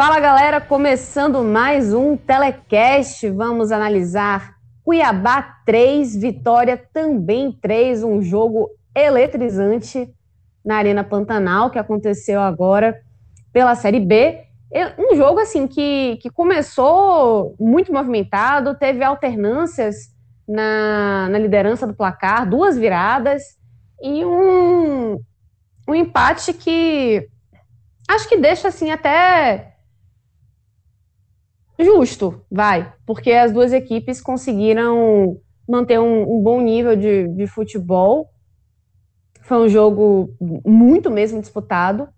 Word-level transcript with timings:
Fala 0.00 0.18
galera, 0.18 0.62
começando 0.62 1.44
mais 1.44 1.92
um 1.92 2.16
telecast. 2.16 3.28
Vamos 3.28 3.70
analisar 3.70 4.54
Cuiabá 4.82 5.42
3, 5.66 6.16
Vitória 6.16 6.82
também 6.90 7.52
3, 7.52 8.02
um 8.02 8.22
jogo 8.22 8.70
eletrizante 8.96 10.10
na 10.64 10.76
Arena 10.76 11.04
Pantanal 11.04 11.68
que 11.68 11.78
aconteceu 11.78 12.40
agora 12.40 12.98
pela 13.52 13.74
Série 13.74 14.00
B. 14.00 14.40
Um 14.98 15.14
jogo 15.16 15.38
assim 15.38 15.66
que, 15.66 16.16
que 16.22 16.30
começou 16.30 17.54
muito 17.60 17.92
movimentado, 17.92 18.78
teve 18.78 19.04
alternâncias 19.04 20.08
na, 20.48 21.28
na 21.28 21.38
liderança 21.38 21.86
do 21.86 21.92
placar, 21.92 22.48
duas 22.48 22.78
viradas 22.78 23.42
e 24.02 24.24
um, 24.24 25.20
um 25.86 25.94
empate 25.94 26.54
que 26.54 27.28
acho 28.08 28.26
que 28.26 28.38
deixa 28.38 28.68
assim 28.68 28.90
até 28.90 29.69
justo, 31.84 32.44
vai, 32.50 32.92
porque 33.06 33.32
as 33.32 33.52
duas 33.52 33.72
equipes 33.72 34.20
conseguiram 34.20 35.36
manter 35.68 35.98
um, 36.00 36.38
um 36.38 36.42
bom 36.42 36.60
nível 36.60 36.96
de, 36.96 37.28
de, 37.28 37.46
futebol. 37.46 38.28
Foi 39.42 39.58
um 39.58 39.68
jogo 39.68 40.34
muito 40.64 41.10
mesmo 41.10 41.40
disputado, 41.40 42.08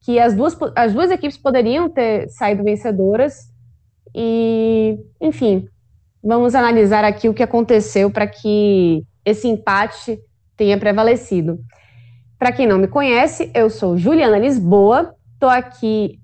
que 0.00 0.18
as 0.18 0.34
duas, 0.34 0.56
as 0.76 0.92
duas 0.92 1.10
equipes 1.10 1.36
poderiam 1.36 1.88
ter 1.88 2.28
saído 2.28 2.62
vencedoras. 2.62 3.34
E, 4.14 4.98
enfim, 5.20 5.68
vamos 6.22 6.54
analisar 6.54 7.04
aqui 7.04 7.28
o 7.28 7.34
que 7.34 7.42
aconteceu 7.42 8.10
para 8.10 8.26
que 8.26 9.04
esse 9.24 9.48
empate 9.48 10.18
tenha 10.56 10.78
prevalecido. 10.78 11.58
Para 12.38 12.52
quem 12.52 12.66
não 12.66 12.78
me 12.78 12.86
conhece, 12.86 13.50
eu 13.54 13.68
sou 13.68 13.98
Juliana 13.98 14.38
Lisboa, 14.38 15.14
estou 15.34 15.48
aqui 15.48 16.20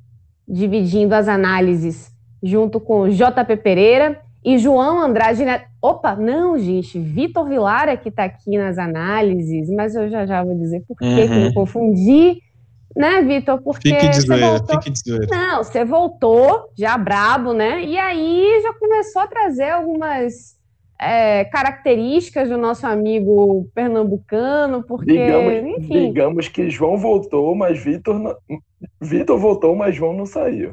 dividindo 0.47 1.15
as 1.15 1.27
análises 1.27 2.14
junto 2.45 2.79
com 2.79 3.09
JP 3.09 3.57
Pereira 3.63 4.21
e 4.45 4.59
João 4.59 5.01
Andrade 5.01 5.45
Neto. 5.45 5.67
Opa, 5.81 6.15
não, 6.15 6.59
gente, 6.59 6.99
Vitor 6.99 7.49
Vilar 7.49 7.89
é 7.89 7.97
que 7.97 8.11
está 8.11 8.25
aqui 8.25 8.59
nas 8.59 8.79
análises, 8.79 9.71
mas 9.71 9.95
eu 9.95 10.09
já 10.11 10.27
já 10.27 10.45
vou 10.45 10.55
dizer 10.55 10.85
por 10.87 10.97
uhum. 11.01 11.17
que 11.17 11.29
me 11.29 11.55
confundi, 11.55 12.43
né, 12.95 13.23
Vitor? 13.23 13.61
Porque 13.63 13.89
fique 13.89 14.09
de 14.11 14.21
você 14.21 14.37
voltou... 14.37 14.83
fique 14.83 15.03
de 15.03 15.27
Não, 15.27 15.65
você 15.65 15.85
voltou 15.85 16.69
já 16.77 16.97
brabo, 16.99 17.55
né? 17.55 17.83
E 17.83 17.97
aí 17.97 18.61
já 18.63 18.75
começou 18.75 19.23
a 19.23 19.27
trazer 19.27 19.71
algumas 19.71 20.55
é, 21.01 21.45
características 21.47 22.49
do 22.49 22.59
nosso 22.59 22.87
amigo 22.87 23.69
pernambucano, 23.75 24.83
porque, 24.83 25.13
digamos, 25.13 25.79
enfim... 25.79 26.09
Digamos 26.09 26.49
que 26.49 26.71
João 26.71 26.99
voltou, 26.99 27.55
mas 27.55 27.83
Vitor 27.83 28.19
não... 28.19 28.37
Vitor 29.01 29.39
voltou, 29.39 29.75
mas 29.75 29.95
João 29.95 30.13
não 30.13 30.27
saiu. 30.27 30.73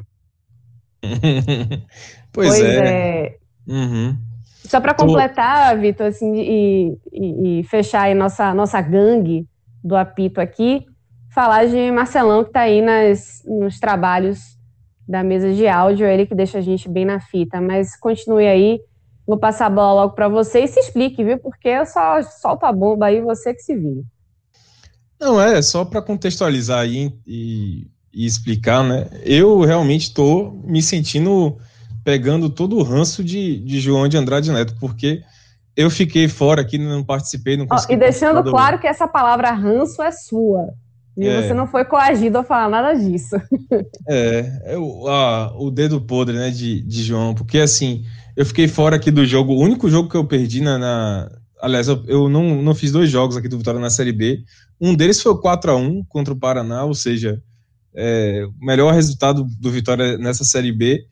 pois, 2.32 2.48
pois, 2.48 2.60
é. 2.60 3.26
é. 3.26 3.36
Uhum. 3.66 4.16
Só 4.64 4.80
para 4.80 4.94
completar, 4.94 5.76
Vitor, 5.78 6.06
assim, 6.06 6.34
e, 6.34 6.98
e, 7.12 7.60
e, 7.60 7.64
fechar 7.64 8.02
aí 8.02 8.14
nossa, 8.14 8.54
nossa 8.54 8.80
gangue 8.80 9.46
do 9.82 9.96
apito 9.96 10.40
aqui, 10.40 10.86
falar 11.34 11.66
de 11.66 11.90
Marcelão, 11.90 12.44
que 12.44 12.50
está 12.50 12.60
aí 12.60 12.80
nas, 12.80 13.42
nos 13.44 13.78
trabalhos 13.80 14.38
da 15.06 15.22
mesa 15.22 15.52
de 15.52 15.66
áudio, 15.66 16.06
ele 16.06 16.26
que 16.26 16.34
deixa 16.34 16.58
a 16.58 16.60
gente 16.62 16.88
bem 16.88 17.04
na 17.04 17.20
fita. 17.20 17.60
Mas 17.60 17.96
continue 17.96 18.46
aí, 18.46 18.80
vou 19.26 19.36
passar 19.36 19.66
a 19.66 19.70
bola 19.70 20.02
logo 20.02 20.14
para 20.14 20.28
você 20.28 20.60
e 20.60 20.68
se 20.68 20.78
explique, 20.78 21.24
viu? 21.24 21.38
Porque 21.38 21.68
eu 21.68 21.84
só 21.84 22.22
solto 22.22 22.64
a 22.64 22.72
bomba 22.72 23.06
aí, 23.06 23.20
você 23.20 23.52
que 23.52 23.60
se 23.60 23.76
vira. 23.76 24.02
Não, 25.20 25.40
é 25.40 25.60
só 25.60 25.84
para 25.84 26.02
contextualizar 26.02 26.80
aí 26.80 27.12
e 27.26 27.86
e 28.12 28.26
explicar, 28.26 28.84
né? 28.84 29.06
Eu 29.24 29.60
realmente 29.60 30.02
estou 30.02 30.52
me 30.64 30.82
sentindo 30.82 31.56
pegando 32.04 32.50
todo 32.50 32.76
o 32.76 32.82
ranço 32.82 33.22
de, 33.22 33.58
de 33.58 33.80
João 33.80 34.08
de 34.08 34.16
Andrade 34.16 34.50
Neto, 34.50 34.74
porque 34.78 35.22
eu 35.76 35.88
fiquei 35.90 36.28
fora 36.28 36.60
aqui, 36.60 36.76
não 36.76 37.04
participei, 37.04 37.56
não 37.56 37.66
consegui. 37.66 37.94
Oh, 37.94 37.96
e 37.96 37.98
deixando 37.98 38.42
claro 38.44 38.78
que 38.78 38.86
essa 38.86 39.08
palavra 39.08 39.50
ranço 39.52 40.02
é 40.02 40.10
sua. 40.10 40.68
E 41.16 41.26
é. 41.26 41.42
você 41.42 41.54
não 41.54 41.66
foi 41.66 41.84
coagido 41.84 42.38
a 42.38 42.44
falar 42.44 42.68
nada 42.68 42.94
disso. 42.98 43.36
É, 44.08 44.72
é 44.74 44.78
o, 44.78 45.06
a, 45.08 45.56
o 45.56 45.70
dedo 45.70 46.00
podre, 46.00 46.36
né, 46.36 46.50
de, 46.50 46.82
de 46.82 47.02
João, 47.02 47.34
porque 47.34 47.58
assim, 47.58 48.04
eu 48.36 48.44
fiquei 48.44 48.66
fora 48.66 48.96
aqui 48.96 49.10
do 49.10 49.24
jogo, 49.24 49.52
o 49.52 49.60
único 49.60 49.88
jogo 49.88 50.08
que 50.08 50.16
eu 50.16 50.24
perdi 50.24 50.60
na. 50.60 50.78
na 50.78 51.30
aliás, 51.60 51.88
eu, 51.88 52.02
eu 52.06 52.28
não, 52.28 52.60
não 52.62 52.74
fiz 52.74 52.90
dois 52.90 53.08
jogos 53.08 53.36
aqui 53.36 53.48
do 53.48 53.58
Vitória 53.58 53.78
na 53.78 53.90
Série 53.90 54.12
B. 54.12 54.42
Um 54.80 54.94
deles 54.94 55.22
foi 55.22 55.32
o 55.32 55.38
4 55.38 55.70
a 55.70 55.76
1 55.76 56.04
contra 56.08 56.34
o 56.34 56.38
Paraná, 56.38 56.84
ou 56.84 56.94
seja, 56.94 57.40
é, 57.94 58.46
o 58.60 58.64
melhor 58.64 58.92
resultado 58.92 59.44
do 59.44 59.70
Vitória 59.70 60.16
nessa 60.18 60.44
Série 60.44 60.72
B. 60.72 61.06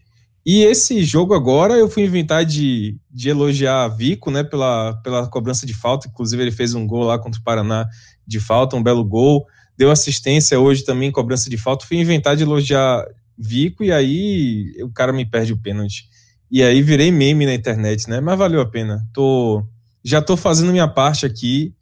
E 0.45 0.63
esse 0.63 1.05
jogo 1.05 1.35
agora 1.35 1.75
eu 1.75 1.89
fui 1.89 2.05
inventar 2.05 2.45
de, 2.45 2.99
de 3.11 3.29
elogiar 3.29 3.89
Vico, 3.89 4.31
né, 4.31 4.43
pela, 4.43 4.95
pela 5.03 5.29
cobrança 5.29 5.67
de 5.67 5.75
falta, 5.75 6.09
inclusive 6.09 6.43
ele 6.43 6.51
fez 6.51 6.75
um 6.75 6.87
gol 6.87 7.05
lá 7.05 7.19
contra 7.19 7.39
o 7.39 7.45
Paraná 7.45 7.87
de 8.27 8.41
falta, 8.41 8.75
um 8.75 8.83
belo 8.83 9.05
gol, 9.05 9.47
deu 9.77 9.91
assistência 9.91 10.59
hoje 10.59 10.83
também, 10.83 11.13
cobrança 11.13 11.51
de 11.51 11.59
falta, 11.59 11.87
fui 11.87 11.99
inventar 11.99 12.37
de 12.37 12.43
elogiar 12.43 13.05
Vico 13.37 13.85
e 13.85 13.93
aí 13.93 14.73
o 14.83 14.91
cara 14.91 15.13
me 15.13 15.25
perde 15.27 15.53
o 15.53 15.59
pênalti. 15.59 16.09
E 16.51 16.63
aí 16.63 16.83
virei 16.83 17.13
meme 17.13 17.47
na 17.47 17.55
internet, 17.55 18.09
né, 18.09 18.21
mas 18.21 18.39
valeu 18.39 18.61
a 18.61 18.67
pena. 18.67 19.07
Tô, 19.13 19.63
já 20.03 20.23
tô 20.23 20.37
fazendo 20.37 20.73
minha 20.73 20.89
parte 20.89 21.27
aqui 21.27 21.75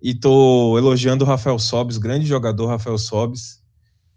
e 0.00 0.14
tô 0.14 0.78
elogiando 0.78 1.24
o 1.24 1.26
Rafael 1.26 1.58
Sobis, 1.58 1.98
grande 1.98 2.24
jogador 2.24 2.68
Rafael 2.68 2.98
Sobis, 2.98 3.60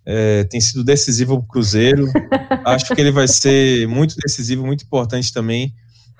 é, 0.05 0.43
tem 0.45 0.59
sido 0.59 0.83
decisivo 0.83 1.37
para 1.37 1.43
o 1.43 1.47
Cruzeiro. 1.47 2.05
Acho 2.65 2.93
que 2.93 3.01
ele 3.01 3.11
vai 3.11 3.27
ser 3.27 3.87
muito 3.87 4.15
decisivo, 4.15 4.65
muito 4.65 4.83
importante 4.83 5.33
também 5.33 5.73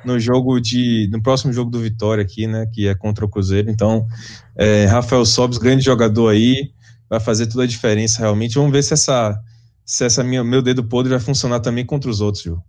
no 0.05 0.19
jogo 0.19 0.59
de 0.59 1.09
no 1.11 1.21
próximo 1.21 1.51
jogo 1.51 1.69
do 1.69 1.79
Vitória 1.79 2.23
aqui, 2.23 2.47
né, 2.47 2.65
que 2.73 2.87
é 2.87 2.95
contra 2.95 3.25
o 3.25 3.29
Cruzeiro. 3.29 3.69
Então, 3.69 4.07
é, 4.55 4.85
Rafael 4.85 5.25
Sobis, 5.25 5.57
grande 5.57 5.83
jogador 5.83 6.29
aí, 6.29 6.71
vai 7.09 7.19
fazer 7.19 7.47
toda 7.47 7.63
a 7.63 7.67
diferença 7.67 8.19
realmente. 8.19 8.55
Vamos 8.55 8.71
ver 8.71 8.83
se 8.83 8.93
essa 8.93 9.39
se 9.85 10.05
essa 10.05 10.23
minha 10.23 10.43
meu 10.43 10.61
dedo 10.61 10.83
podre 10.83 11.09
vai 11.09 11.19
funcionar 11.19 11.61
também 11.61 11.83
contra 11.83 12.11
os 12.11 12.21
outros, 12.21 12.43
viu? 12.43 12.61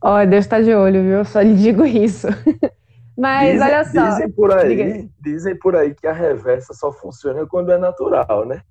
Ó, 0.00 0.22
oh, 0.22 0.26
Deus 0.26 0.44
está 0.44 0.60
de 0.60 0.72
olho, 0.72 1.02
viu? 1.02 1.18
Eu 1.18 1.24
só 1.24 1.40
lhe 1.40 1.56
digo 1.56 1.84
isso. 1.84 2.28
Mas 3.18 3.54
dizem, 3.54 3.66
olha 3.66 3.84
só. 3.84 4.08
Dizem 4.10 4.30
por 4.30 4.52
aí, 4.52 5.10
dizem 5.20 5.58
por 5.58 5.74
aí 5.74 5.92
que 5.92 6.06
a 6.06 6.12
reversa 6.12 6.72
só 6.72 6.92
funciona 6.92 7.44
quando 7.46 7.72
é 7.72 7.78
natural, 7.78 8.46
né? 8.46 8.62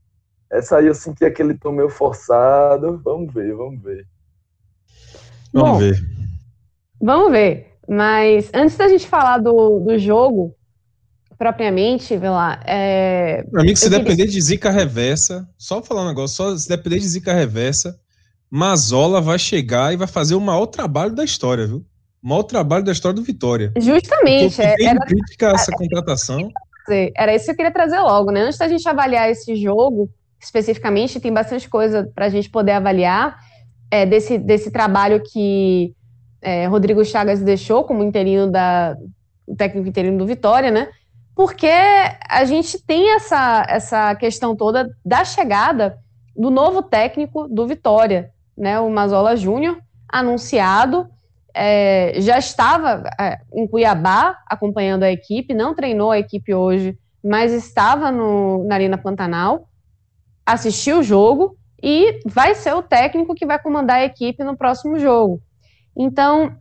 Essa 0.51 0.77
aí 0.77 0.88
eu 0.88 0.95
senti 0.95 1.25
aquele 1.25 1.53
tom 1.53 1.71
meio 1.71 1.89
forçado. 1.89 3.01
Vamos 3.03 3.33
ver, 3.33 3.53
vamos 3.55 3.81
ver. 3.81 4.05
Vamos 5.53 5.71
Bom, 5.71 5.77
ver. 5.77 5.99
Vamos 7.01 7.31
ver. 7.31 7.77
Mas 7.88 8.49
antes 8.53 8.75
da 8.75 8.88
gente 8.88 9.07
falar 9.07 9.38
do, 9.38 9.79
do 9.79 9.97
jogo, 9.97 10.55
propriamente, 11.38 12.17
vê 12.17 12.29
lá. 12.29 12.61
É... 12.65 13.45
Amigo, 13.55 13.77
se 13.77 13.89
depender 13.89 14.15
queria... 14.15 14.31
de 14.31 14.41
zica 14.41 14.69
reversa, 14.69 15.47
só 15.57 15.81
falar 15.81 16.03
um 16.03 16.07
negócio, 16.07 16.35
só 16.35 16.57
se 16.57 16.67
depender 16.67 16.99
de 16.99 17.07
zica 17.07 17.33
reversa, 17.33 17.97
Mazola 18.49 19.21
vai 19.21 19.38
chegar 19.38 19.94
e 19.94 19.97
vai 19.97 20.07
fazer 20.07 20.35
o 20.35 20.41
maior 20.41 20.67
trabalho 20.67 21.13
da 21.13 21.23
história, 21.23 21.67
viu? 21.67 21.85
O 22.23 22.29
maior 22.29 22.44
trabalho 22.44 22.83
da 22.83 22.91
história 22.91 23.15
do 23.15 23.23
Vitória. 23.23 23.71
Justamente. 23.77 24.59
Eu 24.61 24.88
era... 24.88 24.99
crítica 25.05 25.51
a 25.51 25.53
essa 25.53 25.71
contratação. 25.71 26.49
Era 27.15 27.35
isso 27.35 27.45
que 27.45 27.51
eu 27.51 27.55
queria 27.55 27.71
trazer 27.71 27.99
logo, 27.99 28.31
né? 28.31 28.41
Antes 28.41 28.57
da 28.57 28.67
gente 28.67 28.88
avaliar 28.88 29.29
esse 29.29 29.55
jogo, 29.55 30.09
especificamente, 30.39 31.19
tem 31.19 31.34
bastante 31.34 31.69
coisa 31.69 32.10
para 32.13 32.25
a 32.25 32.30
gente 32.30 32.50
poder 32.50 32.74
avaliar 32.74 33.38
é, 33.89 34.06
desse, 34.06 34.38
desse 34.38 34.72
trabalho 34.72 35.22
que 35.22 35.94
é, 36.42 36.66
Rodrigo 36.68 37.04
Chagas 37.04 37.42
deixou 37.42 37.84
como 37.84 38.04
interino 38.04 38.50
da 38.51 38.95
o 39.45 39.56
técnico 39.56 39.88
interino 39.88 40.18
do 40.18 40.25
Vitória, 40.25 40.69
né? 40.69 40.89
porque 41.38 41.69
a 42.28 42.44
gente 42.45 42.84
tem 42.84 43.13
essa, 43.13 43.63
essa 43.69 44.16
questão 44.16 44.56
toda 44.56 44.89
da 45.06 45.24
chegada 45.24 46.00
do 46.36 46.50
novo 46.50 46.81
técnico 46.81 47.48
do 47.48 47.68
Vitória, 47.68 48.31
né, 48.57 48.80
o 48.80 48.90
Mazola 48.90 49.36
Júnior, 49.36 49.78
anunciado, 50.10 51.07
é, 51.54 52.16
já 52.18 52.40
estava 52.40 53.04
é, 53.19 53.38
em 53.54 53.68
Cuiabá 53.68 54.36
acompanhando 54.48 55.04
a 55.04 55.12
equipe, 55.12 55.54
não 55.54 55.75
treinou 55.75 56.10
a 56.10 56.18
equipe 56.18 56.56
hoje, 56.56 56.98
mas 57.24 57.54
estava 57.54 58.12
no, 58.12 58.63
na 58.63 58.74
Arena 58.74 58.98
Pantanal, 58.98 59.69
assistiu 60.47 60.99
o 60.99 61.03
jogo 61.03 61.57
e 61.83 62.19
vai 62.25 62.55
ser 62.55 62.73
o 62.73 62.81
técnico 62.81 63.35
que 63.35 63.45
vai 63.45 63.59
comandar 63.59 63.97
a 63.97 64.05
equipe 64.05 64.44
no 64.44 64.57
próximo 64.57 64.97
jogo. 64.97 65.41
Então, 65.95 66.55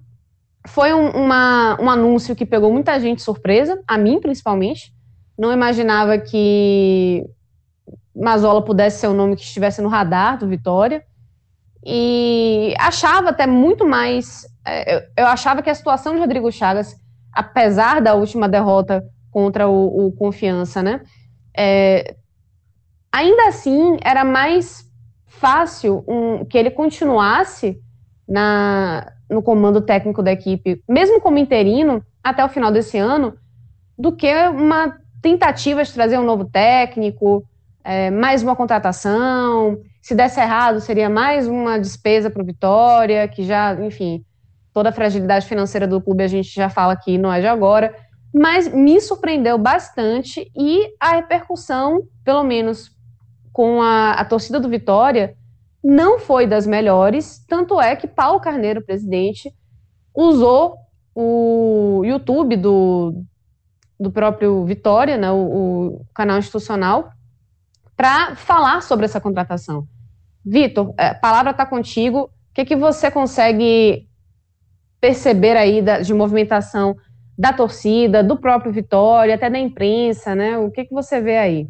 foi 0.66 0.92
um, 0.92 1.10
uma, 1.10 1.80
um 1.80 1.88
anúncio 1.88 2.34
que 2.34 2.44
pegou 2.44 2.72
muita 2.72 2.98
gente 2.98 3.22
surpresa, 3.22 3.80
a 3.86 3.96
mim 3.96 4.20
principalmente. 4.20 4.92
Não 5.38 5.52
imaginava 5.52 6.18
que 6.18 7.24
Mazola 8.14 8.64
pudesse 8.64 9.00
ser 9.00 9.06
o 9.06 9.14
nome 9.14 9.36
que 9.36 9.42
estivesse 9.42 9.80
no 9.80 9.88
radar 9.88 10.38
do 10.38 10.48
Vitória. 10.48 11.04
E 11.84 12.74
achava 12.78 13.30
até 13.30 13.46
muito 13.46 13.86
mais. 13.86 14.44
É, 14.66 14.96
eu, 14.96 15.02
eu 15.18 15.26
achava 15.26 15.62
que 15.62 15.70
a 15.70 15.74
situação 15.74 16.14
de 16.14 16.20
Rodrigo 16.20 16.50
Chagas, 16.50 16.96
apesar 17.32 18.00
da 18.00 18.14
última 18.14 18.48
derrota 18.48 19.04
contra 19.30 19.68
o, 19.68 20.06
o 20.06 20.12
Confiança, 20.12 20.82
né? 20.82 21.02
É, 21.56 22.16
ainda 23.16 23.48
assim, 23.48 23.96
era 24.02 24.26
mais 24.26 24.86
fácil 25.24 26.04
um, 26.06 26.44
que 26.44 26.58
ele 26.58 26.70
continuasse 26.70 27.80
na, 28.28 29.10
no 29.30 29.42
comando 29.42 29.80
técnico 29.80 30.22
da 30.22 30.32
equipe, 30.32 30.82
mesmo 30.86 31.18
como 31.18 31.38
interino, 31.38 32.04
até 32.22 32.44
o 32.44 32.48
final 32.50 32.70
desse 32.70 32.98
ano, 32.98 33.34
do 33.98 34.14
que 34.14 34.30
uma 34.48 34.98
tentativa 35.22 35.82
de 35.82 35.94
trazer 35.94 36.18
um 36.18 36.24
novo 36.24 36.44
técnico, 36.44 37.42
é, 37.82 38.10
mais 38.10 38.42
uma 38.42 38.54
contratação. 38.54 39.80
Se 40.02 40.14
desse 40.14 40.38
errado, 40.38 40.78
seria 40.82 41.08
mais 41.08 41.48
uma 41.48 41.78
despesa 41.78 42.28
para 42.28 42.42
o 42.42 42.46
Vitória, 42.46 43.26
que 43.26 43.44
já, 43.44 43.72
enfim, 43.82 44.26
toda 44.74 44.90
a 44.90 44.92
fragilidade 44.92 45.46
financeira 45.46 45.86
do 45.86 46.02
clube 46.02 46.22
a 46.22 46.28
gente 46.28 46.54
já 46.54 46.69
fala 46.69 46.92
aqui, 46.92 47.16
não 47.16 47.32
é 47.32 47.40
de 47.40 47.46
agora. 47.46 47.94
Mas 48.34 48.69
me 48.69 49.00
surpreendeu 49.00 49.56
bastante 49.56 50.50
e 50.54 50.86
a 51.00 51.12
repercussão, 51.14 52.02
pelo 52.22 52.44
menos 52.44 52.94
com 53.56 53.81
a, 53.81 54.11
a 54.11 54.25
torcida 54.26 54.61
do 54.61 54.69
Vitória, 54.69 55.35
não 55.82 56.19
foi 56.19 56.47
das 56.47 56.67
melhores, 56.67 57.43
tanto 57.49 57.81
é 57.81 57.97
que 57.97 58.06
Paulo 58.06 58.38
Carneiro, 58.38 58.85
presidente, 58.85 59.50
usou 60.14 60.76
o 61.14 62.03
YouTube 62.05 62.55
do, 62.58 63.25
do 63.99 64.11
próprio 64.11 64.62
Vitória, 64.67 65.17
né, 65.17 65.31
o, 65.31 65.37
o 65.37 66.06
canal 66.14 66.37
institucional, 66.37 67.08
para 67.97 68.37
falar 68.37 68.82
sobre 68.82 69.06
essa 69.06 69.23
contratação. 69.23 69.88
Vitor, 70.44 70.93
a 70.99 71.14
palavra 71.14 71.53
está 71.53 71.64
contigo. 71.64 72.25
O 72.25 72.31
que, 72.53 72.67
que 72.67 72.76
você 72.76 73.11
consegue 73.11 74.06
perceber 75.00 75.56
aí 75.56 75.81
da, 75.81 76.00
de 76.00 76.12
movimentação 76.12 76.94
da 77.38 77.55
torcida, 77.55 78.23
do 78.23 78.37
próprio 78.37 78.70
Vitória, 78.70 79.35
até 79.35 79.49
da 79.49 79.58
imprensa, 79.58 80.35
né? 80.35 80.58
O 80.58 80.70
que, 80.70 80.85
que 80.85 80.93
você 80.93 81.23
vê 81.23 81.38
aí? 81.38 81.67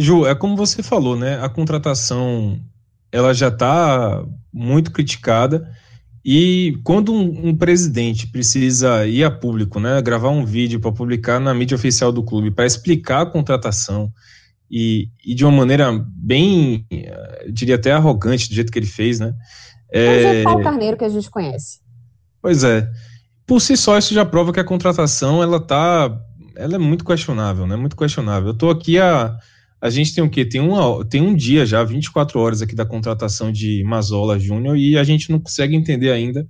Ju, 0.00 0.26
é 0.26 0.34
como 0.34 0.56
você 0.56 0.82
falou, 0.82 1.16
né? 1.16 1.38
A 1.42 1.48
contratação 1.48 2.58
ela 3.12 3.34
já 3.34 3.48
está 3.48 4.24
muito 4.52 4.90
criticada. 4.90 5.70
E 6.24 6.78
quando 6.84 7.12
um, 7.12 7.48
um, 7.48 7.56
presidente 7.56 8.26
precisa 8.26 9.06
ir 9.06 9.24
a 9.24 9.30
público, 9.30 9.80
né, 9.80 10.00
gravar 10.02 10.28
um 10.28 10.44
vídeo 10.44 10.78
para 10.78 10.92
publicar 10.92 11.40
na 11.40 11.54
mídia 11.54 11.74
oficial 11.74 12.12
do 12.12 12.22
clube, 12.22 12.50
para 12.50 12.66
explicar 12.66 13.22
a 13.22 13.26
contratação, 13.26 14.12
e, 14.70 15.08
e, 15.24 15.34
de 15.34 15.44
uma 15.44 15.50
maneira 15.50 15.90
bem, 16.14 16.86
diria 17.52 17.74
até 17.74 17.90
arrogante, 17.90 18.48
do 18.48 18.54
jeito 18.54 18.70
que 18.70 18.78
ele 18.78 18.86
fez, 18.86 19.18
né? 19.18 19.34
É, 19.92 20.42
é 20.42 20.48
o 20.48 20.62
Carneiro 20.62 20.96
que 20.96 21.04
a 21.04 21.08
gente 21.08 21.28
conhece. 21.28 21.80
Pois 22.40 22.62
é. 22.62 22.88
Por 23.46 23.60
si 23.60 23.76
só, 23.76 23.98
isso 23.98 24.14
já 24.14 24.24
prova 24.24 24.52
que 24.52 24.60
a 24.60 24.64
contratação, 24.64 25.42
ela 25.42 25.58
tá, 25.58 26.16
ela 26.54 26.76
é 26.76 26.78
muito 26.78 27.04
questionável, 27.04 27.66
né? 27.66 27.74
Muito 27.74 27.96
questionável. 27.96 28.50
Eu 28.50 28.52
estou 28.52 28.70
aqui 28.70 28.96
a 28.98 29.36
a 29.80 29.88
gente 29.88 30.14
tem 30.14 30.22
o 30.22 30.28
quê? 30.28 30.44
Tem, 30.44 30.60
uma, 30.60 31.04
tem 31.06 31.22
um 31.22 31.34
dia 31.34 31.64
já, 31.64 31.82
24 31.82 32.38
horas 32.38 32.60
aqui 32.60 32.74
da 32.74 32.84
contratação 32.84 33.50
de 33.50 33.82
Mazola 33.84 34.38
Júnior 34.38 34.76
e 34.76 34.98
a 34.98 35.04
gente 35.04 35.30
não 35.30 35.40
consegue 35.40 35.74
entender 35.74 36.10
ainda 36.10 36.46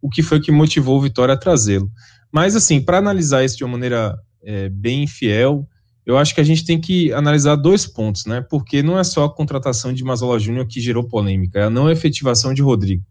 o 0.00 0.08
que 0.08 0.22
foi 0.22 0.40
que 0.40 0.52
motivou 0.52 0.96
o 0.96 1.00
Vitória 1.00 1.34
a 1.34 1.36
trazê-lo. 1.36 1.90
Mas, 2.30 2.54
assim, 2.54 2.80
para 2.80 2.98
analisar 2.98 3.44
isso 3.44 3.56
de 3.56 3.64
uma 3.64 3.72
maneira 3.72 4.16
é, 4.44 4.68
bem 4.68 5.06
fiel, 5.06 5.66
eu 6.06 6.16
acho 6.16 6.34
que 6.34 6.40
a 6.40 6.44
gente 6.44 6.64
tem 6.64 6.80
que 6.80 7.12
analisar 7.12 7.56
dois 7.56 7.84
pontos, 7.84 8.26
né? 8.26 8.40
Porque 8.48 8.82
não 8.82 8.98
é 8.98 9.02
só 9.02 9.24
a 9.24 9.34
contratação 9.34 9.92
de 9.92 10.04
Mazola 10.04 10.38
Júnior 10.38 10.66
que 10.66 10.80
gerou 10.80 11.02
polêmica, 11.02 11.58
é 11.58 11.64
a 11.64 11.70
não 11.70 11.90
efetivação 11.90 12.54
de 12.54 12.62
Rodrigo. 12.62 13.02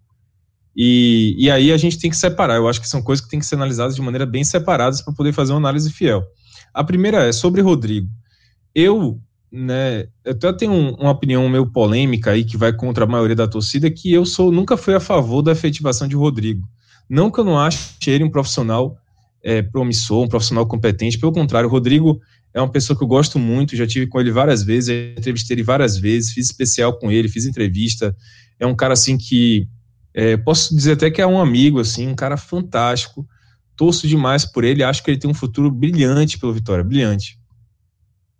E, 0.75 1.35
e 1.37 1.49
aí 1.49 1.71
a 1.71 1.77
gente 1.77 1.99
tem 1.99 2.09
que 2.09 2.15
separar. 2.15 2.55
Eu 2.55 2.67
acho 2.67 2.79
que 2.79 2.87
são 2.87 3.01
coisas 3.01 3.25
que 3.25 3.29
têm 3.29 3.39
que 3.39 3.45
ser 3.45 3.55
analisadas 3.55 3.95
de 3.95 4.01
maneira 4.01 4.25
bem 4.25 4.43
separadas 4.43 5.01
para 5.01 5.13
poder 5.13 5.33
fazer 5.33 5.51
uma 5.51 5.59
análise 5.59 5.91
fiel. 5.91 6.23
A 6.73 6.83
primeira 6.83 7.25
é 7.25 7.31
sobre 7.31 7.61
Rodrigo. 7.61 8.07
Eu 8.73 9.19
né, 9.51 10.07
até 10.25 10.51
tenho 10.51 10.73
um, 10.73 10.94
uma 10.95 11.11
opinião 11.11 11.47
meio 11.47 11.65
polêmica 11.65 12.31
aí 12.31 12.44
que 12.44 12.57
vai 12.57 12.73
contra 12.73 13.05
a 13.05 13.07
maioria 13.07 13.35
da 13.35 13.47
torcida, 13.47 13.89
que 13.89 14.11
eu 14.11 14.25
sou 14.25 14.51
nunca 14.51 14.75
fui 14.75 14.94
a 14.94 14.99
favor 14.99 15.41
da 15.41 15.51
efetivação 15.51 16.07
de 16.07 16.15
Rodrigo. 16.15 16.67
Não 17.09 17.31
que 17.31 17.39
eu 17.39 17.45
não 17.45 17.57
ache 17.57 17.79
ele 18.07 18.23
um 18.23 18.29
profissional 18.29 18.97
é, 19.41 19.61
promissor, 19.61 20.25
um 20.25 20.27
profissional 20.27 20.65
competente, 20.65 21.17
pelo 21.17 21.31
contrário, 21.31 21.69
o 21.69 21.71
Rodrigo 21.71 22.19
é 22.53 22.59
uma 22.59 22.69
pessoa 22.71 22.97
que 22.97 23.03
eu 23.03 23.07
gosto 23.07 23.39
muito, 23.39 23.75
já 23.75 23.88
tive 23.88 24.07
com 24.07 24.19
ele 24.19 24.31
várias 24.31 24.63
vezes, 24.63 24.89
entrevistei 25.17 25.55
ele 25.55 25.63
várias 25.63 25.97
vezes, 25.97 26.31
fiz 26.31 26.47
especial 26.47 26.97
com 26.97 27.11
ele, 27.11 27.29
fiz 27.29 27.45
entrevista. 27.45 28.15
É 28.59 28.65
um 28.65 28.75
cara 28.75 28.93
assim 28.93 29.17
que 29.17 29.67
é, 30.13 30.35
posso 30.35 30.75
dizer 30.75 30.93
até 30.93 31.11
que 31.11 31.21
é 31.21 31.27
um 31.27 31.39
amigo, 31.39 31.79
assim, 31.79 32.07
um 32.07 32.15
cara 32.15 32.35
fantástico. 32.35 33.25
Torço 33.75 34.07
demais 34.07 34.43
por 34.43 34.63
ele, 34.63 34.83
acho 34.83 35.03
que 35.03 35.11
ele 35.11 35.19
tem 35.19 35.29
um 35.29 35.35
futuro 35.35 35.69
brilhante 35.69 36.39
pelo 36.39 36.51
Vitória, 36.51 36.83
brilhante 36.83 37.38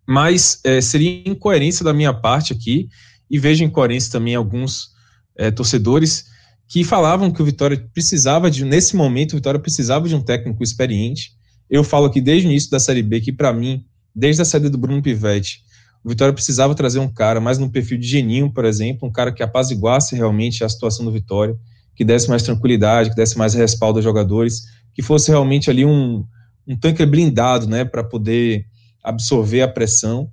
mas 0.08 0.60
é, 0.64 0.80
seria 0.80 1.24
incoerência 1.26 1.84
da 1.84 1.94
minha 1.94 2.14
parte 2.14 2.54
aqui, 2.54 2.88
e 3.30 3.38
vejo 3.38 3.64
incoerência 3.64 4.12
também 4.12 4.36
alguns 4.36 4.90
é, 5.38 5.52
torcedores 5.52 6.26
que 6.68 6.84
falavam 6.84 7.32
que 7.32 7.42
o 7.42 7.46
Vitória 7.46 7.78
precisava 7.94 8.50
de, 8.50 8.64
nesse 8.64 8.96
momento, 8.96 9.34
o 9.34 9.36
Vitória 9.36 9.60
precisava 9.60 10.08
de 10.08 10.16
um 10.16 10.22
técnico 10.22 10.64
experiente. 10.64 11.32
Eu 11.70 11.84
falo 11.84 12.06
aqui 12.06 12.22
desde 12.22 12.48
o 12.48 12.50
início 12.50 12.70
da 12.70 12.80
Série 12.80 13.04
B 13.04 13.22
que, 13.22 13.32
para 13.32 13.54
mim, 13.54 13.86
desde 14.16 14.42
a 14.42 14.46
saída 14.46 14.70
do 14.70 14.78
Bruno 14.78 15.02
Pivetti, 15.02 15.62
o 16.04 16.10
Vitória 16.10 16.34
precisava 16.34 16.76
trazer 16.76 17.00
um 17.00 17.08
cara 17.08 17.40
mais 17.40 17.58
no 17.58 17.70
perfil 17.70 17.98
de 17.98 18.08
Geninho, 18.08 18.52
por 18.52 18.66
exemplo, 18.66 19.08
um 19.08 19.12
cara 19.12 19.32
que 19.32 19.44
apaziguasse 19.44 20.16
realmente 20.16 20.64
a 20.64 20.70
situação 20.70 21.06
do 21.06 21.12
Vitória, 21.12 21.56
que 21.96 22.06
desse 22.06 22.30
mais 22.30 22.44
tranquilidade, 22.44 23.10
que 23.10 23.16
desse 23.16 23.38
mais 23.38 23.54
respaldo 23.54 24.00
aos 24.00 24.04
jogadores, 24.04 24.64
que 24.94 25.02
fosse 25.02 25.30
realmente 25.30 25.70
ali 25.70 25.86
um, 25.86 26.26
um 26.68 26.78
tanque 26.78 27.06
blindado, 27.06 27.68
né, 27.68 27.84
para 27.84 28.04
poder 28.04 28.66
absorver 29.04 29.62
a 29.62 29.68
pressão. 29.68 30.30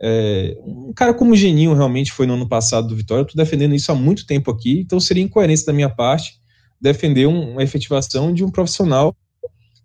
É, 0.00 0.56
um 0.64 0.92
cara 0.92 1.14
como 1.14 1.32
o 1.32 1.36
Geninho 1.36 1.74
realmente 1.74 2.12
foi 2.12 2.26
no 2.26 2.34
ano 2.34 2.48
passado 2.48 2.88
do 2.88 2.96
Vitória, 2.96 3.22
eu 3.22 3.26
estou 3.26 3.42
defendendo 3.42 3.74
isso 3.74 3.92
há 3.92 3.94
muito 3.94 4.26
tempo 4.26 4.50
aqui, 4.50 4.80
então 4.80 4.98
seria 4.98 5.22
incoerência 5.22 5.66
da 5.66 5.72
minha 5.72 5.88
parte 5.88 6.40
defender 6.80 7.26
um, 7.26 7.52
uma 7.52 7.62
efetivação 7.62 8.34
de 8.34 8.44
um 8.44 8.50
profissional 8.50 9.16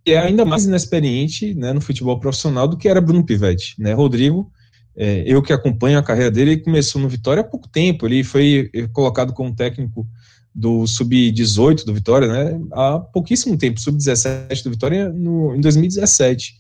que 0.04 0.14
é 0.14 0.18
ainda 0.18 0.46
mais 0.46 0.66
inexperiente 0.66 1.54
né, 1.54 1.74
no 1.74 1.82
futebol 1.82 2.20
profissional 2.20 2.68
do 2.68 2.78
que 2.78 2.88
era 2.88 3.02
Bruno 3.02 3.26
Pivetti. 3.26 3.76
Né? 3.78 3.94
Rodrigo, 3.94 4.50
é, 4.96 5.24
eu 5.28 5.42
que 5.42 5.54
acompanho 5.54 6.00
a 6.00 6.04
carreira 6.04 6.32
dele, 6.32 6.52
ele 6.52 6.62
começou 6.62 7.00
no 7.00 7.10
Vitória 7.10 7.42
há 7.42 7.44
pouco 7.44 7.68
tempo, 7.68 8.08
ele 8.08 8.24
foi 8.24 8.72
colocado 8.94 9.34
como 9.34 9.54
técnico 9.54 10.08
do 10.56 10.88
Sub-18 10.88 11.86
do 11.86 11.94
Vitória 11.94 12.28
né, 12.28 12.60
há 12.72 13.00
pouquíssimo 13.00 13.56
tempo, 13.58 13.80
Sub-17 13.80 14.64
do 14.64 14.72
Vitória 14.72 15.10
no, 15.10 15.54
em 15.54 15.62
2017 15.62 16.56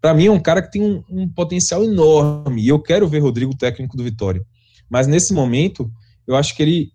para 0.00 0.14
mim 0.14 0.26
é 0.26 0.30
um 0.30 0.40
cara 0.40 0.62
que 0.62 0.72
tem 0.72 0.82
um, 0.82 1.02
um, 1.10 1.28
potencial 1.28 1.84
enorme. 1.84 2.62
E 2.62 2.68
eu 2.68 2.80
quero 2.80 3.06
ver 3.06 3.18
Rodrigo 3.18 3.56
técnico 3.56 3.96
do 3.96 4.04
Vitória. 4.04 4.44
Mas 4.88 5.06
nesse 5.06 5.32
momento, 5.32 5.90
eu 6.26 6.34
acho 6.34 6.56
que 6.56 6.62
ele 6.62 6.92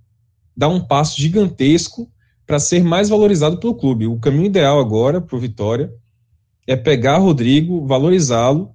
dá 0.56 0.68
um 0.68 0.80
passo 0.80 1.20
gigantesco 1.20 2.10
para 2.46 2.60
ser 2.60 2.84
mais 2.84 3.10
valorizado 3.10 3.60
pelo 3.60 3.76
clube. 3.76 4.08
O 4.08 4.20
caminho 4.20 4.46
ideal 4.46 4.80
agora 4.80 5.22
para 5.22 5.36
o 5.36 5.40
Vitória 5.40 5.92
é 6.68 6.76
pegar 6.76 7.18
Rodrigo, 7.18 7.86
valorizá-lo 7.86 8.74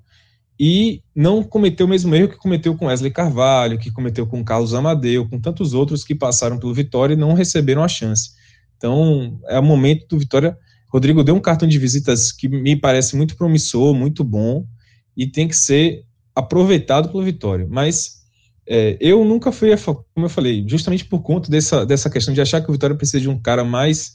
e 0.59 1.03
não 1.15 1.43
cometer 1.43 1.83
o 1.83 1.89
mesmo 1.89 2.15
erro 2.15 2.29
que 2.29 2.37
cometeu 2.37 2.77
com 2.77 2.87
Wesley 2.87 3.11
Carvalho, 3.11 3.79
que 3.79 3.91
cometeu 3.91 4.27
com 4.27 4.45
Carlos 4.45 4.75
Amadeu, 4.75 5.29
com 5.29 5.41
tantos 5.41 5.73
outros 5.73 6.05
que 6.05 6.15
passaram 6.15 6.59
pelo 6.59 6.75
Vitória 6.75 7.15
e 7.15 7.17
não 7.17 7.33
receberam 7.33 7.83
a 7.83 7.89
chance. 7.89 8.33
Então, 8.77 9.41
é 9.47 9.59
o 9.59 9.63
momento 9.63 10.07
do 10.07 10.19
Vitória 10.19 10.57
Rodrigo 10.93 11.23
deu 11.23 11.35
um 11.35 11.41
cartão 11.41 11.69
de 11.69 11.79
visitas 11.79 12.33
que 12.33 12.49
me 12.49 12.75
parece 12.75 13.17
muito 13.17 13.37
promissor, 13.37 13.95
muito 13.95 14.25
bom, 14.25 14.67
e 15.17 15.27
tem 15.27 15.47
que 15.47 15.57
ser 15.57 16.05
aproveitado 16.35 17.09
pelo 17.09 17.23
Vitória. 17.23 17.67
Mas 17.71 18.21
é, 18.67 18.97
eu 19.01 19.25
nunca 19.25 19.53
fui, 19.53 19.73
a, 19.73 19.79
como 19.79 20.27
eu 20.27 20.29
falei, 20.29 20.65
justamente 20.67 21.05
por 21.05 21.21
conta 21.23 21.51
dessa, 21.51 21.87
dessa 21.87 22.11
questão 22.11 22.35
de 22.35 22.41
achar 22.41 22.61
que 22.61 22.69
o 22.69 22.73
Vitória 22.73 22.97
precisa 22.97 23.21
de 23.21 23.29
um 23.29 23.39
cara 23.39 23.65
mais 23.65 24.15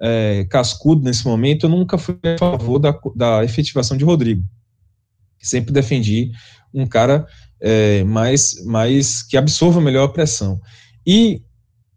é, 0.00 0.44
cascudo 0.50 1.02
nesse 1.02 1.24
momento, 1.24 1.66
eu 1.66 1.70
nunca 1.70 1.98
fui 1.98 2.16
a 2.24 2.38
favor 2.38 2.78
da, 2.78 2.98
da 3.14 3.44
efetivação 3.44 3.96
de 3.96 4.04
Rodrigo. 4.04 4.42
Sempre 5.40 5.72
defendi 5.72 6.30
um 6.72 6.86
cara 6.86 7.26
é, 7.60 8.02
mais, 8.04 8.64
mais 8.64 9.22
que 9.22 9.36
absorva 9.36 9.80
melhor 9.80 10.04
a 10.04 10.12
pressão. 10.12 10.60
E 11.06 11.42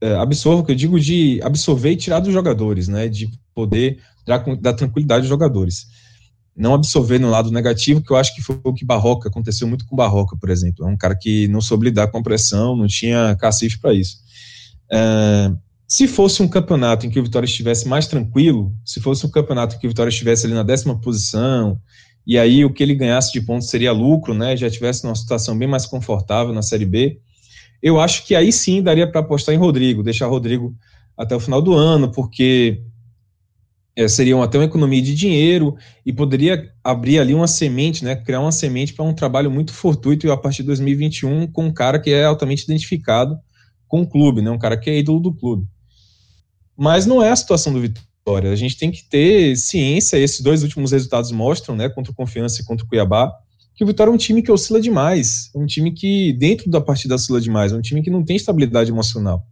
é, 0.02 0.16
absorva, 0.16 0.64
que 0.64 0.72
eu 0.72 0.76
digo 0.76 1.00
de 1.00 1.40
absorver 1.44 1.92
e 1.92 1.96
tirar 1.96 2.20
dos 2.20 2.34
jogadores, 2.34 2.88
né? 2.88 3.08
De 3.08 3.30
poder 3.54 4.00
dar 4.26 4.74
tranquilidade 4.74 5.22
aos 5.22 5.30
jogadores. 5.30 5.88
Não 6.56 6.74
absorver 6.74 7.20
no 7.20 7.30
lado 7.30 7.52
negativo, 7.52 8.02
que 8.02 8.12
eu 8.12 8.18
acho 8.18 8.34
que 8.34 8.42
foi 8.42 8.60
o 8.64 8.74
que 8.74 8.86
Barroca 8.86 9.28
aconteceu 9.28 9.68
muito 9.68 9.86
com 9.86 9.96
Barroca, 9.96 10.38
por 10.38 10.50
exemplo. 10.50 10.86
É 10.86 10.88
um 10.88 10.98
cara 10.98 11.16
que 11.16 11.48
não 11.50 11.62
soube 11.62 11.86
lidar 11.86 12.08
com 12.08 12.18
a 12.18 12.24
pressão, 12.24 12.76
não 12.76 12.88
tinha 12.88 13.36
cacife 13.36 13.78
para 13.80 13.94
isso. 13.94 14.18
É, 14.92 15.52
se 15.88 16.08
fosse 16.08 16.42
um 16.42 16.48
campeonato 16.48 17.06
em 17.06 17.10
que 17.10 17.20
o 17.20 17.24
Vitória 17.24 17.46
estivesse 17.46 17.88
mais 17.88 18.08
tranquilo, 18.08 18.74
se 18.84 19.00
fosse 19.00 19.26
um 19.26 19.30
campeonato 19.30 19.76
em 19.76 19.80
que 19.80 19.86
o 19.86 19.90
Vitória 19.90 20.10
estivesse 20.10 20.46
ali 20.46 20.56
na 20.56 20.64
décima 20.64 21.00
posição, 21.00 21.80
e 22.26 22.40
aí 22.40 22.66
o 22.66 22.74
que 22.74 22.82
ele 22.82 22.96
ganhasse 22.96 23.32
de 23.32 23.42
pontos 23.42 23.70
seria 23.70 23.92
lucro, 23.92 24.34
né? 24.34 24.58
Já 24.58 24.70
tivesse 24.70 25.04
numa 25.04 25.16
situação 25.16 25.58
bem 25.58 25.68
mais 25.68 25.86
confortável 25.86 26.54
na 26.54 26.62
Série 26.62 26.86
B, 26.86 27.20
eu 27.82 28.00
acho 28.00 28.26
que 28.26 28.34
aí 28.34 28.52
sim 28.52 28.82
daria 28.82 29.10
para 29.10 29.22
apostar 29.22 29.54
em 29.54 29.60
Rodrigo, 29.60 30.02
deixar 30.02 30.26
Rodrigo 30.26 30.76
até 31.16 31.36
o 31.36 31.40
final 31.40 31.62
do 31.62 31.74
ano, 31.74 32.12
porque 32.12 32.82
é, 33.96 34.08
seria 34.08 34.42
até 34.44 34.58
uma 34.58 34.66
economia 34.66 35.02
de 35.02 35.16
dinheiro 35.16 35.76
e 36.06 36.12
poderia 36.12 36.70
abrir 36.84 37.20
ali 37.20 37.34
uma 37.34 37.48
semente, 37.48 38.04
né? 38.04 38.16
Criar 38.16 38.42
uma 38.42 38.52
semente 38.52 38.94
para 38.94 39.06
um 39.06 39.14
trabalho 39.14 39.50
muito 39.50 39.72
fortuito 39.72 40.30
a 40.32 40.38
partir 40.38 40.64
de 40.64 40.68
2021 40.68 41.48
com 41.48 41.66
um 41.66 41.74
cara 41.74 41.98
que 42.00 42.10
é 42.10 42.26
altamente 42.26 42.64
identificado 42.64 43.40
com 43.88 44.02
o 44.02 44.08
clube, 44.08 44.42
né? 44.42 44.52
Um 44.52 44.60
cara 44.60 44.76
que 44.78 44.90
é 44.90 45.00
ídolo 45.00 45.22
do 45.22 45.34
clube. 45.34 45.66
Mas 46.78 47.06
não 47.06 47.24
é 47.24 47.32
a 47.32 47.36
situação 47.36 47.72
do 47.72 47.80
Vitória. 47.80 48.52
A 48.52 48.56
gente 48.56 48.78
tem 48.78 48.92
que 48.92 49.04
ter 49.08 49.56
ciência, 49.56 50.18
esses 50.18 50.42
dois 50.42 50.62
últimos 50.62 50.92
resultados 50.92 51.32
mostram, 51.32 51.76
né, 51.76 51.88
contra 51.88 52.12
o 52.12 52.16
Confiança 52.16 52.62
e 52.62 52.66
contra 52.66 52.86
o 52.86 52.90
Cuiabá, 52.90 53.32
que 53.76 53.84
o 53.84 53.88
Vitória 53.88 54.10
é 54.12 54.14
um 54.14 54.18
time 54.18 54.42
que 54.42 54.52
oscila 54.52 54.82
demais, 54.82 55.52
um 55.56 55.66
time 55.66 55.92
que 55.92 56.34
dentro 56.34 56.70
da 56.70 56.82
partida 56.82 57.16
oscila 57.16 57.40
demais, 57.40 57.72
é 57.72 57.76
um 57.76 57.82
time 57.82 58.02
que 58.02 58.10
não 58.10 58.24
tem 58.24 58.36
estabilidade 58.36 58.90
emocional. 58.90 59.46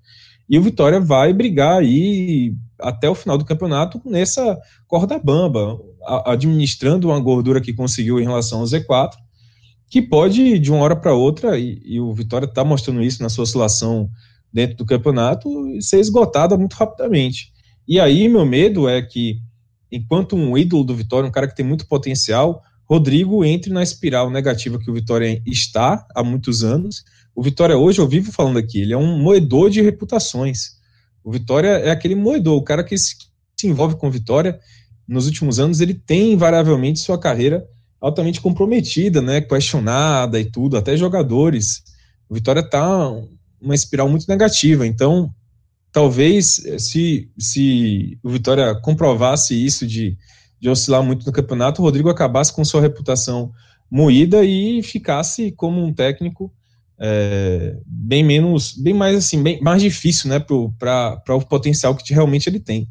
E 0.50 0.58
o 0.58 0.62
Vitória 0.62 1.00
vai 1.00 1.32
brigar 1.34 1.80
aí 1.80 2.56
até 2.84 3.10
o 3.10 3.16
final 3.16 3.38
do 3.38 3.46
campeonato 3.46 4.02
nessa 4.06 4.60
corda 4.88 5.18
bamba, 5.18 5.80
administrando 6.26 7.08
uma 7.08 7.20
gordura 7.20 7.62
que 7.62 7.74
conseguiu 7.74 8.20
em 8.20 8.24
relação 8.24 8.60
ao 8.60 8.66
Z4, 8.66 9.14
que 9.90 10.02
pode 10.02 10.60
de 10.60 10.72
uma 10.72 10.82
hora 10.82 10.96
para 10.96 11.14
outra, 11.14 11.58
e, 11.58 11.82
e, 11.86 12.00
o 12.00 12.14
Vitória 12.14 12.46
está 12.46 12.64
mostrando 12.64 13.02
isso 13.02 13.22
na 13.22 13.30
sua 13.30 13.44
oscilação 13.44 14.10
dentro 14.52 14.78
do 14.78 14.86
campeonato 14.86 15.50
ser 15.82 16.00
esgotada 16.00 16.58
muito 16.58 16.74
rapidamente. 16.74 17.52
E 17.88 18.00
aí, 18.00 18.28
meu 18.28 18.46
medo 18.46 18.88
é 18.88 19.02
que, 19.02 19.40
enquanto 19.92 20.36
um 20.36 20.58
ídolo 20.58 20.84
do 20.84 20.96
Vitória, 20.96 21.28
um 21.28 21.32
cara 21.32 21.48
que 21.48 21.56
tem 21.56 21.66
muito 21.66 21.88
potencial, 21.88 22.62
Rodrigo 22.86 23.44
entre 23.44 23.72
na 23.72 23.82
espiral 23.82 24.30
negativa 24.30 24.78
que 24.78 24.90
o 24.90 24.94
Vitória 24.94 25.42
está 25.46 26.06
há 26.14 26.24
muitos 26.24 26.64
anos. 26.64 27.04
O 27.36 27.42
Vitória 27.42 27.78
hoje, 27.78 28.00
eu 28.00 28.08
vivo 28.08 28.32
falando 28.32 28.58
aqui, 28.58 28.82
ele 28.82 28.94
é 28.94 28.98
um 28.98 29.18
moedor 29.18 29.70
de 29.70 29.82
reputações. 29.82 30.78
O 31.24 31.32
Vitória 31.32 31.70
é 31.70 31.90
aquele 31.90 32.16
moedor, 32.16 32.58
o 32.58 32.64
cara 32.64 32.84
que 32.84 32.98
se, 32.98 33.16
se 33.56 33.68
envolve 33.68 33.96
com 33.96 34.12
Vitória 34.12 34.60
nos 35.08 35.26
últimos 35.26 35.60
anos, 35.60 35.80
ele 35.80 35.94
tem 35.94 36.34
invariavelmente 36.34 37.00
sua 37.00 37.18
carreira 37.18 37.66
altamente 38.00 38.42
comprometida, 38.42 39.22
né, 39.22 39.40
questionada 39.40 40.40
e 40.40 40.46
tudo, 40.46 40.76
até 40.76 40.98
jogadores. 40.98 41.84
O 42.28 42.34
Vitória 42.34 42.60
está 42.60 43.10
uma 43.62 43.74
espiral 43.74 44.10
muito 44.10 44.28
negativa. 44.28 44.86
Então, 44.86 45.34
talvez 45.90 46.66
eh, 46.66 46.78
se, 46.78 47.32
se 47.38 48.20
o 48.22 48.30
Vitória 48.30 48.76
comprovasse 48.82 49.54
isso 49.54 49.88
de, 49.88 50.18
de 50.60 50.70
oscilar 50.70 51.02
muito 51.02 51.26
no 51.26 51.32
campeonato, 51.32 51.82
o 51.82 51.86
Rodrigo 51.86 52.10
acabasse 52.10 52.52
com 52.52 52.66
sua 52.66 52.82
reputação 52.82 53.54
moída 53.90 54.44
e 54.44 54.84
ficasse 54.84 55.52
como 55.52 55.82
um 55.82 55.94
técnico 55.94 56.52
é, 57.00 57.78
bem 57.86 58.24
menos, 58.24 58.74
bem 58.74 58.94
mais 58.94 59.18
assim, 59.18 59.42
bem 59.42 59.62
mais 59.62 59.82
difícil, 59.82 60.30
né, 60.30 60.40
para 60.40 61.22
o 61.30 61.46
potencial 61.46 61.96
que 61.96 62.14
realmente 62.14 62.48
ele 62.48 62.60
tem. 62.60 62.88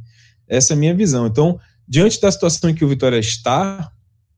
Essa 0.48 0.72
é 0.72 0.76
a 0.76 0.78
minha 0.78 0.94
visão. 0.94 1.26
Então, 1.26 1.58
diante 1.86 2.20
da 2.20 2.30
situação 2.30 2.70
em 2.70 2.74
que 2.74 2.84
o 2.84 2.88
Vitória 2.88 3.18
está, 3.18 3.90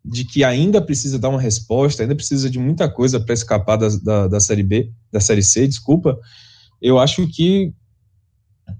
de 0.04 0.24
que 0.24 0.44
ainda 0.44 0.82
precisa 0.82 1.18
dar 1.18 1.30
uma 1.30 1.40
resposta, 1.40 2.02
ainda 2.02 2.14
precisa 2.14 2.50
de 2.50 2.58
muita 2.58 2.88
coisa 2.88 3.18
para 3.18 3.32
escapar 3.32 3.76
da, 3.76 3.88
da, 4.02 4.28
da, 4.28 4.40
Série 4.40 4.62
B, 4.62 4.92
da 5.10 5.18
Série 5.18 5.42
C, 5.42 5.66
desculpa, 5.66 6.18
eu 6.80 6.98
acho 6.98 7.26
que 7.28 7.72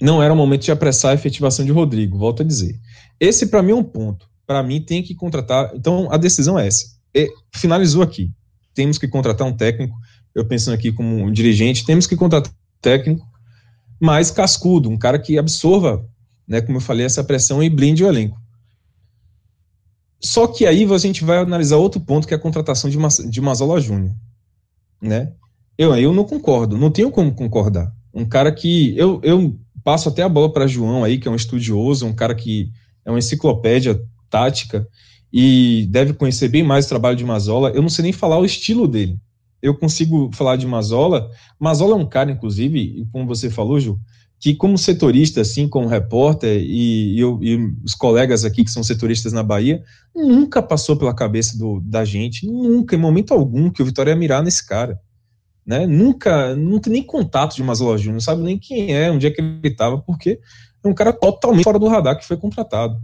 não 0.00 0.22
era 0.22 0.32
o 0.32 0.36
momento 0.36 0.62
de 0.62 0.72
apressar 0.72 1.12
a 1.12 1.14
efetivação 1.14 1.64
de 1.64 1.72
Rodrigo, 1.72 2.18
volto 2.18 2.42
a 2.42 2.44
dizer. 2.44 2.78
Esse, 3.18 3.46
para 3.46 3.62
mim, 3.62 3.72
é 3.72 3.76
um 3.76 3.82
ponto. 3.82 4.28
Para 4.46 4.62
mim, 4.62 4.80
tem 4.80 5.02
que 5.02 5.14
contratar. 5.14 5.72
Então, 5.74 6.08
a 6.10 6.16
decisão 6.16 6.58
é 6.58 6.66
essa. 6.66 6.86
E 7.14 7.32
finalizou 7.54 8.02
aqui. 8.02 8.30
Temos 8.74 8.98
que 8.98 9.08
contratar 9.08 9.46
um 9.46 9.56
técnico. 9.56 9.96
Eu 10.34 10.44
pensando 10.44 10.74
aqui 10.74 10.90
como 10.92 11.24
um 11.24 11.32
dirigente, 11.32 11.84
temos 11.84 12.06
que 12.06 12.16
contratar 12.16 12.50
um 12.50 12.80
técnico 12.80 13.26
mais 14.00 14.30
cascudo, 14.30 14.90
um 14.90 14.98
cara 14.98 15.18
que 15.18 15.38
absorva, 15.38 16.04
né, 16.46 16.60
como 16.60 16.78
eu 16.78 16.82
falei, 16.82 17.06
essa 17.06 17.24
pressão 17.24 17.62
e 17.62 17.70
blinde 17.70 18.04
o 18.04 18.08
elenco. 18.08 18.36
Só 20.20 20.46
que 20.46 20.66
aí 20.66 20.84
a 20.84 20.98
gente 20.98 21.22
vai 21.22 21.38
analisar 21.38 21.76
outro 21.76 22.00
ponto, 22.00 22.26
que 22.26 22.34
é 22.34 22.36
a 22.36 22.40
contratação 22.40 22.88
de, 22.90 22.98
de 23.28 23.40
Mazola 23.40 23.80
Júnior. 23.80 24.14
Né? 25.00 25.32
Eu, 25.76 25.94
eu 25.96 26.14
não 26.14 26.24
concordo, 26.24 26.78
não 26.78 26.90
tenho 26.90 27.10
como 27.10 27.34
concordar. 27.34 27.92
Um 28.12 28.24
cara 28.24 28.50
que. 28.50 28.96
Eu, 28.96 29.20
eu 29.22 29.58
passo 29.82 30.08
até 30.08 30.22
a 30.22 30.28
bola 30.28 30.50
para 30.50 30.66
João 30.66 31.04
aí, 31.04 31.18
que 31.18 31.28
é 31.28 31.30
um 31.30 31.36
estudioso, 31.36 32.06
um 32.06 32.14
cara 32.14 32.34
que 32.34 32.70
é 33.04 33.10
uma 33.10 33.18
enciclopédia 33.18 34.00
tática 34.30 34.88
e 35.30 35.86
deve 35.90 36.14
conhecer 36.14 36.48
bem 36.48 36.62
mais 36.62 36.86
o 36.86 36.88
trabalho 36.88 37.16
de 37.16 37.24
Mazola. 37.24 37.70
Eu 37.70 37.82
não 37.82 37.88
sei 37.88 38.04
nem 38.04 38.12
falar 38.12 38.38
o 38.38 38.46
estilo 38.46 38.88
dele. 38.88 39.18
Eu 39.64 39.74
consigo 39.74 40.30
falar 40.34 40.56
de 40.56 40.66
Mazola. 40.66 41.30
Mazola 41.58 41.94
é 41.94 41.96
um 41.96 42.04
cara, 42.04 42.30
inclusive, 42.30 43.08
como 43.10 43.26
você 43.26 43.48
falou, 43.48 43.80
Ju, 43.80 43.98
que 44.38 44.54
como 44.54 44.76
setorista, 44.76 45.40
assim, 45.40 45.66
como 45.66 45.88
repórter, 45.88 46.60
e, 46.60 47.18
e, 47.18 47.20
e, 47.20 47.72
os 47.82 47.94
colegas 47.94 48.44
aqui 48.44 48.62
que 48.62 48.70
são 48.70 48.82
setoristas 48.82 49.32
na 49.32 49.42
Bahia, 49.42 49.82
nunca 50.14 50.62
passou 50.62 50.98
pela 50.98 51.14
cabeça 51.14 51.56
do, 51.56 51.80
da 51.80 52.04
gente, 52.04 52.46
nunca, 52.46 52.94
em 52.94 52.98
momento 52.98 53.32
algum, 53.32 53.70
que 53.70 53.80
o 53.80 53.86
Vitória 53.86 54.10
ia 54.10 54.16
mirar 54.16 54.42
nesse 54.42 54.66
cara. 54.66 55.00
Né? 55.64 55.86
Nunca, 55.86 56.54
não 56.54 56.78
tem 56.78 56.92
nem 56.92 57.02
contato 57.02 57.56
de 57.56 57.62
Mazola 57.62 57.96
Júnior, 57.96 58.12
não 58.12 58.20
sabe 58.20 58.42
nem 58.42 58.58
quem 58.58 58.94
é, 58.94 59.10
onde 59.10 59.26
é 59.26 59.30
que 59.30 59.40
ele 59.40 59.60
estava, 59.64 59.96
porque 59.96 60.38
é 60.84 60.88
um 60.88 60.92
cara 60.92 61.10
totalmente 61.10 61.64
fora 61.64 61.78
do 61.78 61.88
radar 61.88 62.18
que 62.18 62.26
foi 62.26 62.36
contratado. 62.36 63.00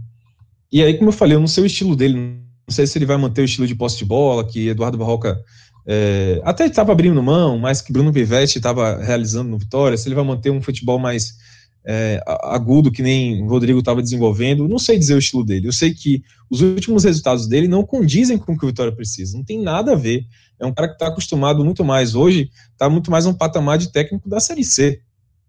E 0.71 0.83
aí, 0.83 0.95
como 0.95 1.09
eu 1.09 1.13
falei, 1.13 1.35
eu 1.35 1.39
não 1.39 1.47
sei 1.47 1.63
o 1.63 1.65
estilo 1.65 1.95
dele, 1.95 2.13
não 2.19 2.39
sei 2.69 2.85
se 2.85 2.99
ele 2.99 3.07
vai 3.07 3.17
manter 3.17 3.41
o 3.41 3.45
estilo 3.45 3.65
de 3.65 3.73
posse 3.73 3.97
de 3.97 4.05
bola, 4.05 4.47
que 4.47 4.67
Eduardo 4.67 4.95
Barroca 4.95 5.41
é, 5.85 6.41
até 6.43 6.65
estava 6.65 6.91
abrindo 6.91 7.21
mão, 7.21 7.57
mas 7.57 7.81
que 7.81 7.91
Bruno 7.91 8.13
Pivetti 8.13 8.57
estava 8.57 8.97
realizando 9.01 9.49
no 9.49 9.57
Vitória, 9.57 9.97
se 9.97 10.07
ele 10.07 10.15
vai 10.15 10.23
manter 10.23 10.49
um 10.49 10.61
futebol 10.61 10.99
mais 10.99 11.35
é, 11.83 12.21
agudo 12.25 12.91
que 12.91 13.01
nem 13.01 13.43
o 13.43 13.47
Rodrigo 13.47 13.79
estava 13.79 14.01
desenvolvendo, 14.01 14.67
não 14.67 14.77
sei 14.77 14.97
dizer 14.99 15.15
o 15.15 15.19
estilo 15.19 15.43
dele. 15.43 15.67
Eu 15.67 15.73
sei 15.73 15.93
que 15.93 16.23
os 16.49 16.61
últimos 16.61 17.03
resultados 17.03 17.47
dele 17.47 17.67
não 17.67 17.83
condizem 17.83 18.37
com 18.37 18.53
o 18.53 18.57
que 18.57 18.65
o 18.65 18.67
Vitória 18.67 18.95
precisa, 18.95 19.37
não 19.37 19.43
tem 19.43 19.61
nada 19.61 19.93
a 19.93 19.95
ver. 19.95 20.25
É 20.59 20.65
um 20.65 20.73
cara 20.73 20.87
que 20.87 20.93
está 20.93 21.07
acostumado 21.07 21.65
muito 21.65 21.83
mais 21.83 22.13
hoje, 22.13 22.51
está 22.71 22.87
muito 22.87 23.09
mais 23.09 23.25
um 23.25 23.33
patamar 23.33 23.79
de 23.79 23.91
técnico 23.91 24.29
da 24.29 24.39
Série 24.39 24.63
C, 24.63 25.01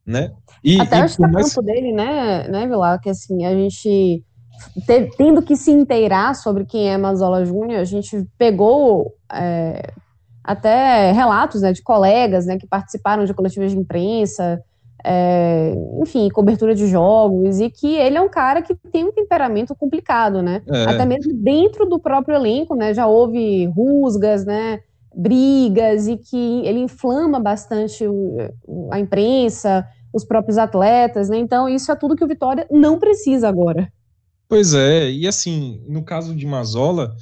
né? 0.07 0.33
E, 0.65 0.81
Até 0.81 1.05
o 1.05 1.17
campo 1.17 1.33
mais... 1.33 1.55
dele, 1.57 1.93
né, 1.93 2.49
né, 2.49 2.67
Vilar, 2.67 2.99
que 3.01 3.11
assim, 3.11 3.45
a 3.45 3.53
gente 3.53 4.25
tendo 5.19 5.43
que 5.43 5.57
se 5.57 5.73
inteirar 5.73 6.35
sobre 6.35 6.65
quem 6.65 6.89
é 6.89 6.97
Mazola 6.97 7.45
Júnior, 7.45 7.81
a 7.81 7.85
gente 7.85 8.25
pegou 8.39 9.12
é, 9.33 9.93
até 10.44 11.12
relatos 11.12 11.62
né, 11.62 11.72
de 11.72 11.82
colegas 11.82 12.46
né, 12.46 12.58
que 12.58 12.66
participaram 12.66 13.25
de 13.25 13.34
coletivas 13.34 13.70
de 13.70 13.78
imprensa, 13.78 14.62
é, 15.04 15.75
enfim, 16.00 16.28
cobertura 16.30 16.75
de 16.75 16.87
jogos, 16.87 17.61
e 17.61 17.68
que 17.68 17.94
ele 17.94 18.16
é 18.16 18.20
um 18.20 18.28
cara 18.28 18.62
que 18.62 18.75
tem 18.75 19.04
um 19.04 19.12
temperamento 19.12 19.75
complicado, 19.75 20.42
né? 20.42 20.62
É. 20.68 20.84
Até 20.84 21.04
mesmo 21.04 21.32
dentro 21.34 21.87
do 21.87 21.99
próprio 21.99 22.37
elenco, 22.37 22.75
né? 22.75 22.94
Já 22.94 23.06
houve 23.06 23.66
rusgas, 23.66 24.44
né? 24.44 24.80
Brigas, 25.14 26.06
e 26.06 26.16
que 26.16 26.62
ele 26.64 26.78
inflama 26.78 27.38
bastante 27.38 28.04
a 28.90 28.99
imprensa, 28.99 29.87
os 30.12 30.25
próprios 30.25 30.56
atletas, 30.56 31.28
né? 31.28 31.37
Então, 31.37 31.68
isso 31.68 31.90
é 31.90 31.96
tudo 31.96 32.16
que 32.16 32.25
o 32.25 32.28
Vitória 32.28 32.66
não 32.70 32.99
precisa 32.99 33.49
agora. 33.49 33.92
Pois 34.49 34.75
é, 34.75 35.11
e 35.11 35.26
assim, 35.26 35.82
no 35.88 36.02
caso 36.02 36.34
de 36.34 36.46
Mazola, 36.46 37.14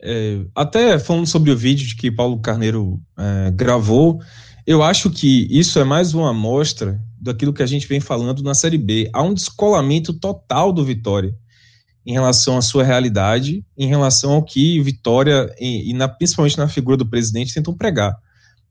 é, 0.00 0.40
até 0.54 0.98
falando 0.98 1.26
sobre 1.26 1.50
o 1.50 1.56
vídeo 1.56 1.96
que 1.96 2.10
Paulo 2.10 2.38
Carneiro 2.40 3.00
é, 3.18 3.50
gravou, 3.50 4.20
eu 4.66 4.82
acho 4.82 5.10
que 5.10 5.46
isso 5.50 5.78
é 5.78 5.84
mais 5.84 6.14
uma 6.14 6.30
amostra 6.30 7.00
daquilo 7.20 7.52
que 7.52 7.62
a 7.62 7.66
gente 7.66 7.86
vem 7.86 8.00
falando 8.00 8.42
na 8.42 8.54
Série 8.54 8.78
B. 8.78 9.10
Há 9.12 9.22
um 9.22 9.34
descolamento 9.34 10.12
total 10.12 10.72
do 10.72 10.84
Vitória 10.84 11.34
em 12.06 12.12
relação 12.12 12.56
à 12.56 12.62
sua 12.62 12.84
realidade, 12.84 13.64
em 13.76 13.86
relação 13.86 14.32
ao 14.32 14.42
que 14.42 14.80
Vitória, 14.80 15.54
e, 15.58 15.90
e 15.90 15.92
na, 15.92 16.08
principalmente 16.08 16.56
na 16.56 16.68
figura 16.68 16.96
do 16.96 17.08
presidente, 17.08 17.52
tentam 17.52 17.74
pregar. 17.74 18.16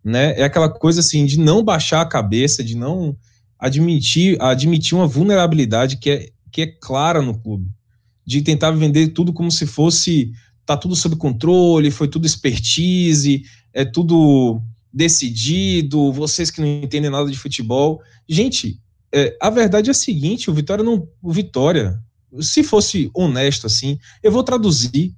Né? 0.03 0.39
É 0.39 0.43
aquela 0.43 0.69
coisa 0.69 1.01
assim 1.01 1.25
de 1.25 1.37
não 1.37 1.63
baixar 1.63 2.01
a 2.01 2.05
cabeça, 2.05 2.63
de 2.63 2.75
não 2.75 3.15
admitir, 3.59 4.41
admitir 4.41 4.95
uma 4.95 5.07
vulnerabilidade 5.07 5.97
que 5.97 6.09
é, 6.09 6.29
que 6.51 6.61
é 6.61 6.67
clara 6.67 7.21
no 7.21 7.37
clube, 7.37 7.69
de 8.25 8.41
tentar 8.41 8.71
vender 8.71 9.09
tudo 9.09 9.33
como 9.33 9.51
se 9.51 9.65
fosse 9.65 10.31
tá 10.67 10.75
tudo 10.75 10.97
sob 10.97 11.15
controle, 11.15 11.89
foi 11.89 12.09
tudo 12.09 12.27
expertise, 12.27 13.43
é 13.73 13.85
tudo 13.85 14.61
decidido, 14.91 16.11
vocês 16.11 16.51
que 16.51 16.59
não 16.59 16.67
entendem 16.67 17.09
nada 17.09 17.31
de 17.31 17.37
futebol. 17.37 18.01
Gente, 18.27 18.77
é, 19.13 19.35
a 19.41 19.49
verdade 19.49 19.89
é 19.89 19.91
a 19.91 19.95
seguinte, 19.95 20.51
o 20.51 20.53
Vitória 20.53 20.83
não. 20.83 21.07
O 21.23 21.31
Vitória, 21.31 21.97
se 22.41 22.63
fosse 22.63 23.09
honesto 23.13 23.65
assim, 23.65 23.97
eu 24.21 24.29
vou 24.29 24.43
traduzir, 24.43 25.15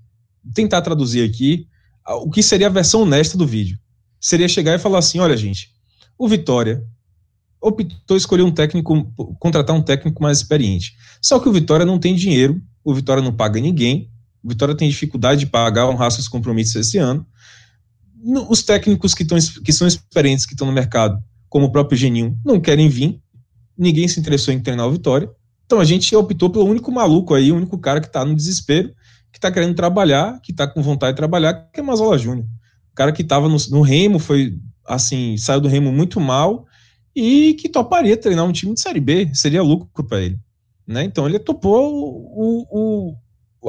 tentar 0.53 0.83
traduzir 0.83 1.27
aqui 1.27 1.67
o 2.07 2.29
que 2.29 2.43
seria 2.43 2.67
a 2.67 2.71
versão 2.71 3.01
honesta 3.01 3.35
do 3.35 3.47
vídeo. 3.47 3.77
Seria 4.21 4.47
chegar 4.47 4.75
e 4.75 4.79
falar 4.79 4.99
assim: 4.99 5.17
olha, 5.17 5.35
gente, 5.35 5.71
o 6.15 6.27
Vitória 6.27 6.83
optou 7.59 8.15
escolher 8.15 8.43
um 8.43 8.51
técnico, 8.51 9.11
contratar 9.39 9.75
um 9.75 9.81
técnico 9.81 10.21
mais 10.21 10.37
experiente. 10.37 10.93
Só 11.19 11.39
que 11.39 11.49
o 11.49 11.51
Vitória 11.51 11.87
não 11.87 11.97
tem 11.97 12.13
dinheiro, 12.13 12.61
o 12.83 12.93
Vitória 12.93 13.23
não 13.23 13.33
paga 13.33 13.59
ninguém, 13.59 14.11
o 14.43 14.49
Vitória 14.49 14.75
tem 14.75 14.89
dificuldade 14.89 15.41
de 15.41 15.45
pagar, 15.45 15.87
honrar 15.87 16.11
seus 16.11 16.27
compromissos 16.27 16.75
esse 16.75 16.97
ano. 16.97 17.25
Os 18.49 18.63
técnicos 18.63 19.13
que, 19.13 19.25
tão, 19.25 19.37
que 19.37 19.71
são 19.71 19.87
experientes, 19.87 20.45
que 20.45 20.53
estão 20.53 20.67
no 20.67 20.73
mercado, 20.73 21.21
como 21.47 21.65
o 21.65 21.71
próprio 21.71 21.97
Geninho, 21.97 22.37
não 22.45 22.59
querem 22.59 22.89
vir, 22.89 23.19
ninguém 23.77 24.07
se 24.07 24.19
interessou 24.19 24.53
em 24.53 24.59
treinar 24.59 24.87
o 24.87 24.91
Vitória. 24.91 25.29
Então 25.65 25.79
a 25.79 25.85
gente 25.85 26.15
optou 26.15 26.49
pelo 26.49 26.65
único 26.65 26.91
maluco 26.91 27.33
aí, 27.33 27.51
o 27.51 27.55
único 27.55 27.77
cara 27.77 28.01
que 28.01 28.07
está 28.07 28.25
no 28.25 28.35
desespero, 28.35 28.89
que 29.31 29.37
está 29.37 29.51
querendo 29.51 29.75
trabalhar, 29.75 30.39
que 30.41 30.51
está 30.51 30.67
com 30.67 30.81
vontade 30.81 31.13
de 31.13 31.17
trabalhar, 31.17 31.53
que 31.71 31.79
é 31.79 31.83
Mazola 31.83 32.17
Júnior. 32.17 32.45
O 32.91 32.95
cara 32.95 33.11
que 33.11 33.21
estava 33.21 33.47
no, 33.47 33.57
no, 33.69 33.81
Remo, 33.81 34.19
foi 34.19 34.57
assim, 34.85 35.37
saiu 35.37 35.61
do 35.61 35.67
Remo 35.67 35.91
muito 35.91 36.19
mal 36.19 36.65
e 37.15 37.53
que 37.53 37.69
toparia 37.69 38.17
treinar 38.17 38.45
um 38.45 38.51
time 38.51 38.73
de 38.73 38.81
Série 38.81 38.99
B, 38.99 39.29
seria 39.33 39.61
lucro 39.61 40.03
para 40.03 40.21
ele. 40.21 40.39
Né? 40.87 41.03
Então 41.03 41.27
ele 41.27 41.37
topou 41.37 41.93
o, 41.93 42.65
o, 42.71 43.15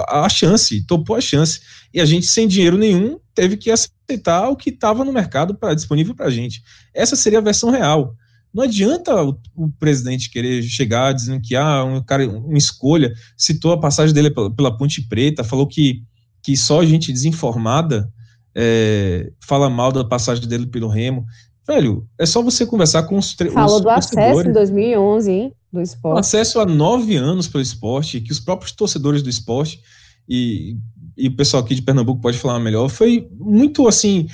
a 0.08 0.28
chance, 0.28 0.84
topou 0.86 1.16
a 1.16 1.20
chance. 1.20 1.60
E 1.92 2.00
a 2.00 2.04
gente, 2.04 2.26
sem 2.26 2.46
dinheiro 2.46 2.78
nenhum, 2.78 3.18
teve 3.34 3.56
que 3.56 3.70
aceitar 3.70 4.48
o 4.48 4.56
que 4.56 4.70
estava 4.70 5.04
no 5.04 5.12
mercado 5.12 5.54
pra, 5.54 5.74
disponível 5.74 6.14
para 6.14 6.26
a 6.26 6.30
gente. 6.30 6.62
Essa 6.94 7.16
seria 7.16 7.38
a 7.38 7.42
versão 7.42 7.70
real. 7.70 8.14
Não 8.52 8.64
adianta 8.64 9.14
o, 9.22 9.38
o, 9.54 9.70
presidente 9.78 10.30
querer 10.30 10.62
chegar 10.62 11.12
dizendo 11.12 11.40
que 11.40 11.54
ah, 11.54 11.84
um 11.84 12.02
cara, 12.02 12.28
uma 12.28 12.58
escolha, 12.58 13.12
citou 13.36 13.72
a 13.72 13.80
passagem 13.80 14.14
dele 14.14 14.30
pela, 14.30 14.52
pela 14.52 14.76
Ponte 14.76 15.06
Preta, 15.08 15.44
falou 15.44 15.66
que, 15.66 16.02
que 16.42 16.56
só 16.56 16.84
gente 16.84 17.12
desinformada 17.12 18.12
é, 18.54 19.30
fala 19.40 19.70
mal 19.70 19.92
da 19.92 20.04
passagem 20.04 20.46
dele 20.46 20.66
pelo 20.66 20.88
Remo. 20.88 21.24
Velho, 21.70 22.04
é 22.18 22.26
só 22.26 22.42
você 22.42 22.66
conversar 22.66 23.04
com 23.04 23.16
os 23.16 23.32
Falou 23.32 23.80
do 23.80 23.88
acesso 23.88 24.48
em 24.48 24.52
2011, 24.52 25.30
hein? 25.30 25.52
Do 25.72 25.80
esporte. 25.80 26.16
O 26.16 26.18
acesso 26.18 26.58
há 26.58 26.66
nove 26.66 27.14
anos 27.14 27.46
pelo 27.46 27.62
esporte, 27.62 28.20
que 28.20 28.32
os 28.32 28.40
próprios 28.40 28.72
torcedores 28.72 29.22
do 29.22 29.30
esporte 29.30 29.80
e, 30.28 30.76
e 31.16 31.28
o 31.28 31.36
pessoal 31.36 31.62
aqui 31.62 31.76
de 31.76 31.82
Pernambuco 31.82 32.20
pode 32.20 32.38
falar 32.38 32.58
melhor, 32.58 32.88
foi 32.88 33.28
muito 33.38 33.86
assim 33.86 34.26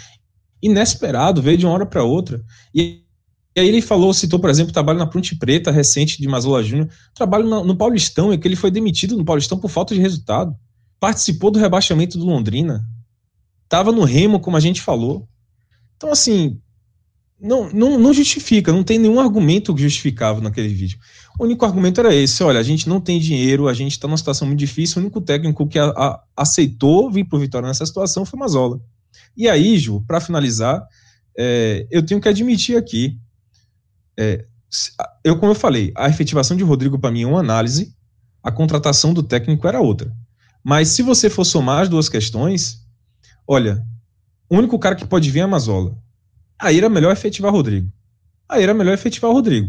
inesperado, 0.63 1.43
veio 1.43 1.59
de 1.59 1.67
uma 1.67 1.75
hora 1.75 1.85
para 1.85 2.03
outra. 2.03 2.43
E 2.75 3.03
e 3.55 3.61
aí 3.61 3.69
ele 3.69 3.81
falou, 3.81 4.13
citou, 4.13 4.39
por 4.39 4.51
exemplo, 4.51 4.71
trabalho 4.71 4.99
na 4.99 5.07
Ponte 5.07 5.35
Preta 5.35 5.71
recente 5.71 6.21
de 6.21 6.29
Mazola 6.29 6.63
Júnior, 6.63 6.91
trabalho 7.15 7.49
no, 7.49 7.65
no 7.65 7.75
Paulistão, 7.75 8.31
é 8.31 8.37
que 8.37 8.47
ele 8.47 8.55
foi 8.55 8.71
demitido 8.71 9.17
no 9.17 9.25
Paulistão 9.25 9.59
por 9.59 9.71
falta 9.71 9.95
de 9.95 10.01
resultado. 10.01 10.55
Participou 11.01 11.51
do 11.51 11.59
rebaixamento 11.59 12.19
do 12.19 12.27
Londrina. 12.27 12.87
Tava 13.67 13.93
no 13.93 14.05
Remo, 14.05 14.41
como 14.41 14.59
a 14.59 14.61
gente 14.61 14.83
falou. 14.83 15.27
Então, 15.97 16.13
assim, 16.13 16.61
não, 17.47 17.71
não, 17.71 17.99
não 17.99 18.13
justifica, 18.13 18.73
não 18.73 18.83
tem 18.83 18.99
nenhum 18.99 19.21
argumento 19.21 19.77
justificável 19.77 20.43
naquele 20.43 20.69
vídeo. 20.69 20.99
O 21.39 21.45
único 21.45 21.65
argumento 21.65 22.01
era 22.01 22.15
esse: 22.15 22.43
olha, 22.43 22.61
a 22.61 22.63
gente 22.63 22.89
não 22.89 23.01
tem 23.01 23.19
dinheiro, 23.19 23.69
a 23.69 23.75
gente 23.75 23.93
está 23.93 24.07
numa 24.09 24.17
situação 24.17 24.47
muito 24.47 24.59
difícil, 24.59 24.99
o 24.99 25.05
único 25.05 25.21
técnico 25.21 25.67
que 25.67 25.79
a, 25.79 25.87
a, 25.87 26.23
aceitou 26.37 27.11
vir 27.11 27.25
para 27.25 27.37
o 27.37 27.41
Vitória 27.41 27.69
nessa 27.69 27.87
situação 27.87 28.25
foi 28.25 28.39
Mazola. 28.39 28.81
E 29.37 29.49
aí, 29.49 29.79
Ju, 29.79 30.03
para 30.07 30.21
finalizar, 30.21 30.83
é, 31.39 31.87
eu 31.91 32.05
tenho 32.05 32.21
que 32.21 32.29
admitir 32.29 32.77
aqui 32.77 33.19
é, 34.19 34.45
eu, 35.23 35.39
como 35.39 35.53
eu 35.53 35.57
falei, 35.57 35.93
a 35.97 36.09
efetivação 36.09 36.57
de 36.57 36.65
Rodrigo 36.65 36.99
para 36.99 37.11
mim 37.11 37.23
é 37.23 37.27
uma 37.27 37.41
análise, 37.41 37.95
a 38.43 38.51
contratação 38.51 39.13
do 39.13 39.23
técnico 39.23 39.69
era 39.69 39.81
outra. 39.81 40.13
Mas 40.65 40.89
se 40.89 41.03
você 41.03 41.31
for 41.31 41.45
somar 41.45 41.83
as 41.83 41.89
duas 41.89 42.09
questões, 42.09 42.81
olha, 43.47 43.85
o 44.49 44.57
único 44.57 44.79
cara 44.79 44.97
que 44.97 45.07
pode 45.07 45.31
vir 45.31 45.41
é 45.41 45.47
Mazola. 45.47 45.97
Aí 46.59 46.79
era 46.79 46.89
melhor 46.89 47.13
efetivar 47.13 47.53
Rodrigo. 47.53 47.91
Aí 48.49 48.63
era 48.63 48.75
melhor 48.75 48.95
efetivar 48.95 49.31
o 49.31 49.35
Rodrigo. 49.35 49.69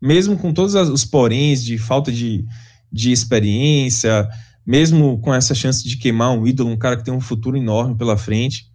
Mesmo 0.00 0.36
com 0.36 0.52
todos 0.52 0.74
os 0.74 1.04
poréns 1.04 1.62
de 1.64 1.78
falta 1.78 2.12
de, 2.12 2.44
de 2.90 3.12
experiência, 3.12 4.28
mesmo 4.66 5.18
com 5.20 5.34
essa 5.34 5.54
chance 5.54 5.86
de 5.86 5.96
queimar 5.96 6.30
um 6.30 6.46
ídolo, 6.46 6.70
um 6.70 6.76
cara 6.76 6.96
que 6.96 7.04
tem 7.04 7.14
um 7.14 7.20
futuro 7.20 7.56
enorme 7.56 7.96
pela 7.96 8.16
frente. 8.16 8.66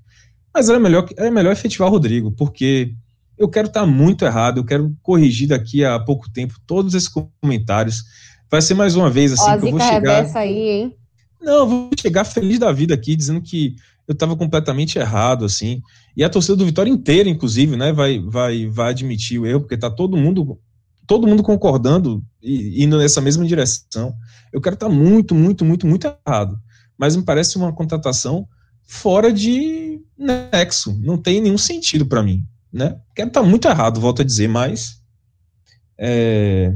Mas 0.54 0.70
era 0.70 0.80
melhor, 0.80 1.08
era 1.18 1.30
melhor 1.32 1.52
efetivar 1.52 1.88
o 1.88 1.92
Rodrigo, 1.92 2.32
porque 2.32 2.94
eu 3.38 3.48
quero 3.48 3.68
estar 3.68 3.82
tá 3.82 3.86
muito 3.86 4.26
errado, 4.26 4.58
eu 4.58 4.66
quero 4.66 4.96
corrigir 5.02 5.48
daqui 5.48 5.86
a 5.86 6.00
pouco 6.00 6.30
tempo 6.32 6.56
todos 6.66 6.94
esses 6.94 7.10
comentários. 7.10 8.04
Vai 8.50 8.62
ser 8.62 8.74
mais 8.74 8.96
uma 8.96 9.10
vez 9.10 9.34
assim 9.34 9.50
Ó, 9.50 9.58
que 9.58 9.68
eu 9.68 9.72
vou 9.72 9.80
chegar. 9.80 10.36
Aí, 10.36 10.70
hein? 10.70 10.96
Não, 11.42 11.60
eu 11.60 11.68
vou 11.68 11.90
chegar 12.00 12.26
feliz 12.26 12.58
da 12.60 12.72
vida 12.72 12.94
aqui, 12.94 13.16
dizendo 13.16 13.42
que 13.42 13.76
eu 14.08 14.14
estava 14.14 14.36
completamente 14.36 14.98
errado, 14.98 15.46
assim. 15.46 15.82
E 16.16 16.24
a 16.24 16.30
torcida 16.30 16.56
do 16.56 16.66
Vitória 16.66 16.90
inteira, 16.90 17.30
inclusive, 17.30 17.76
né, 17.76 17.92
vai, 17.92 18.20
vai, 18.20 18.68
vai 18.68 18.92
admitir 18.92 19.40
o 19.40 19.46
erro, 19.46 19.62
porque 19.62 19.76
está 19.76 19.90
todo 19.90 20.16
mundo, 20.18 20.60
todo 21.06 21.28
mundo 21.28 21.44
concordando 21.44 22.24
e 22.42 22.84
indo 22.84 22.98
nessa 22.98 23.20
mesma 23.20 23.46
direção. 23.46 24.14
Eu 24.54 24.62
quero 24.62 24.76
estar 24.76 24.88
tá 24.88 24.94
muito, 24.94 25.36
muito, 25.36 25.66
muito, 25.66 25.86
muito 25.86 26.08
errado. 26.26 26.58
Mas 26.98 27.16
me 27.16 27.24
parece 27.24 27.58
uma 27.58 27.74
contratação 27.74 28.48
fora 28.84 29.32
de 29.32 30.00
nexo. 30.18 30.98
Não 31.02 31.18
tem 31.18 31.42
nenhum 31.42 31.58
sentido 31.58 32.06
para 32.06 32.24
mim 32.24 32.44
né? 32.72 32.98
Quero 33.16 33.30
estar 33.30 33.42
tá 33.42 33.48
muito 33.48 33.68
errado, 33.68 34.00
volto 34.00 34.22
a 34.22 34.26
dizer, 34.26 34.48
mas. 34.48 35.02
É, 35.98 36.74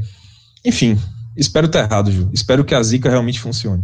enfim, 0.66 0.98
espero 1.38 1.68
estar 1.68 1.88
tá 1.88 1.94
errado, 1.94 2.12
Ju. 2.12 2.30
Espero 2.34 2.66
que 2.66 2.74
a 2.74 2.82
Zica 2.82 3.10
realmente 3.10 3.40
funcione. 3.40 3.84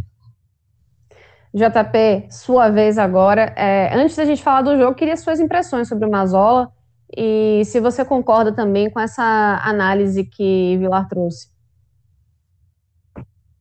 JP, 1.57 2.27
sua 2.29 2.69
vez 2.69 2.97
agora. 2.97 3.53
É, 3.55 3.93
antes 3.95 4.15
da 4.15 4.25
gente 4.25 4.43
falar 4.43 4.61
do 4.61 4.77
jogo, 4.77 4.95
queria 4.95 5.17
suas 5.17 5.39
impressões 5.39 5.87
sobre 5.87 6.07
o 6.07 6.11
Mazola 6.11 6.71
e 7.15 7.63
se 7.65 7.79
você 7.79 8.05
concorda 8.05 8.53
também 8.53 8.89
com 8.89 8.99
essa 8.99 9.23
análise 9.63 10.23
que 10.23 10.77
Vilar 10.77 11.07
trouxe. 11.07 11.49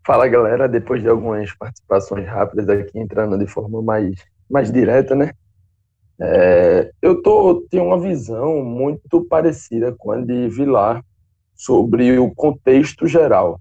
Fala 0.07 0.29
galera, 0.29 0.69
depois 0.69 1.03
de 1.03 1.09
algumas 1.09 1.53
participações 1.57 2.29
rápidas 2.29 2.69
aqui, 2.69 2.99
entrando 2.99 3.37
de 3.39 3.47
forma 3.47 3.83
mais, 3.83 4.15
mais 4.49 4.71
direta, 4.71 5.17
né? 5.17 5.33
É, 6.21 6.93
eu 7.03 7.21
tô, 7.23 7.67
tenho 7.71 7.85
uma 7.85 7.99
visão 7.99 8.63
muito 8.63 9.25
parecida 9.25 9.93
com 9.97 10.13
a 10.13 10.21
de 10.21 10.49
Vilar 10.49 11.05
sobre 11.55 12.19
o 12.19 12.33
contexto 12.35 13.07
geral. 13.07 13.61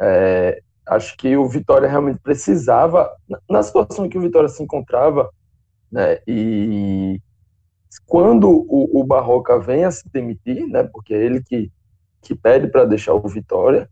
É, 0.00 0.60
acho 0.86 1.16
que 1.16 1.36
o 1.36 1.48
Vitória 1.48 1.88
realmente 1.88 2.20
precisava, 2.20 3.10
na 3.48 3.62
situação 3.62 4.06
em 4.06 4.08
que 4.08 4.18
o 4.18 4.20
Vitória 4.20 4.48
se 4.48 4.62
encontrava, 4.62 5.30
né, 5.90 6.18
e 6.26 7.20
quando 8.06 8.48
o, 8.50 9.00
o 9.00 9.04
Barroca 9.04 9.58
vem 9.58 9.84
a 9.84 9.90
se 9.90 10.08
demitir, 10.10 10.66
né, 10.66 10.82
porque 10.84 11.14
é 11.14 11.24
ele 11.24 11.42
que, 11.42 11.70
que 12.20 12.34
pede 12.34 12.68
para 12.68 12.84
deixar 12.84 13.14
o 13.14 13.28
Vitória, 13.28 13.88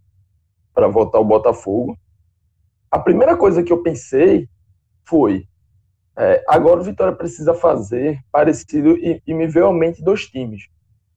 para 0.75 0.89
voltar 0.89 1.19
ao 1.19 1.25
Botafogo, 1.25 1.97
a 2.91 2.99
primeira 2.99 3.37
coisa 3.37 3.63
que 3.63 3.73
eu 3.73 3.83
pensei 3.83 4.49
foi: 5.05 5.47
é, 6.17 6.45
agora 6.47 6.81
o 6.81 6.85
Vitória 6.85 7.15
precisa 7.15 7.55
fazer 7.55 8.21
parecido 8.31 8.97
e, 8.99 9.23
e 9.27 9.35
me 9.35 9.47
veio 9.47 9.69
à 9.69 9.73
mente 9.73 10.03
dois 10.03 10.27
times. 10.27 10.69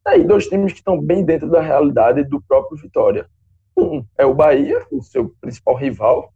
Aí, 0.06 0.24
dois 0.24 0.48
times 0.48 0.72
que 0.72 0.80
estão 0.80 1.02
bem 1.02 1.26
dentro 1.26 1.50
da 1.50 1.62
realidade 1.62 2.24
do 2.24 2.42
próprio 2.42 2.78
Vitória. 2.78 3.28
Um 3.76 4.06
é 4.18 4.26
o 4.26 4.34
Bahia, 4.34 4.86
o 4.92 5.02
seu 5.02 5.34
principal 5.42 5.76
rival. 5.76 6.34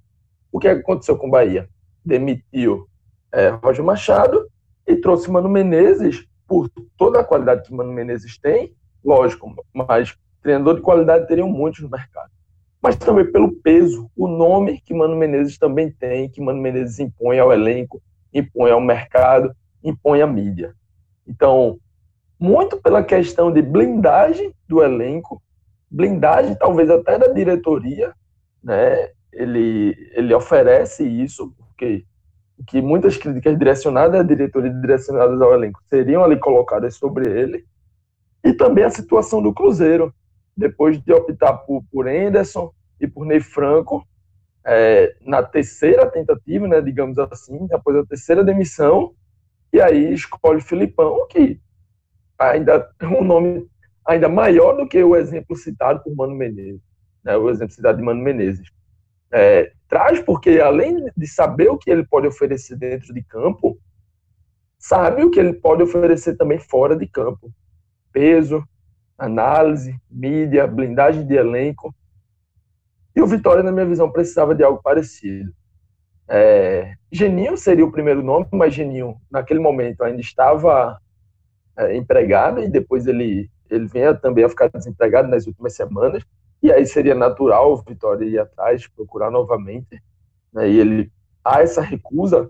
O 0.52 0.60
que 0.60 0.68
aconteceu 0.68 1.18
com 1.18 1.28
o 1.28 1.32
Bahia? 1.32 1.70
Demitiu 2.04 2.88
é, 3.32 3.50
Roger 3.50 3.84
Machado 3.84 4.50
e 4.86 4.96
trouxe 4.96 5.30
Mano 5.30 5.48
Menezes 5.48 6.28
por 6.48 6.70
toda 6.98 7.20
a 7.20 7.24
qualidade 7.24 7.64
que 7.64 7.74
Mano 7.74 7.94
Menezes 7.94 8.38
tem, 8.40 8.74
lógico, 9.04 9.54
mas 9.74 10.18
treinador 10.42 10.76
de 10.76 10.82
qualidade 10.82 11.28
teriam 11.28 11.48
muitos 11.48 11.82
no 11.82 11.90
mercado. 11.90 12.32
Mas 12.82 12.96
também 12.96 13.30
pelo 13.32 13.52
peso, 13.52 14.10
o 14.16 14.28
nome 14.28 14.82
que 14.82 14.94
Mano 14.94 15.16
Menezes 15.16 15.58
também 15.58 15.92
tem, 15.92 16.30
que 16.30 16.42
Mano 16.42 16.62
Menezes 16.62 17.00
impõe 17.00 17.38
ao 17.38 17.54
elenco, 17.54 18.02
impõe 18.34 18.72
ao 18.72 18.82
mercado, 18.82 19.54
impõe 19.84 20.22
à 20.22 20.28
mídia. 20.28 20.74
Então, 21.28 21.78
muito 22.40 22.78
pela 22.78 23.04
questão 23.04 23.52
de 23.52 23.62
blindagem 23.62 24.54
do 24.68 24.82
elenco, 24.82 25.42
blindagem 25.90 26.56
talvez 26.56 26.90
até 26.90 27.18
da 27.18 27.28
diretoria, 27.28 28.14
né? 28.64 29.10
Ele, 29.32 29.96
ele 30.14 30.34
oferece 30.34 31.04
isso, 31.04 31.54
porque 31.58 32.06
que 32.68 32.82
muitas 32.82 33.16
críticas 33.16 33.58
direcionadas 33.58 34.20
à 34.20 34.24
diretoria 34.24 34.72
direcionadas 34.72 35.42
ao 35.42 35.54
elenco 35.54 35.80
seriam 35.88 36.24
ali 36.24 36.38
colocadas 36.38 36.96
sobre 36.96 37.30
ele, 37.30 37.66
e 38.44 38.54
também 38.54 38.84
a 38.84 38.90
situação 38.90 39.42
do 39.42 39.54
Cruzeiro, 39.54 40.14
depois 40.56 41.02
de 41.02 41.14
optar 41.14 41.54
por, 41.54 41.84
por 41.92 42.08
Anderson 42.08 42.72
e 43.00 43.08
por 43.08 43.26
Ney 43.26 43.40
Franco, 43.40 44.06
é, 44.66 45.16
na 45.22 45.42
terceira 45.42 46.06
tentativa, 46.10 46.68
né, 46.68 46.82
digamos 46.82 47.18
assim, 47.18 47.68
após 47.72 47.96
a 47.96 48.06
terceira 48.06 48.44
demissão, 48.44 49.14
e 49.72 49.80
aí 49.80 50.14
escolhe 50.14 50.62
Filipão, 50.62 51.28
que 51.28 51.60
ainda 52.38 52.90
é 53.00 53.08
um 53.08 53.24
nome 53.24 53.68
ainda 54.10 54.28
maior 54.28 54.76
do 54.76 54.88
que 54.88 55.04
o 55.04 55.16
exemplo 55.16 55.56
citado 55.56 56.02
por 56.04 56.16
Mano 56.16 56.36
Menezes, 56.36 56.82
né, 57.24 57.38
o 57.38 57.50
exemplo 57.50 57.74
citado 57.74 57.98
de 57.98 58.04
Mano 58.04 58.22
Menezes. 58.22 58.68
É, 59.32 59.72
traz 59.88 60.20
porque, 60.20 60.60
além 60.60 61.06
de 61.16 61.28
saber 61.28 61.70
o 61.70 61.78
que 61.78 61.92
ele 61.92 62.04
pode 62.06 62.28
oferecer 62.28 62.76
dentro 62.76 63.14
de 63.14 63.22
campo, 63.24 63.78
sabe 64.80 65.24
o 65.24 65.30
que 65.30 65.40
ele 65.40 65.54
pode 65.54 65.84
oferecer 65.84 66.36
também 66.36 66.58
fora 66.58 66.96
de 66.96 67.06
campo. 67.08 67.52
Peso, 68.12 68.64
análise, 69.18 69.96
mídia, 70.10 70.66
blindagem 70.66 71.28
de 71.28 71.36
elenco. 71.36 71.94
E 73.16 73.22
o 73.22 73.28
Vitória, 73.28 73.62
na 73.62 73.72
minha 73.72 73.86
visão, 73.86 74.12
precisava 74.12 74.56
de 74.56 74.64
algo 74.64 74.82
parecido. 74.82 75.54
É, 76.28 76.94
Geninho 77.12 77.58
seria 77.58 77.86
o 77.86 77.92
primeiro 77.92 78.24
nome, 78.24 78.48
mas 78.54 78.74
Geninho, 78.74 79.18
naquele 79.30 79.60
momento, 79.60 80.04
ainda 80.04 80.22
estava 80.22 81.00
é, 81.78 81.96
empregado 81.96 82.62
e 82.62 82.70
depois 82.70 83.06
ele, 83.06 83.50
ele 83.70 83.88
vinha 83.88 84.14
também 84.14 84.44
a 84.44 84.50
ficar 84.50 84.70
desempregado 84.70 85.28
nas 85.28 85.48
últimas 85.48 85.76
semanas. 85.76 86.24
E 86.62 86.72
aí 86.72 86.86
seria 86.86 87.16
natural 87.16 87.74
o 87.74 87.78
Vitória 87.78 88.26
ir 88.26 88.40
atrás, 88.40 88.88
procurar 88.88 89.32
novamente. 89.32 90.02
Né, 90.54 90.70
e 90.70 90.80
ele 90.80 91.12
há 91.44 91.62
essa 91.62 91.82
recusa. 91.82 92.48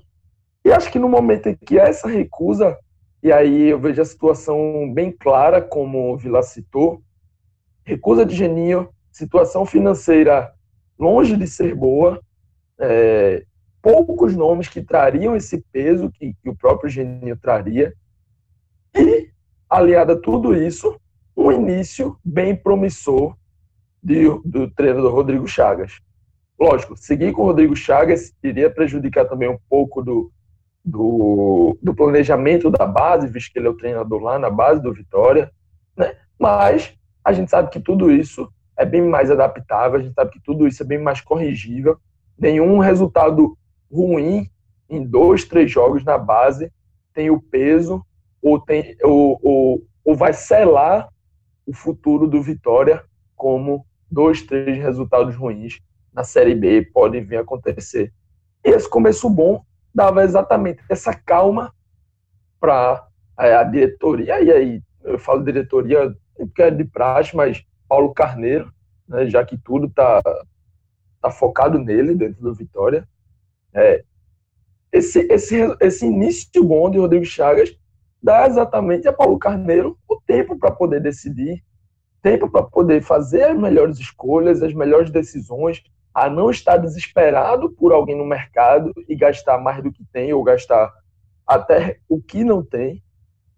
E 0.63 0.71
acho 0.71 0.91
que 0.91 0.99
no 0.99 1.10
momento 1.10 1.47
em 1.47 1.55
que 1.55 1.79
há 1.79 1.88
essa 1.88 2.08
recusa, 2.08 2.77
e 3.21 3.32
aí 3.32 3.69
eu 3.69 3.79
vejo 3.79 4.01
a 4.01 4.05
situação 4.05 4.91
bem 4.93 5.12
clara, 5.12 5.62
como 5.62 6.13
o 6.13 6.17
Vila 6.17 6.41
citou, 6.41 7.01
recusa 7.84 8.25
de 8.25 8.36
Geninho, 8.36 8.89
situação 9.12 9.65
financeira 9.65 10.53
longe 10.97 11.36
de 11.36 11.47
ser 11.47 11.75
boa, 11.75 12.21
é, 12.79 13.43
poucos 13.82 14.36
nomes 14.36 14.67
que 14.67 14.82
trariam 14.82 15.36
esse 15.36 15.63
peso 15.71 16.12
que, 16.12 16.34
que 16.34 16.49
o 16.49 16.55
próprio 16.55 16.89
Geninho 16.89 17.38
traria, 17.38 17.93
e, 18.95 19.29
aliado 19.69 20.13
a 20.13 20.19
tudo 20.19 20.55
isso, 20.55 20.99
um 21.39 21.54
início 21.54 22.17
bem 22.23 22.54
promissor 22.54 23.34
de, 24.04 24.25
do 24.43 24.69
treinador 24.71 25.13
Rodrigo 25.13 25.47
Chagas. 25.47 26.02
Lógico, 26.60 26.97
seguir 26.97 27.32
com 27.32 27.43
o 27.43 27.45
Rodrigo 27.45 27.75
Chagas 27.78 28.34
iria 28.43 28.69
prejudicar 28.69 29.25
também 29.25 29.47
um 29.47 29.58
pouco 29.69 30.04
do, 30.04 30.30
do, 30.84 31.78
do, 31.82 31.95
planejamento 31.95 32.69
da 32.69 32.86
base, 32.86 33.30
visto 33.30 33.54
que 33.54 33.60
ele 33.60 33.67
é 33.67 33.69
o 33.69 33.78
treinador 33.78 34.21
lá 34.21 34.38
na 34.38 34.49
base 34.49 34.82
do 34.82 34.93
Vitória, 34.93 35.49
né? 35.95 36.13
mas 36.38 36.93
a 37.23 37.32
gente 37.32 37.49
sabe 37.49 37.69
que 37.69 37.80
tudo 37.80 38.12
isso 38.12 38.52
é 38.75 38.86
bem 38.86 39.02
mais 39.02 39.32
adaptável, 39.32 39.97
a 39.97 40.04
gente 40.04 40.13
sabe 40.13 40.32
que 40.32 40.41
tudo 40.41 40.67
isso 40.67 40.84
é 40.84 40.86
bem 40.86 41.02
mais 41.02 41.21
corrigível. 41.21 41.97
Nenhum 42.38 42.80
resultado 42.80 43.58
ruim 43.89 44.49
em 44.89 45.06
dois, 45.06 45.45
três 45.45 45.71
jogos 45.71 46.04
na 46.04 46.17
base 46.17 46.69
tem 47.13 47.30
o 47.30 47.41
peso 47.41 48.06
ou, 48.41 48.60
tem, 48.60 48.97
ou, 49.02 49.39
ou, 49.41 49.84
ou 50.04 50.15
vai 50.15 50.34
selar 50.34 51.08
o 51.69 51.73
futuro 51.73 52.27
do 52.27 52.41
Vitória 52.41 53.05
como 53.36 53.86
dois, 54.10 54.41
três 54.41 54.82
resultados 54.82 55.36
ruins 55.36 55.79
na 56.12 56.23
Série 56.23 56.55
B 56.55 56.82
podem 56.91 57.23
vir 57.23 57.38
a 57.38 57.41
acontecer. 57.41 58.12
E 58.65 58.69
esse 58.69 58.89
começo 58.89 59.29
bom 59.29 59.63
dava 59.93 60.23
exatamente 60.23 60.82
essa 60.89 61.13
calma 61.13 61.71
para 62.60 63.08
é, 63.39 63.53
a 63.53 63.63
diretoria, 63.63 64.41
e 64.41 64.51
aí 64.51 64.84
eu 65.03 65.19
falo 65.19 65.43
diretoria 65.43 66.12
porque 66.36 66.63
é 66.63 66.71
de 66.71 66.84
praxe, 66.86 67.36
mas 67.36 67.63
Paulo 67.88 68.13
Carneiro, 68.15 68.73
né, 69.08 69.29
já 69.29 69.45
que 69.45 69.55
tudo 69.55 69.86
está 69.86 70.21
tá 71.21 71.29
focado 71.29 71.77
nele 71.77 72.15
dentro 72.15 72.41
do 72.41 72.53
Vitória. 72.53 73.08
É, 73.73 74.03
esse, 74.91 75.19
esse, 75.32 75.55
esse 75.79 76.05
início 76.05 76.63
bom 76.63 76.89
de 76.89 76.97
Rodrigo 76.97 77.25
Chagas 77.25 77.77
dá 78.21 78.47
exatamente 78.47 79.08
a 79.08 79.13
Paulo 79.13 79.39
Carneiro 79.39 79.97
o 80.08 80.19
tempo 80.21 80.58
para 80.58 80.71
poder 80.71 81.01
decidir 81.01 81.63
tempo 82.21 82.49
para 82.49 82.63
poder 82.63 83.01
fazer 83.01 83.43
as 83.43 83.58
melhores 83.58 83.99
escolhas, 83.99 84.62
as 84.62 84.73
melhores 84.73 85.10
decisões, 85.10 85.82
a 86.13 86.29
não 86.29 86.49
estar 86.49 86.77
desesperado 86.77 87.69
por 87.71 87.93
alguém 87.93 88.17
no 88.17 88.25
mercado 88.25 88.91
e 89.08 89.15
gastar 89.15 89.58
mais 89.58 89.82
do 89.82 89.91
que 89.91 90.03
tem 90.12 90.34
ou 90.34 90.43
gastar 90.43 90.91
até 91.47 91.97
o 92.08 92.21
que 92.21 92.43
não 92.43 92.63
tem. 92.63 93.01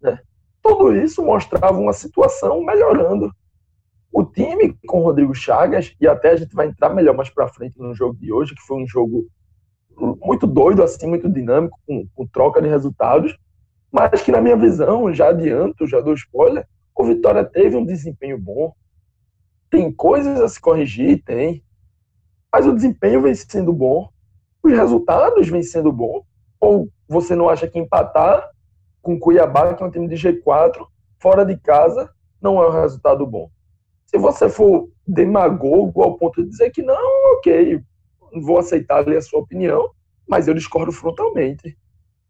Né? 0.02 0.20
Tudo 0.62 0.96
isso 0.96 1.24
mostrava 1.24 1.78
uma 1.78 1.94
situação 1.94 2.64
melhorando. 2.64 3.32
O 4.12 4.24
time 4.24 4.78
com 4.86 5.02
Rodrigo 5.02 5.34
Chagas, 5.34 5.96
e 6.00 6.08
até 6.08 6.32
a 6.32 6.36
gente 6.36 6.54
vai 6.54 6.68
entrar 6.68 6.90
melhor 6.90 7.16
mais 7.16 7.30
para 7.30 7.48
frente 7.48 7.80
no 7.80 7.96
jogo 7.96 8.18
de 8.20 8.32
hoje, 8.32 8.54
que 8.54 8.62
foi 8.62 8.78
um 8.78 8.88
jogo 8.88 9.26
muito 10.22 10.46
doido, 10.46 10.84
assim, 10.84 11.08
muito 11.08 11.30
dinâmico, 11.30 11.80
com, 11.88 12.06
com 12.14 12.28
troca 12.28 12.62
de 12.62 12.68
resultados, 12.68 13.38
mas 13.92 14.22
que, 14.22 14.32
na 14.32 14.40
minha 14.40 14.56
visão, 14.56 15.14
já 15.14 15.30
adianto, 15.30 15.86
já 15.86 16.00
dou 16.00 16.14
spoiler, 16.14 16.66
o 16.96 17.04
Vitória 17.04 17.44
teve 17.44 17.76
um 17.76 17.86
desempenho 17.86 18.38
bom. 18.38 18.74
Tem 19.70 19.92
coisas 19.92 20.40
a 20.40 20.48
se 20.48 20.60
corrigir, 20.62 21.24
tem. 21.24 21.64
Mas 22.54 22.66
o 22.66 22.74
desempenho 22.74 23.22
vem 23.22 23.34
sendo 23.34 23.74
bom. 23.74 24.10
Os 24.64 24.72
resultados 24.72 25.48
vêm 25.50 25.64
sendo 25.64 25.92
bons. 25.92 26.24
Ou 26.60 26.90
você 27.08 27.36
não 27.36 27.50
acha 27.50 27.68
que 27.68 27.80
empatar 27.80 28.50
com 29.02 29.20
Cuiabá, 29.20 29.74
que 29.74 29.84
é 29.84 29.86
um 29.86 29.92
time 29.92 30.08
de 30.08 30.16
G4, 30.16 30.86
fora 31.20 31.44
de 31.44 31.58
casa, 31.58 32.10
não 32.42 32.62
é 32.62 32.70
um 32.70 32.82
resultado 32.82 33.26
bom? 33.26 33.50
Se 34.06 34.18
você 34.18 34.48
for 34.48 34.90
demagogo 35.08 36.04
ao 36.04 36.18
ponto 36.18 36.44
de 36.44 36.50
dizer 36.50 36.70
que 36.72 36.82
não, 36.82 37.36
ok, 37.38 37.82
vou 38.44 38.60
aceitar 38.60 38.98
ali 38.98 39.16
a 39.16 39.22
sua 39.22 39.40
opinião, 39.40 39.90
mas 40.28 40.48
eu 40.48 40.54
discordo 40.54 40.92
frontalmente. 40.92 41.78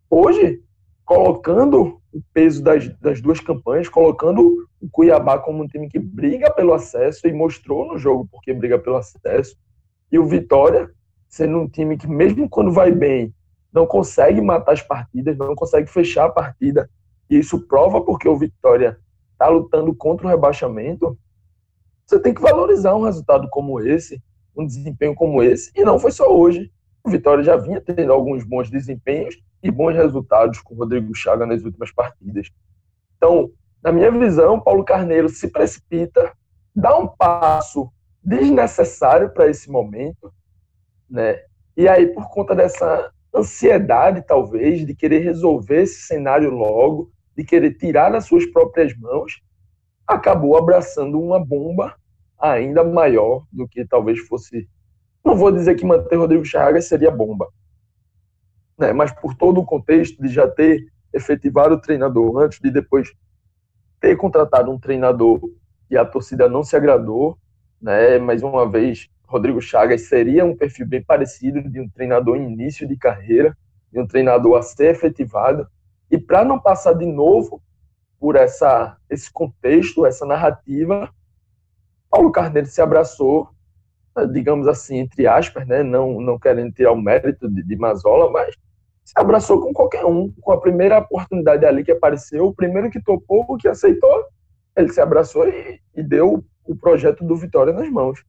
Hoje, 0.10 0.62
colocando 1.06 2.02
o 2.14 2.22
peso 2.34 2.64
das, 2.64 2.88
das 3.00 3.22
duas 3.22 3.40
campanhas, 3.40 3.90
colocando 3.90 4.68
o 4.82 4.90
Cuiabá 4.90 5.40
como 5.40 5.64
um 5.64 5.68
time 5.68 5.90
que 5.90 6.00
briga 6.00 6.52
pelo 6.52 6.74
acesso 6.74 7.28
e 7.28 7.34
mostrou 7.34 7.88
no 7.88 7.98
jogo 7.98 8.28
porque 8.32 8.54
briga 8.54 8.78
pelo 8.78 8.98
acesso, 8.98 9.56
e 10.12 10.20
o 10.20 10.26
Vitória 10.26 10.90
sendo 11.30 11.60
um 11.60 11.68
time 11.68 11.98
que, 11.98 12.08
mesmo 12.08 12.50
quando 12.50 12.72
vai 12.72 12.92
bem, 12.92 13.34
não 13.72 13.88
consegue 13.88 14.42
matar 14.42 14.74
as 14.74 14.82
partidas, 14.82 15.38
não 15.38 15.56
consegue 15.56 15.90
fechar 15.90 16.26
a 16.26 16.32
partida, 16.32 16.90
e 17.30 17.38
isso 17.38 17.66
prova 17.68 18.02
porque 18.02 18.28
o 18.28 18.38
Vitória 18.38 19.00
está 19.32 19.48
lutando 19.48 19.96
contra 19.96 20.28
o 20.28 20.30
rebaixamento. 20.30 21.18
Você 22.06 22.20
tem 22.20 22.34
que 22.34 22.42
valorizar 22.42 22.94
um 22.96 23.04
resultado 23.04 23.48
como 23.50 23.80
esse, 23.80 24.22
um 24.56 24.66
desempenho 24.66 25.16
como 25.16 25.42
esse, 25.42 25.72
e 25.74 25.86
não 25.86 25.98
foi 25.98 26.12
só 26.12 26.36
hoje. 26.36 26.70
O 27.02 27.10
Vitória 27.10 27.44
já 27.44 27.56
vinha 27.56 27.80
tendo 27.80 28.12
alguns 28.12 28.44
bons 28.44 28.70
desempenhos 28.70 29.42
e 29.63 29.69
bons 29.69 29.95
resultados 29.95 30.60
com 30.60 30.74
o 30.74 30.78
Rodrigo 30.78 31.13
Chaga 31.13 31.45
nas 31.45 31.63
últimas 31.63 31.91
partidas. 31.91 32.50
Então, 33.17 33.52
na 33.84 33.91
minha 33.91 34.12
visão, 34.12 34.60
Paulo 34.60 34.84
Carneiro 34.84 35.30
se 35.30 35.47
precipita, 35.47 36.32
dá 36.76 36.97
um 36.97 37.08
passo 37.08 37.91
desnecessário 38.24 39.32
para 39.32 39.47
esse 39.47 39.69
momento, 39.69 40.32
né? 41.10 41.39
E 41.76 41.88
aí, 41.88 42.08
por 42.08 42.30
conta 42.30 42.56
dessa 42.56 43.12
ansiedade, 43.34 44.24
talvez, 44.26 44.86
de 44.86 44.93
querer 44.93 45.19
resolver 45.19 45.84
esse 45.84 46.02
cenário 46.02 46.52
logo, 46.52 47.12
de 47.36 47.43
querer 47.43 47.76
tirar 47.76 48.12
das 48.12 48.26
suas 48.26 48.45
próprias 48.45 48.95
mãos, 48.97 49.41
acabou 50.06 50.58
abraçando 50.58 51.19
uma 51.19 51.43
bomba 51.43 51.95
ainda 52.38 52.84
maior 52.84 53.45
do 53.52 53.67
que 53.67 53.86
talvez 53.86 54.19
fosse. 54.19 54.67
Não 55.24 55.36
vou 55.36 55.52
dizer 55.52 55.76
que 55.76 55.86
manter 55.86 56.15
Rodrigo 56.15 56.43
Chagas 56.43 56.86
seria 56.86 57.12
bomba, 57.12 57.47
né? 58.82 58.91
mas 58.91 59.12
por 59.12 59.36
todo 59.36 59.62
o 59.62 59.65
contexto 59.65 60.22
de 60.22 60.28
já 60.28 60.48
ter 60.48 60.88
efetivado 61.13 61.76
o 61.76 61.82
treinador 61.82 62.38
antes, 62.39 62.60
de 62.60 62.72
depois 62.72 63.13
ter 64.00 64.17
contratado 64.17 64.72
um 64.72 64.80
treinador 64.80 65.39
e 65.89 65.96
a 65.96 66.04
torcida 66.04 66.50
não 66.50 66.63
se 66.63 66.76
agradou, 66.76 67.38
né? 67.80 68.17
mais 68.17 68.41
uma 68.41 68.67
vez, 68.70 69.08
Rodrigo 69.26 69.62
Chagas 69.62 70.08
seria 70.08 70.44
um 70.44 70.58
perfil 70.58 70.88
bem 70.88 71.04
parecido 71.04 71.62
de 71.62 71.80
um 71.80 71.88
treinador 71.88 72.38
início 72.38 72.88
de 72.88 72.98
carreira, 72.98 73.56
de 73.91 74.00
um 74.00 74.08
treinador 74.08 74.58
a 74.58 74.62
ser 74.62 74.91
efetivado, 74.91 75.67
e 76.10 76.17
para 76.17 76.44
não 76.44 76.60
passar 76.60 76.94
de 76.94 77.06
novo 77.06 77.62
por 78.20 78.36
essa, 78.36 78.98
esse 79.10 79.32
contexto, 79.32 80.06
essa 80.06 80.26
narrativa, 80.26 81.10
Paulo 82.10 82.32
Carneiro 82.32 82.67
se 82.67 82.82
abraçou, 82.82 83.50
digamos 84.32 84.67
assim, 84.67 84.98
entre 84.98 85.28
aspas, 85.28 85.65
né? 85.67 85.84
não, 85.84 86.20
não 86.20 86.38
querendo 86.38 86.74
tirar 86.74 86.91
o 86.91 87.02
mérito 87.02 87.50
de, 87.50 87.63
de 87.63 87.76
Mazola, 87.76 88.30
mas 88.30 88.56
se 89.04 89.14
abraçou 89.16 89.62
com 89.62 89.74
qualquer 89.74 90.06
um. 90.06 90.32
Com 90.42 90.52
a 90.52 90.60
primeira 90.60 91.00
oportunidade 91.00 91.66
ali 91.66 91.84
que 91.84 91.92
apareceu, 91.92 92.46
o 92.46 92.54
primeiro 92.54 92.90
que 92.90 93.02
topou, 93.02 93.46
o 93.48 93.58
que 93.58 93.68
aceitou, 93.68 94.26
ele 94.76 94.92
se 94.92 95.02
abraçou 95.02 95.48
e, 95.48 95.80
e 95.96 96.04
deu 96.04 96.44
o 96.66 96.76
projeto 96.76 97.24
do 97.24 97.36
Vitória 97.36 97.74
nas 97.74 97.90
mãos. 97.90 98.24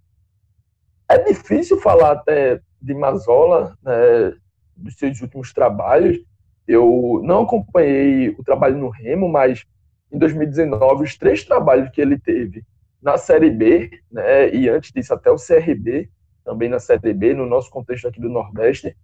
É 1.08 1.18
difícil 1.18 1.80
falar 1.80 2.12
até 2.12 2.60
de 2.80 2.94
Mazola, 2.94 3.76
né, 3.82 4.34
dos 4.76 4.96
seus 4.96 5.20
últimos 5.20 5.52
trabalhos. 5.52 6.18
Eu 6.66 7.20
não 7.22 7.42
acompanhei 7.42 8.30
o 8.30 8.42
trabalho 8.42 8.78
no 8.78 8.88
Remo, 8.88 9.28
mas 9.28 9.64
em 10.10 10.18
2019, 10.18 11.04
os 11.04 11.16
três 11.16 11.44
trabalhos 11.44 11.90
que 11.90 12.00
ele 12.00 12.18
teve 12.18 12.64
na 13.00 13.18
Série 13.18 13.50
B, 13.50 13.90
né, 14.10 14.54
e 14.54 14.68
antes 14.68 14.92
disso 14.92 15.12
até 15.12 15.30
o 15.30 15.36
CRB, 15.36 16.08
também 16.44 16.68
na 16.68 16.78
Série 16.78 17.12
B, 17.12 17.34
no 17.34 17.46
nosso 17.46 17.70
contexto 17.70 18.08
aqui 18.08 18.20
do 18.20 18.28
Nordeste. 18.28 18.96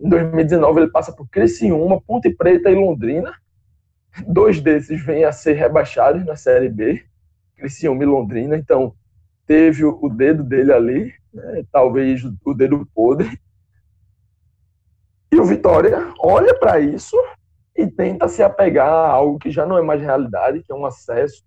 Em 0.00 0.08
2019 0.08 0.80
ele 0.80 0.90
passa 0.90 1.12
por 1.12 1.28
Criciúma, 1.28 2.00
Ponte 2.00 2.30
Preta 2.30 2.70
e 2.70 2.74
Londrina. 2.74 3.32
Dois 4.26 4.60
desses 4.60 5.04
vêm 5.04 5.24
a 5.24 5.32
ser 5.32 5.54
rebaixados 5.54 6.24
na 6.24 6.36
Série 6.36 6.68
B, 6.68 7.04
Criciúma 7.56 8.02
e 8.02 8.06
Londrina. 8.06 8.56
Então 8.56 8.94
teve 9.46 9.84
o 9.84 10.08
dedo 10.08 10.44
dele 10.44 10.72
ali, 10.72 11.14
né? 11.32 11.64
talvez 11.72 12.22
o 12.44 12.54
dedo 12.54 12.86
podre. 12.94 13.38
E 15.32 15.36
o 15.38 15.44
Vitória 15.44 16.12
olha 16.18 16.54
para 16.58 16.80
isso 16.80 17.16
e 17.76 17.86
tenta 17.86 18.28
se 18.28 18.42
apegar 18.42 18.88
a 18.88 19.08
algo 19.08 19.38
que 19.38 19.50
já 19.50 19.66
não 19.66 19.78
é 19.78 19.82
mais 19.82 20.00
realidade, 20.00 20.62
que 20.62 20.72
é 20.72 20.74
um 20.74 20.86
acesso. 20.86 21.44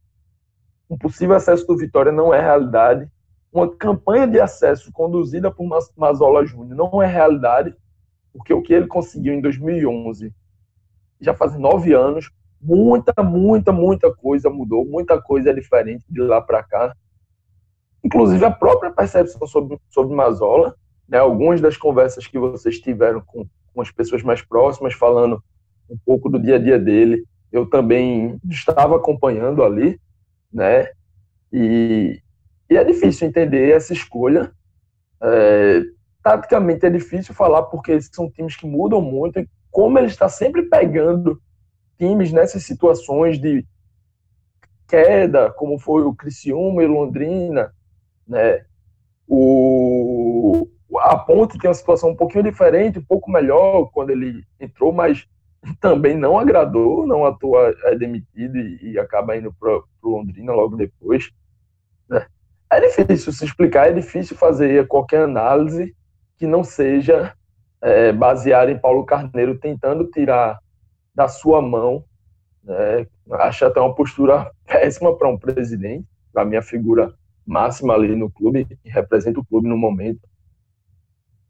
Um 0.89 0.97
possível 0.97 1.35
acesso 1.35 1.65
do 1.65 1.77
Vitória 1.77 2.11
não 2.11 2.33
é 2.33 2.39
realidade. 2.39 3.09
Uma 3.51 3.69
campanha 3.75 4.27
de 4.27 4.39
acesso 4.39 4.91
conduzida 4.91 5.51
por 5.51 5.67
Mazola 5.95 6.45
Júnior 6.45 6.75
não 6.75 7.01
é 7.01 7.07
realidade, 7.07 7.75
porque 8.33 8.53
o 8.53 8.61
que 8.61 8.73
ele 8.73 8.87
conseguiu 8.87 9.33
em 9.33 9.41
2011, 9.41 10.33
já 11.19 11.33
faz 11.33 11.57
nove 11.57 11.93
anos, 11.93 12.31
muita, 12.61 13.13
muita, 13.23 13.71
muita 13.71 14.13
coisa 14.13 14.49
mudou, 14.49 14.85
muita 14.85 15.21
coisa 15.21 15.49
é 15.49 15.53
diferente 15.53 16.05
de 16.09 16.21
lá 16.21 16.41
para 16.41 16.63
cá. 16.63 16.95
Inclusive 18.03 18.43
a 18.45 18.51
própria 18.51 18.91
percepção 18.91 19.45
sobre, 19.47 19.77
sobre 19.89 20.15
Mazola, 20.15 20.75
né, 21.07 21.17
algumas 21.17 21.59
das 21.59 21.75
conversas 21.75 22.25
que 22.27 22.39
vocês 22.39 22.79
tiveram 22.79 23.21
com, 23.21 23.45
com 23.73 23.81
as 23.81 23.91
pessoas 23.91 24.23
mais 24.23 24.41
próximas, 24.41 24.93
falando 24.93 25.43
um 25.89 25.97
pouco 26.05 26.29
do 26.29 26.39
dia 26.39 26.55
a 26.55 26.59
dia 26.59 26.79
dele, 26.79 27.25
eu 27.51 27.65
também 27.65 28.39
estava 28.49 28.95
acompanhando 28.95 29.63
ali, 29.63 29.99
né, 30.51 30.87
e, 31.51 32.21
e 32.69 32.77
é 32.77 32.83
difícil 32.83 33.27
entender 33.27 33.71
essa 33.71 33.91
escolha, 33.91 34.51
é, 35.21 35.81
taticamente 36.23 36.86
é 36.86 36.89
difícil 36.89 37.34
falar 37.34 37.63
porque 37.63 37.99
são 38.01 38.29
times 38.29 38.55
que 38.55 38.67
mudam 38.67 39.01
muito 39.01 39.39
e 39.39 39.49
como 39.69 39.97
ele 39.97 40.07
está 40.07 40.27
sempre 40.29 40.63
pegando 40.63 41.41
times 41.97 42.31
nessas 42.31 42.63
situações 42.63 43.39
de 43.39 43.65
queda, 44.88 45.51
como 45.51 45.79
foi 45.79 46.03
o 46.03 46.13
Criciúma 46.13 46.84
e 46.84 46.88
Londrina, 46.88 47.73
né? 48.27 48.65
O, 49.27 50.67
a 50.99 51.15
Ponte 51.15 51.57
tem 51.57 51.69
uma 51.69 51.73
situação 51.73 52.10
um 52.10 52.15
pouquinho 52.15 52.43
diferente, 52.43 52.99
um 52.99 53.05
pouco 53.05 53.31
melhor 53.31 53.89
quando 53.93 54.10
ele 54.10 54.43
entrou, 54.60 54.91
mas 54.91 55.25
também 55.79 56.17
não 56.17 56.38
agradou, 56.38 57.07
não 57.07 57.25
atua, 57.25 57.73
é 57.86 57.95
demitido 57.95 58.57
e, 58.57 58.91
e 58.91 58.99
acaba 58.99 59.38
indo 59.38 59.53
para 59.53 59.81
Londrina 60.03 60.51
logo 60.51 60.75
depois. 60.75 61.31
Né? 62.10 62.25
É 62.69 62.81
difícil 62.81 63.31
se 63.31 63.45
explicar, 63.45 63.89
é 63.89 63.93
difícil 63.93 64.36
fazer 64.36 64.88
qualquer 64.88 65.23
análise 65.23 65.95
que 66.41 66.47
não 66.47 66.63
seja 66.63 67.36
é, 67.84 68.12
em 68.67 68.80
Paulo 68.80 69.06
Carneiro 69.06 69.60
tentando 69.60 70.10
tirar 70.10 70.58
da 71.13 71.27
sua 71.27 71.62
mão. 71.62 72.04
Né? 72.63 73.06
Acho 73.34 73.67
até 73.67 73.80
uma 73.80 73.93
postura 73.93 74.51
péssima 74.65 75.15
para 75.15 75.30
um 75.30 75.38
presidente, 75.38 76.04
para 76.34 76.43
minha 76.43 76.63
figura 76.63 77.13
máxima 77.45 77.93
ali 77.93 78.15
no 78.15 78.32
clube, 78.32 78.65
que 78.65 78.89
representa 78.89 79.39
o 79.39 79.45
clube 79.45 79.69
no 79.69 79.77
momento. 79.77 80.27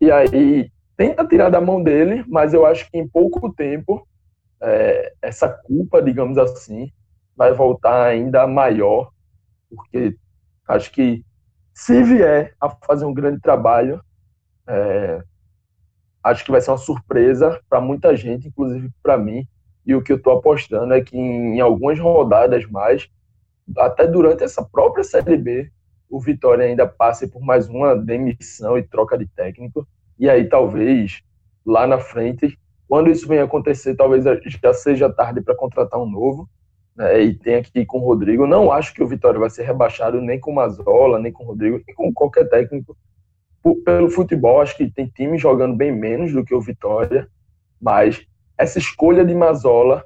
E 0.02 0.12
aí 0.12 0.70
tenta 0.98 1.26
tirar 1.26 1.50
da 1.50 1.62
mão 1.62 1.82
dele, 1.82 2.26
mas 2.28 2.54
eu 2.54 2.66
acho 2.66 2.92
que 2.92 2.98
em 2.98 3.08
pouco 3.08 3.50
tempo 3.54 4.06
é, 4.62 5.14
essa 5.22 5.48
culpa, 5.48 6.02
digamos 6.02 6.38
assim, 6.38 6.92
vai 7.34 7.54
voltar 7.54 8.08
ainda 8.08 8.46
maior, 8.46 9.10
porque 9.70 10.18
acho 10.68 10.92
que 10.92 11.24
se 11.74 12.04
vier 12.04 12.54
a 12.60 12.70
fazer 12.70 13.06
um 13.06 13.14
grande 13.14 13.40
trabalho, 13.40 14.04
é, 14.68 15.24
acho 16.24 16.46
que 16.46 16.52
vai 16.52 16.62
ser 16.62 16.72
uma 16.72 16.78
surpresa 16.78 17.60
para 17.70 17.82
muita 17.82 18.16
gente, 18.16 18.48
inclusive 18.48 18.90
para 19.02 19.18
mim. 19.18 19.48
E 19.86 19.96
o 19.96 20.02
que 20.02 20.12
eu 20.12 20.18
estou 20.18 20.38
apostando 20.38 20.94
é 20.94 21.02
que 21.02 21.18
em, 21.18 21.60
algumas 21.60 22.00
rodadas 22.00 22.66
mais, 22.68 23.10
até 23.78 24.06
durante 24.06 24.44
essa 24.44 24.64
própria 24.64 25.04
Série 25.04 25.38
B, 25.38 25.72
o 26.10 26.20
Vitória 26.20 26.66
ainda 26.66 26.86
passe 26.86 27.28
por 27.28 27.42
mais 27.42 27.68
uma 27.68 27.96
demissão 27.96 28.78
e 28.78 28.84
troca 28.84 29.18
de 29.18 29.26
técnico. 29.26 29.88
E 30.20 30.30
aí 30.30 30.48
talvez 30.48 31.24
lá 31.66 31.88
na 31.88 31.98
frente, 31.98 32.60
quando 32.88 33.10
isso 33.10 33.28
venha 33.28 33.44
acontecer, 33.44 33.96
talvez 33.96 34.24
já 34.24 34.74
seja 34.74 35.12
tarde 35.12 35.42
para 35.42 35.56
contratar 35.56 36.00
um 36.00 36.10
novo. 36.10 36.48
Né, 36.96 37.22
e 37.22 37.34
tenha 37.34 37.64
que 37.64 37.80
ir 37.80 37.86
com 37.86 38.00
o 38.00 38.06
Rodrigo. 38.06 38.46
Não 38.46 38.72
acho 38.72 38.94
que 38.94 39.02
o 39.02 39.08
Vitória 39.08 39.40
vai 39.40 39.50
ser 39.50 39.64
rebaixado 39.64 40.22
nem 40.22 40.40
com 40.40 40.52
Mazola, 40.52 41.18
nem 41.18 41.32
com 41.32 41.44
o 41.44 41.48
Rodrigo, 41.48 41.82
nem 41.88 41.96
com 41.96 42.14
qualquer 42.14 42.48
técnico. 42.50 42.96
Pelo 43.86 44.10
futebol, 44.10 44.62
acho 44.62 44.76
que 44.76 44.90
tem 44.90 45.08
time 45.08 45.38
jogando 45.38 45.76
bem 45.76 45.92
menos 45.92 46.34
do 46.34 46.44
que 46.44 46.54
o 46.54 46.62
Vitória, 46.62 47.28
mas 47.80 48.26
essa 48.58 48.80
escolha 48.80 49.24
de 49.24 49.36
Mazola 49.36 50.04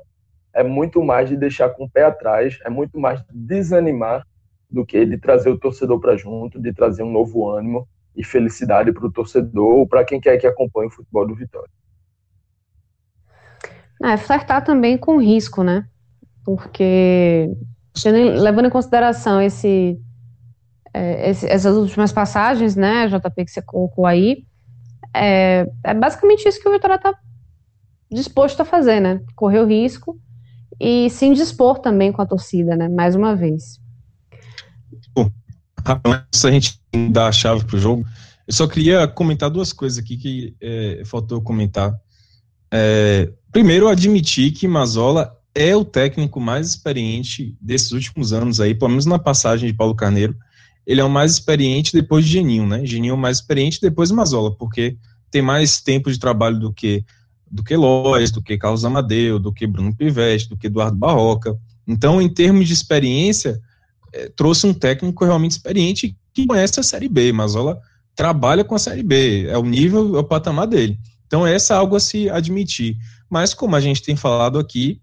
é 0.54 0.64
muito 0.64 1.04
mais 1.04 1.30
de 1.30 1.38
deixar 1.38 1.70
com 1.70 1.86
o 1.86 1.90
pé 1.90 2.04
atrás, 2.04 2.60
é 2.66 2.70
muito 2.70 3.00
mais 3.00 3.22
de 3.22 3.28
desanimar 3.34 4.26
do 4.70 4.86
que 4.86 5.06
de 5.06 5.18
trazer 5.18 5.50
o 5.50 5.58
torcedor 5.58 6.00
para 6.00 6.18
junto, 6.18 6.62
de 6.62 6.74
trazer 6.74 7.04
um 7.04 7.12
novo 7.12 7.50
ânimo 7.50 7.88
e 8.16 8.24
felicidade 8.24 8.92
para 8.92 9.06
o 9.06 9.12
torcedor 9.12 9.76
ou 9.76 9.88
para 9.88 10.06
quem 10.06 10.20
quer 10.20 10.38
que 10.38 10.48
acompanhe 10.48 10.88
o 10.88 10.92
futebol 10.92 11.28
do 11.28 11.36
Vitória. 11.36 11.70
É, 14.04 14.18
flertar 14.18 14.64
também 14.64 14.98
com 14.98 15.18
risco, 15.18 15.64
né? 15.64 15.88
Porque, 16.44 17.50
levando 18.06 18.68
em 18.68 18.70
consideração 18.70 19.42
esse, 19.42 20.00
é, 20.96 21.30
essas 21.30 21.76
últimas 21.76 22.12
passagens, 22.12 22.76
né, 22.76 23.08
JP, 23.08 23.46
que 23.46 23.52
você 23.52 23.62
colocou 23.62 24.06
aí, 24.06 24.46
é, 25.14 25.68
é 25.84 25.94
basicamente 25.94 26.48
isso 26.48 26.62
que 26.62 26.68
o 26.68 26.72
Vitória 26.72 26.96
está 26.96 27.14
disposto 28.12 28.62
a 28.62 28.66
fazer, 28.66 29.00
né? 29.00 29.22
Correr 29.36 29.60
o 29.60 29.66
risco 29.66 30.20
e 30.80 31.10
se 31.10 31.26
indispor 31.26 31.80
também 31.80 32.12
com 32.12 32.22
a 32.22 32.26
torcida, 32.26 32.76
né? 32.76 32.88
Mais 32.90 33.16
uma 33.16 33.36
vez 33.36 33.80
antes 36.06 36.46
a 36.46 36.52
gente 36.52 36.80
dar 37.12 37.28
a 37.28 37.32
chave 37.32 37.64
para 37.66 37.76
o 37.76 37.80
jogo, 37.80 38.06
eu 38.48 38.54
só 38.54 38.68
queria 38.68 39.08
comentar 39.08 39.50
duas 39.50 39.72
coisas 39.72 39.98
aqui 39.98 40.18
que 40.18 40.56
é, 40.62 41.04
faltou 41.06 41.42
comentar. 41.42 41.94
É, 42.72 43.32
primeiro, 43.52 43.88
admitir 43.88 44.52
que 44.52 44.68
Mazola 44.68 45.36
é 45.54 45.76
o 45.76 45.86
técnico 45.86 46.40
mais 46.40 46.70
experiente 46.70 47.56
desses 47.62 47.92
últimos 47.92 48.34
anos 48.34 48.60
aí, 48.60 48.76
pelo 48.76 48.90
menos 48.90 49.06
na 49.06 49.20
passagem 49.20 49.70
de 49.70 49.76
Paulo 49.76 49.96
Carneiro. 49.96 50.36
Ele 50.86 51.02
é 51.02 51.04
o 51.04 51.10
mais 51.10 51.34
experiente 51.34 51.94
depois 51.94 52.26
de 52.26 52.32
Geninho, 52.32 52.68
né? 52.68 52.86
Geninho 52.86 53.12
é 53.12 53.16
o 53.16 53.18
mais 53.18 53.38
experiente 53.38 53.82
depois 53.82 54.10
de 54.10 54.16
Mazola, 54.16 54.56
porque 54.56 54.98
tem 55.32 55.42
mais 55.42 55.82
tempo 55.82 56.12
de 56.12 56.20
trabalho 56.20 56.60
do 56.60 56.72
que 56.72 57.04
do 57.50 57.64
que 57.64 57.76
Lois, 57.76 58.32
do 58.32 58.42
que 58.42 58.58
Carlos 58.58 58.84
Amadeu, 58.84 59.40
do 59.40 59.54
que 59.54 59.68
Bruno 59.68 59.96
Pivete, 59.96 60.50
do 60.50 60.58
que 60.58 60.68
Eduardo 60.68 60.98
Barroca. 60.98 61.58
Então, 61.88 62.22
em 62.22 62.28
termos 62.28 62.68
de 62.68 62.74
experiência, 62.74 63.62
é, 64.12 64.30
trouxe 64.30 64.66
um 64.68 64.74
técnico 64.74 65.24
realmente 65.24 65.52
experiente 65.52 66.18
que 66.34 66.46
conhece 66.46 66.80
a 66.80 66.84
Série 66.84 67.08
B. 67.08 67.32
Mazola 67.32 67.80
trabalha 68.16 68.64
com 68.64 68.76
a 68.76 68.80
Série 68.80 69.04
B, 69.04 69.46
é 69.48 69.58
o 69.58 69.64
nível, 69.64 70.16
é 70.16 70.20
o 70.20 70.24
patamar 70.24 70.68
dele. 70.68 71.00
Então, 71.28 71.46
essa 71.46 71.74
é 71.74 71.78
algo 71.78 71.96
a 71.96 72.00
se 72.00 72.30
admitir. 72.30 72.98
Mas, 73.30 73.54
como 73.54 73.76
a 73.76 73.82
gente 73.82 74.02
tem 74.02 74.16
falado 74.16 74.58
aqui, 74.58 75.02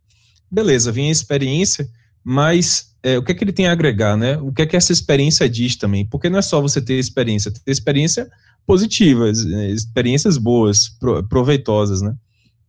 beleza, 0.50 0.92
vem 0.92 1.08
a 1.08 1.12
experiência, 1.12 1.88
mas 2.24 2.91
é, 3.02 3.18
o 3.18 3.22
que 3.22 3.32
é 3.32 3.34
que 3.34 3.42
ele 3.42 3.52
tem 3.52 3.66
a 3.66 3.72
agregar, 3.72 4.16
né? 4.16 4.38
O 4.38 4.52
que 4.52 4.62
é 4.62 4.66
que 4.66 4.76
essa 4.76 4.92
experiência 4.92 5.48
diz 5.48 5.76
também? 5.76 6.06
Porque 6.06 6.30
não 6.30 6.38
é 6.38 6.42
só 6.42 6.60
você 6.60 6.80
ter 6.80 6.94
experiência, 6.94 7.50
ter 7.50 7.70
experiência 7.70 8.30
positiva, 8.66 9.28
é, 9.28 9.70
experiências 9.70 10.38
boas, 10.38 10.90
proveitosas, 11.28 12.00
né? 12.00 12.14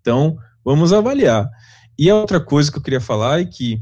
Então, 0.02 0.38
vamos 0.66 0.92
avaliar. 0.92 1.50
E 1.98 2.10
a 2.10 2.16
outra 2.16 2.40
coisa 2.40 2.72
que 2.72 2.78
eu 2.78 2.82
queria 2.82 3.00
falar 3.00 3.42
é 3.42 3.46
que 3.46 3.80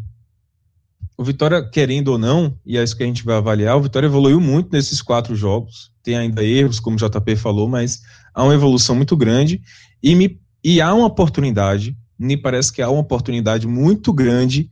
o 1.18 1.24
Vitória, 1.24 1.64
querendo 1.64 2.10
ou 2.10 2.18
não, 2.18 2.58
e 2.66 2.78
é 2.78 2.84
isso 2.84 2.98
que 2.98 3.04
a 3.04 3.06
gente 3.06 3.24
vai 3.24 3.38
avaliar, 3.38 3.78
o 3.78 3.82
Vitória 3.82 4.08
evoluiu 4.08 4.42
muito 4.42 4.72
nesses 4.72 5.02
quatro 5.02 5.36
jogos. 5.36 5.92
Tem 6.04 6.18
ainda 6.18 6.44
erros, 6.44 6.80
como 6.80 6.98
o 6.98 7.00
JP 7.00 7.36
falou, 7.36 7.68
mas 7.68 8.02
há 8.34 8.44
uma 8.44 8.54
evolução 8.54 8.96
muito 8.96 9.16
grande 9.16 9.62
e, 10.02 10.16
me, 10.16 10.40
e 10.64 10.82
há 10.82 10.94
uma 10.94 11.06
oportunidade, 11.06 11.96
me 12.18 12.36
parece 12.36 12.74
que 12.74 12.82
há 12.82 12.90
uma 12.90 13.02
oportunidade 13.02 13.68
muito 13.68 14.12
grande 14.12 14.70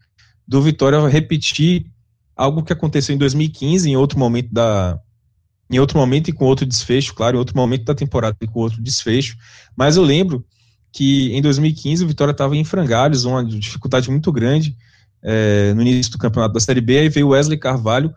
do 0.49 0.63
Vitória 0.63 1.07
repetir 1.07 1.85
algo 2.35 2.63
que 2.63 2.73
aconteceu 2.73 3.13
em 3.13 3.19
2015, 3.19 3.88
em 3.88 3.95
outro 3.95 4.17
momento 4.17 4.51
da. 4.51 4.99
Em 5.71 5.77
outro 5.77 5.99
momento 5.99 6.29
e 6.29 6.33
com 6.33 6.45
outro 6.45 6.65
desfecho, 6.65 7.13
claro, 7.13 7.38
em 7.38 7.39
outro 7.39 7.55
momento 7.55 7.85
da 7.85 7.93
temporada 7.93 8.35
e 8.41 8.47
com 8.47 8.59
outro 8.59 8.81
desfecho. 8.81 9.38
Mas 9.77 9.95
eu 9.95 10.03
lembro 10.03 10.43
que 10.91 11.31
em 11.31 11.41
2015 11.43 12.03
o 12.03 12.07
Vitória 12.07 12.31
estava 12.31 12.57
em 12.57 12.63
frangalhos, 12.63 13.25
uma 13.25 13.45
dificuldade 13.45 14.09
muito 14.09 14.31
grande 14.31 14.75
é, 15.21 15.71
no 15.75 15.83
início 15.83 16.13
do 16.13 16.17
campeonato 16.17 16.55
da 16.55 16.59
Série 16.59 16.81
B, 16.81 16.97
aí 16.97 17.09
veio 17.09 17.27
Wesley 17.27 17.59
Carvalho, 17.59 18.12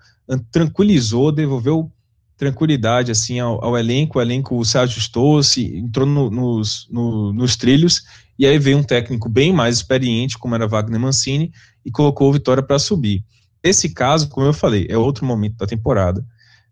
tranquilizou, 0.50 1.30
devolveu 1.30 1.92
tranquilidade 2.38 3.10
assim 3.10 3.38
ao, 3.38 3.62
ao 3.62 3.76
elenco, 3.76 4.18
o 4.18 4.22
elenco 4.22 4.64
se 4.64 4.78
ajustou, 4.78 5.42
se 5.42 5.76
entrou 5.76 6.06
no, 6.06 6.30
nos, 6.30 6.88
no, 6.90 7.34
nos 7.34 7.54
trilhos, 7.54 8.02
e 8.38 8.46
aí 8.46 8.58
veio 8.58 8.78
um 8.78 8.82
técnico 8.82 9.28
bem 9.28 9.52
mais 9.52 9.76
experiente, 9.76 10.38
como 10.38 10.54
era 10.54 10.66
Wagner 10.66 10.98
Mancini, 10.98 11.52
e 11.84 11.90
colocou 11.90 12.28
o 12.28 12.32
Vitória 12.32 12.62
para 12.62 12.78
subir. 12.78 13.24
Esse 13.62 13.90
caso, 13.90 14.28
como 14.28 14.46
eu 14.46 14.52
falei, 14.52 14.86
é 14.88 14.98
outro 14.98 15.24
momento 15.24 15.56
da 15.56 15.66
temporada. 15.66 16.24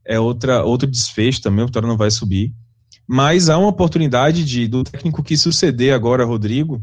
é 0.04 0.18
outra, 0.18 0.64
outro 0.64 0.90
desfecho 0.90 1.40
também, 1.40 1.62
o 1.62 1.66
Vitória 1.66 1.88
não 1.88 1.96
vai 1.96 2.10
subir. 2.10 2.52
Mas 3.06 3.48
há 3.48 3.58
uma 3.58 3.68
oportunidade 3.68 4.44
de 4.44 4.66
do 4.66 4.84
técnico 4.84 5.22
que 5.22 5.36
suceder 5.36 5.92
agora, 5.92 6.24
Rodrigo, 6.24 6.82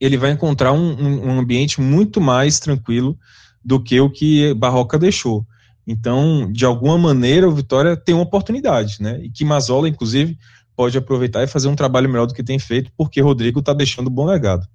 ele 0.00 0.16
vai 0.16 0.30
encontrar 0.30 0.72
um, 0.72 0.92
um, 0.92 1.28
um 1.28 1.38
ambiente 1.38 1.80
muito 1.80 2.20
mais 2.20 2.58
tranquilo 2.58 3.18
do 3.62 3.78
que 3.78 4.00
o 4.00 4.10
que 4.10 4.54
Barroca 4.54 4.98
deixou. 4.98 5.46
Então, 5.86 6.50
de 6.50 6.64
alguma 6.64 6.96
maneira, 6.96 7.48
o 7.48 7.54
Vitória 7.54 7.96
tem 7.96 8.14
uma 8.14 8.24
oportunidade, 8.24 8.96
né? 9.00 9.20
E 9.22 9.30
que 9.30 9.44
Mazola, 9.44 9.88
inclusive, 9.88 10.38
pode 10.74 10.96
aproveitar 10.96 11.42
e 11.42 11.46
fazer 11.46 11.68
um 11.68 11.76
trabalho 11.76 12.08
melhor 12.08 12.26
do 12.26 12.34
que 12.34 12.42
tem 12.42 12.58
feito, 12.58 12.90
porque 12.96 13.20
Rodrigo 13.20 13.60
está 13.60 13.74
deixando 13.74 14.08
um 14.08 14.14
bom 14.14 14.24
legado. 14.24 14.66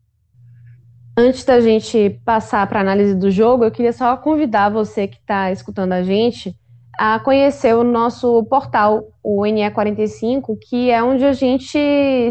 Antes 1.18 1.46
da 1.46 1.62
gente 1.62 2.20
passar 2.26 2.68
para 2.68 2.80
a 2.80 2.82
análise 2.82 3.16
do 3.16 3.32
jogo, 3.32 3.64
eu 3.64 3.72
queria 3.72 3.94
só 3.94 4.18
convidar 4.18 4.70
você 4.70 5.08
que 5.08 5.16
está 5.16 5.50
escutando 5.50 5.94
a 5.94 6.04
gente 6.04 6.54
a 6.98 7.20
conhecer 7.20 7.74
o 7.74 7.86
nosso 7.86 8.44
portal, 8.46 9.08
o 9.24 9.44
NE45, 9.44 10.58
que 10.70 10.92
é 10.92 11.02
onde 11.02 11.24
a 11.24 11.32
gente 11.32 11.80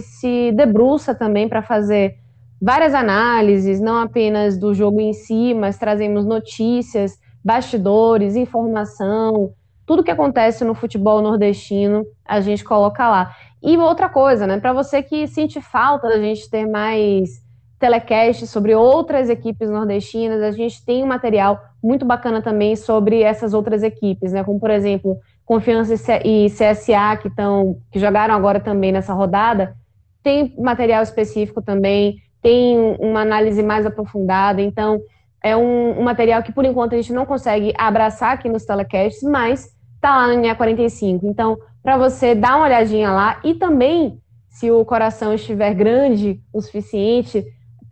se 0.00 0.52
debruça 0.52 1.14
também 1.14 1.48
para 1.48 1.62
fazer 1.62 2.16
várias 2.60 2.92
análises, 2.94 3.80
não 3.80 3.96
apenas 3.96 4.58
do 4.58 4.74
jogo 4.74 5.00
em 5.00 5.14
si, 5.14 5.54
mas 5.54 5.78
trazemos 5.78 6.26
notícias, 6.26 7.18
bastidores, 7.42 8.36
informação, 8.36 9.52
tudo 9.86 10.04
que 10.04 10.10
acontece 10.10 10.62
no 10.62 10.74
futebol 10.74 11.22
nordestino, 11.22 12.04
a 12.24 12.40
gente 12.40 12.62
coloca 12.62 13.08
lá. 13.08 13.34
E 13.62 13.78
outra 13.78 14.10
coisa, 14.10 14.46
né, 14.46 14.58
para 14.60 14.74
você 14.74 15.02
que 15.02 15.26
sente 15.26 15.60
falta 15.60 16.08
da 16.08 16.18
gente 16.18 16.50
ter 16.50 16.66
mais 16.66 17.43
telecast 17.78 18.46
sobre 18.46 18.74
outras 18.74 19.28
equipes 19.28 19.68
nordestinas, 19.68 20.42
a 20.42 20.50
gente 20.52 20.84
tem 20.84 21.02
um 21.02 21.06
material 21.06 21.60
muito 21.82 22.04
bacana 22.04 22.40
também 22.40 22.76
sobre 22.76 23.22
essas 23.22 23.52
outras 23.52 23.82
equipes, 23.82 24.32
né, 24.32 24.42
como 24.42 24.58
por 24.58 24.70
exemplo, 24.70 25.18
Confiança 25.44 25.92
e 26.24 26.46
CSA 26.48 27.18
que 27.20 27.28
estão 27.28 27.76
que 27.90 27.98
jogaram 27.98 28.34
agora 28.34 28.58
também 28.58 28.90
nessa 28.90 29.12
rodada, 29.12 29.76
tem 30.22 30.54
material 30.58 31.02
específico 31.02 31.60
também, 31.60 32.16
tem 32.40 32.96
uma 32.98 33.20
análise 33.20 33.62
mais 33.62 33.84
aprofundada, 33.84 34.62
então 34.62 35.00
é 35.42 35.54
um, 35.54 36.00
um, 36.00 36.02
material 36.02 36.42
que 36.42 36.52
por 36.52 36.64
enquanto 36.64 36.94
a 36.94 36.96
gente 36.96 37.12
não 37.12 37.26
consegue 37.26 37.74
abraçar 37.76 38.32
aqui 38.32 38.48
nos 38.48 38.64
telecasts, 38.64 39.22
mas 39.22 39.68
tá 40.00 40.16
lá 40.16 40.28
no 40.28 40.40
NEA 40.40 40.54
45. 40.54 41.26
Então, 41.26 41.58
para 41.82 41.98
você 41.98 42.34
dar 42.34 42.56
uma 42.56 42.64
olhadinha 42.64 43.10
lá 43.10 43.38
e 43.44 43.54
também, 43.54 44.18
se 44.48 44.70
o 44.70 44.82
coração 44.84 45.34
estiver 45.34 45.74
grande 45.74 46.40
o 46.52 46.62
suficiente 46.62 47.44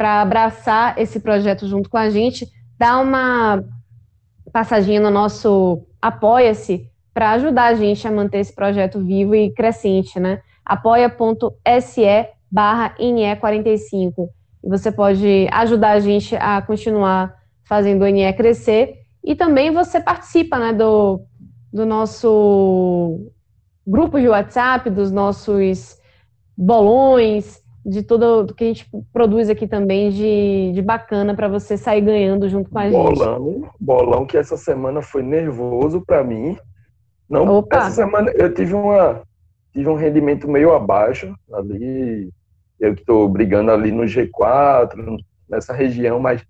para 0.02 0.20
abraçar 0.20 0.98
esse 0.98 1.20
projeto 1.20 1.68
junto 1.68 1.88
com 1.88 1.96
a 1.96 2.10
gente, 2.10 2.48
dá 2.76 2.98
uma 2.98 3.62
passadinha 4.52 5.00
no 5.00 5.12
nosso 5.12 5.86
Apoia-se 6.00 6.90
para 7.14 7.30
ajudar 7.30 7.66
a 7.66 7.74
gente 7.74 8.08
a 8.08 8.10
manter 8.10 8.38
esse 8.38 8.52
projeto 8.52 8.98
vivo 8.98 9.32
e 9.32 9.52
crescente, 9.54 10.18
né? 10.18 10.40
apoia.se 10.64 12.02
barra 12.50 12.96
INE45 12.98 14.28
e 14.64 14.68
você 14.68 14.90
pode 14.90 15.46
ajudar 15.52 15.92
a 15.92 16.00
gente 16.00 16.34
a 16.34 16.60
continuar 16.60 17.36
fazendo 17.62 18.02
o 18.02 18.08
NE 18.08 18.32
crescer. 18.32 19.04
E 19.22 19.36
também 19.36 19.70
você 19.70 20.00
participa 20.00 20.58
né, 20.58 20.72
do, 20.72 21.20
do 21.72 21.86
nosso 21.86 23.30
grupo 23.86 24.18
de 24.18 24.28
WhatsApp, 24.28 24.90
dos 24.90 25.12
nossos 25.12 25.96
bolões, 26.56 27.61
de 27.84 28.02
tudo 28.02 28.54
que 28.54 28.64
a 28.64 28.66
gente 28.66 28.88
produz 29.12 29.48
aqui 29.50 29.66
também 29.66 30.10
de, 30.10 30.72
de 30.72 30.82
bacana 30.82 31.34
para 31.34 31.48
você 31.48 31.76
sair 31.76 32.00
ganhando 32.00 32.48
junto 32.48 32.70
com 32.70 32.78
a 32.78 32.84
gente. 32.84 32.92
Bolão, 32.92 33.70
bolão 33.80 34.26
que 34.26 34.36
essa 34.36 34.56
semana 34.56 35.02
foi 35.02 35.22
nervoso 35.22 36.00
para 36.00 36.22
mim. 36.22 36.56
Não, 37.28 37.58
Opa. 37.58 37.78
essa 37.78 37.90
semana 37.90 38.30
eu 38.32 38.52
tive 38.52 38.74
uma 38.74 39.22
tive 39.72 39.88
um 39.88 39.94
rendimento 39.94 40.46
meio 40.46 40.74
abaixo 40.74 41.34
ali 41.50 42.30
eu 42.82 42.94
que 42.94 43.00
estou 43.00 43.28
brigando 43.28 43.70
ali 43.70 43.92
no 43.92 44.02
G4, 44.02 45.16
nessa 45.48 45.72
região, 45.72 46.18
mas 46.18 46.44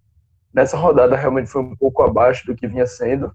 nessa 0.52 0.78
rodada 0.78 1.14
realmente 1.14 1.50
foi 1.50 1.60
um 1.60 1.76
pouco 1.76 2.02
abaixo 2.02 2.46
do 2.46 2.54
que 2.54 2.66
vinha 2.66 2.86
sendo. 2.86 3.30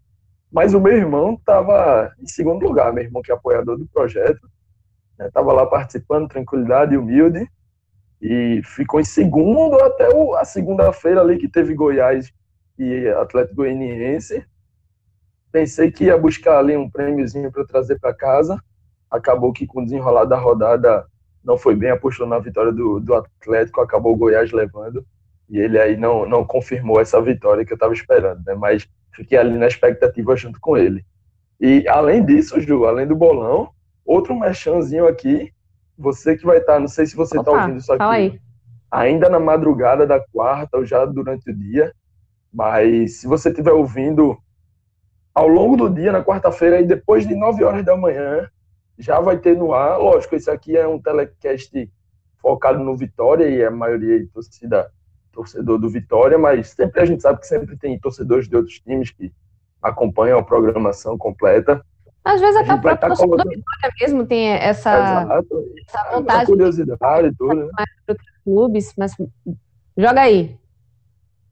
Mas 0.51 0.73
o 0.73 0.81
meu 0.81 0.93
irmão 0.93 1.33
estava 1.33 2.11
em 2.19 2.25
segundo 2.25 2.65
lugar, 2.65 2.91
meu 2.91 3.03
irmão 3.03 3.21
que 3.21 3.31
é 3.31 3.35
apoiador 3.35 3.77
do 3.77 3.85
projeto, 3.85 4.49
estava 5.19 5.53
né, 5.53 5.53
lá 5.53 5.65
participando, 5.67 6.27
tranquilidade 6.27 6.95
e 6.95 6.97
humilde, 6.97 7.47
e 8.21 8.61
ficou 8.63 8.99
em 8.99 9.05
segundo 9.05 9.75
até 9.81 10.09
o, 10.09 10.35
a 10.35 10.43
segunda-feira 10.43 11.21
ali 11.21 11.37
que 11.37 11.47
teve 11.47 11.73
Goiás 11.73 12.31
e 12.77 13.07
Atlético 13.09 13.57
Goianiense. 13.57 14.45
Pensei 15.51 15.91
que 15.91 16.05
ia 16.05 16.17
buscar 16.17 16.59
ali 16.59 16.75
um 16.75 16.89
prêmiozinho 16.89 17.51
para 17.51 17.65
trazer 17.65 17.99
para 17.99 18.13
casa. 18.13 18.61
Acabou 19.09 19.53
que 19.53 19.65
com 19.65 19.81
o 19.81 19.83
desenrolar 19.83 20.25
da 20.25 20.37
rodada 20.37 21.05
não 21.43 21.57
foi 21.57 21.75
bem, 21.75 21.91
apostou 21.91 22.27
na 22.27 22.39
vitória 22.39 22.71
do, 22.71 22.99
do 22.99 23.13
Atlético, 23.13 23.79
acabou 23.79 24.13
o 24.13 24.17
Goiás 24.17 24.51
levando, 24.51 25.05
e 25.49 25.57
ele 25.57 25.79
aí 25.79 25.95
não, 25.95 26.27
não 26.27 26.43
confirmou 26.43 26.99
essa 26.99 27.21
vitória 27.21 27.63
que 27.65 27.71
eu 27.71 27.75
estava 27.75 27.93
esperando, 27.93 28.43
né? 28.45 28.53
Mas 28.53 28.85
fiquei 29.13 29.37
ali 29.37 29.57
na 29.57 29.67
expectativa 29.67 30.35
junto 30.35 30.59
com 30.59 30.75
ele. 30.77 31.05
E 31.59 31.87
além 31.87 32.25
disso, 32.25 32.59
Ju, 32.59 32.85
além 32.85 33.07
do 33.07 33.15
bolão, 33.15 33.69
outro 34.05 34.37
mechanzinho 34.37 35.07
aqui, 35.07 35.53
você 35.97 36.37
que 36.37 36.45
vai 36.45 36.57
estar, 36.57 36.73
tá, 36.73 36.79
não 36.79 36.87
sei 36.87 37.05
se 37.05 37.15
você 37.15 37.39
está 37.39 37.51
ouvindo 37.51 37.77
isso 37.77 37.91
aqui, 37.91 38.39
ainda 38.91 39.29
na 39.29 39.39
madrugada 39.39 40.05
da 40.05 40.19
quarta 40.19 40.77
ou 40.77 40.85
já 40.85 41.05
durante 41.05 41.49
o 41.49 41.55
dia, 41.55 41.93
mas 42.53 43.19
se 43.19 43.27
você 43.27 43.49
estiver 43.49 43.71
ouvindo 43.71 44.37
ao 45.33 45.47
longo 45.47 45.77
do 45.77 45.89
dia, 45.89 46.11
na 46.11 46.23
quarta-feira, 46.23 46.81
e 46.81 46.85
depois 46.85 47.27
de 47.27 47.35
9 47.35 47.63
horas 47.63 47.85
da 47.85 47.95
manhã, 47.95 48.49
já 48.97 49.19
vai 49.19 49.37
ter 49.37 49.55
no 49.55 49.73
ar. 49.73 49.97
Lógico, 49.97 50.35
esse 50.35 50.49
aqui 50.49 50.75
é 50.75 50.87
um 50.87 50.99
telecast 50.99 51.91
focado 52.39 52.79
no 52.79 52.95
Vitória 52.97 53.47
e 53.47 53.63
a 53.63 53.69
maioria 53.69 54.23
é 54.23 54.25
torcida, 54.33 54.91
torcedor 55.31 55.77
do 55.77 55.89
Vitória, 55.89 56.37
mas 56.37 56.69
sempre 56.69 57.01
a 57.01 57.05
gente 57.05 57.21
sabe 57.21 57.39
que 57.39 57.47
sempre 57.47 57.77
tem 57.77 57.99
torcedores 57.99 58.47
de 58.47 58.55
outros 58.55 58.79
times 58.79 59.11
que 59.11 59.31
acompanham 59.81 60.39
a 60.39 60.43
programação 60.43 61.17
completa. 61.17 61.85
Às 62.27 62.41
vezes 62.41 62.57
até 62.57 62.73
o 62.73 62.81
próprio 62.81 63.09
tá 63.09 63.15
colocando... 63.15 63.49
Vitória 63.49 63.93
mesmo 64.01 64.25
tem 64.25 64.49
essa, 64.49 65.21
Exato. 65.21 65.65
essa 65.87 66.11
vontade. 66.11 66.45
curiosidade 66.45 67.27
e 67.27 67.35
tudo, 67.35 67.55
né? 67.55 67.69
Mais 67.77 68.19
clubes, 68.43 68.93
mas 68.97 69.15
joga 69.97 70.21
aí. 70.21 70.57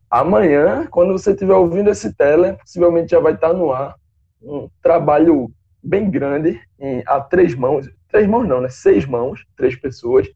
Amanhã, 0.09 0.85
quando 0.91 1.13
você 1.13 1.31
estiver 1.31 1.53
ouvindo 1.53 1.89
esse 1.89 2.13
tele, 2.13 2.53
possivelmente 2.53 3.11
já 3.11 3.19
vai 3.19 3.33
estar 3.33 3.53
no 3.53 3.71
ar 3.71 3.95
um 4.41 4.69
trabalho 4.81 5.49
bem 5.81 6.09
grande, 6.09 6.61
em, 6.79 7.03
a 7.07 7.21
três 7.21 7.55
mãos, 7.55 7.89
três 8.09 8.27
mãos 8.27 8.47
não, 8.47 8.59
né? 8.59 8.69
Seis 8.69 9.05
mãos, 9.05 9.45
três 9.55 9.75
pessoas. 9.75 10.27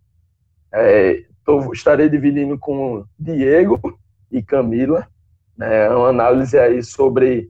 É, 0.72 1.24
tô, 1.44 1.74
estarei 1.74 2.08
dividindo 2.10 2.58
com 2.58 3.04
Diego 3.18 3.80
e 4.32 4.42
Camila, 4.42 5.06
né? 5.58 5.90
Uma 5.90 6.08
análise 6.10 6.58
aí 6.58 6.82
sobre 6.82 7.50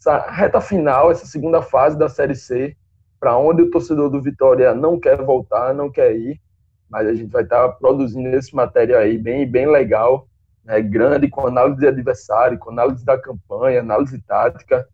essa 0.00 0.18
reta 0.30 0.60
final, 0.60 1.10
essa 1.10 1.26
segunda 1.26 1.60
fase 1.60 1.98
da 1.98 2.08
Série 2.08 2.34
C, 2.34 2.74
para 3.20 3.36
onde 3.36 3.62
o 3.62 3.70
torcedor 3.70 4.08
do 4.08 4.22
Vitória 4.22 4.74
não 4.74 4.98
quer 4.98 5.22
voltar, 5.22 5.74
não 5.74 5.90
quer 5.90 6.16
ir, 6.16 6.40
mas 6.88 7.06
a 7.06 7.14
gente 7.14 7.30
vai 7.30 7.42
estar 7.42 7.68
tá 7.68 7.74
produzindo 7.74 8.34
esse 8.34 8.56
material 8.56 9.02
aí 9.02 9.18
bem, 9.18 9.46
bem 9.46 9.70
legal, 9.70 10.26
né? 10.64 10.80
grande, 10.80 11.28
com 11.28 11.46
análise 11.46 11.78
de 11.78 11.86
adversário, 11.86 12.58
com 12.58 12.70
análise 12.70 13.04
da 13.04 13.18
campanha, 13.18 13.80
análise 13.80 14.18
tática, 14.22 14.88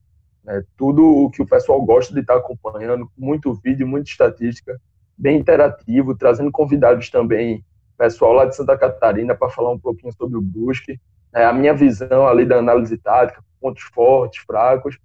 né? 0.44 0.62
Tudo 0.76 1.04
o 1.04 1.30
que 1.30 1.40
o 1.40 1.46
pessoal 1.46 1.80
gosta 1.82 2.12
de 2.12 2.20
estar 2.20 2.36
acompanhando, 2.36 3.08
muito 3.16 3.54
vídeo, 3.54 3.86
muita 3.86 4.10
estatística, 4.10 4.76
bem 5.16 5.38
interativo, 5.38 6.16
trazendo 6.16 6.50
convidados 6.50 7.10
também, 7.10 7.64
pessoal 7.96 8.32
lá 8.32 8.44
de 8.44 8.56
Santa 8.56 8.76
Catarina, 8.76 9.34
para 9.34 9.50
falar 9.50 9.70
um 9.70 9.78
pouquinho 9.78 10.12
sobre 10.12 10.36
o 10.36 10.42
Brusque, 10.42 11.00
né? 11.32 11.44
a 11.44 11.52
minha 11.52 11.72
visão 11.72 12.26
ali 12.26 12.44
da 12.44 12.58
análise 12.58 12.98
tática, 12.98 13.42
pontos 13.60 13.82
fortes, 13.82 14.42
fracos, 14.44 14.98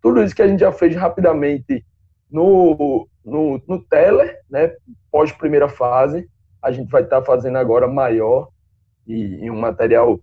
tudo 0.00 0.22
isso 0.22 0.34
que 0.34 0.42
a 0.42 0.48
gente 0.48 0.60
já 0.60 0.72
fez 0.72 0.94
rapidamente 0.96 1.84
no, 2.30 3.08
no, 3.24 3.62
no 3.66 3.78
Teller, 3.84 4.40
né? 4.50 4.72
pós 5.10 5.30
primeira 5.30 5.68
fase, 5.68 6.28
a 6.60 6.72
gente 6.72 6.90
vai 6.90 7.02
estar 7.02 7.22
fazendo 7.22 7.58
agora 7.58 7.86
maior 7.86 8.48
e, 9.06 9.44
e 9.44 9.50
um 9.50 9.60
material 9.60 10.20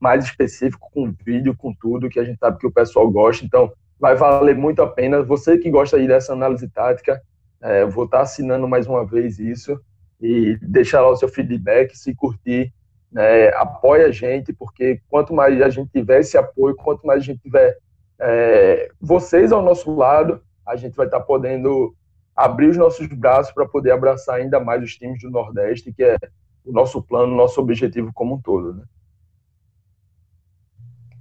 mais 0.00 0.24
específico, 0.24 0.90
com 0.92 1.14
vídeo, 1.24 1.56
com 1.56 1.72
tudo, 1.74 2.08
que 2.08 2.18
a 2.18 2.24
gente 2.24 2.38
sabe 2.38 2.58
que 2.58 2.66
o 2.66 2.72
pessoal 2.72 3.10
gosta. 3.10 3.44
Então, 3.44 3.72
vai 3.98 4.16
valer 4.16 4.56
muito 4.56 4.82
a 4.82 4.86
pena. 4.86 5.22
Você 5.22 5.56
que 5.58 5.70
gosta 5.70 5.96
aí 5.96 6.08
dessa 6.08 6.32
análise 6.32 6.68
tática, 6.68 7.22
é, 7.60 7.84
vou 7.84 8.04
estar 8.04 8.22
assinando 8.22 8.66
mais 8.66 8.86
uma 8.88 9.06
vez 9.06 9.38
isso 9.38 9.80
e 10.20 10.58
deixar 10.60 11.00
lá 11.00 11.10
o 11.10 11.16
seu 11.16 11.28
feedback, 11.28 11.96
se 11.96 12.14
curtir, 12.14 12.72
né, 13.12 13.48
apoia 13.50 14.06
a 14.06 14.10
gente, 14.10 14.52
porque 14.52 15.00
quanto 15.08 15.34
mais 15.34 15.60
a 15.60 15.68
gente 15.68 15.90
tiver 15.90 16.20
esse 16.20 16.38
apoio, 16.38 16.74
quanto 16.74 17.06
mais 17.06 17.20
a 17.20 17.24
gente 17.24 17.40
tiver 17.40 17.76
é, 18.18 18.90
vocês 19.00 19.52
ao 19.52 19.62
nosso 19.62 19.94
lado, 19.94 20.40
a 20.66 20.76
gente 20.76 20.96
vai 20.96 21.06
estar 21.06 21.20
podendo 21.20 21.94
abrir 22.34 22.68
os 22.68 22.76
nossos 22.76 23.06
braços 23.08 23.52
para 23.52 23.66
poder 23.66 23.90
abraçar 23.90 24.36
ainda 24.36 24.58
mais 24.58 24.82
os 24.82 24.96
times 24.96 25.20
do 25.20 25.30
Nordeste, 25.30 25.92
que 25.92 26.02
é 26.02 26.16
o 26.64 26.72
nosso 26.72 27.02
plano, 27.02 27.32
o 27.32 27.36
nosso 27.36 27.60
objetivo 27.60 28.10
como 28.14 28.36
um 28.36 28.40
todo. 28.40 28.74
Né? 28.74 28.84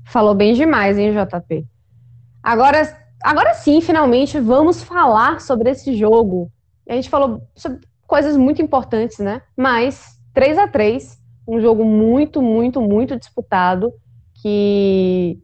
Falou 0.06 0.34
bem 0.34 0.54
demais, 0.54 0.98
hein, 0.98 1.12
JP? 1.12 1.66
Agora, 2.42 2.82
agora 3.24 3.54
sim, 3.54 3.82
finalmente, 3.82 4.40
vamos 4.40 4.82
falar 4.82 5.42
sobre 5.42 5.70
esse 5.72 5.96
jogo. 5.96 6.52
A 6.88 6.94
gente 6.94 7.10
falou 7.10 7.42
sobre 7.56 7.82
coisas 8.08 8.36
muito 8.38 8.62
importantes, 8.62 9.20
né? 9.20 9.42
Mas 9.56 10.20
3 10.34 10.58
a 10.58 10.68
3 10.68 11.21
um 11.48 11.60
jogo 11.60 11.84
muito, 11.84 12.42
muito, 12.42 12.82
muito 12.82 13.18
disputado, 13.18 13.94
que, 14.42 15.40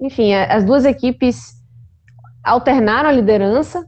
enfim, 0.00 0.34
as 0.34 0.64
duas 0.64 0.84
equipes 0.84 1.54
alternaram 2.42 3.08
a 3.08 3.12
liderança 3.12 3.84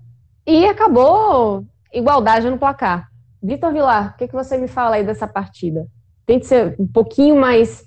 e 0.46 0.64
acabou 0.66 1.64
igualdade 1.92 2.48
no 2.50 2.58
placar. 2.58 3.08
Vitor 3.42 3.72
Vilar, 3.72 4.14
o 4.14 4.18
que, 4.18 4.28
que 4.28 4.34
você 4.34 4.58
me 4.58 4.66
fala 4.66 4.96
aí 4.96 5.04
dessa 5.04 5.28
partida? 5.28 5.86
Tente 6.26 6.46
ser 6.46 6.74
um 6.78 6.86
pouquinho 6.86 7.36
mais 7.36 7.84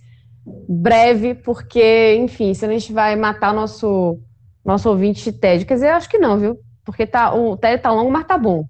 breve, 0.68 1.36
porque, 1.36 2.16
enfim, 2.16 2.54
se 2.54 2.66
a 2.66 2.70
gente 2.70 2.92
vai 2.94 3.16
matar 3.16 3.54
nosso, 3.54 4.20
nosso 4.64 4.90
ouvinte 4.90 5.32
TED. 5.32 5.66
Quer 5.66 5.76
dizer, 5.76 5.90
acho 5.90 6.10
que 6.10 6.18
não, 6.18 6.38
viu? 6.38 6.58
Porque 6.84 7.06
tá, 7.06 7.34
o 7.34 7.58
TED 7.58 7.82
tá 7.82 7.92
longo, 7.92 8.10
mas 8.10 8.26
tá 8.26 8.38
bom. 8.38 8.66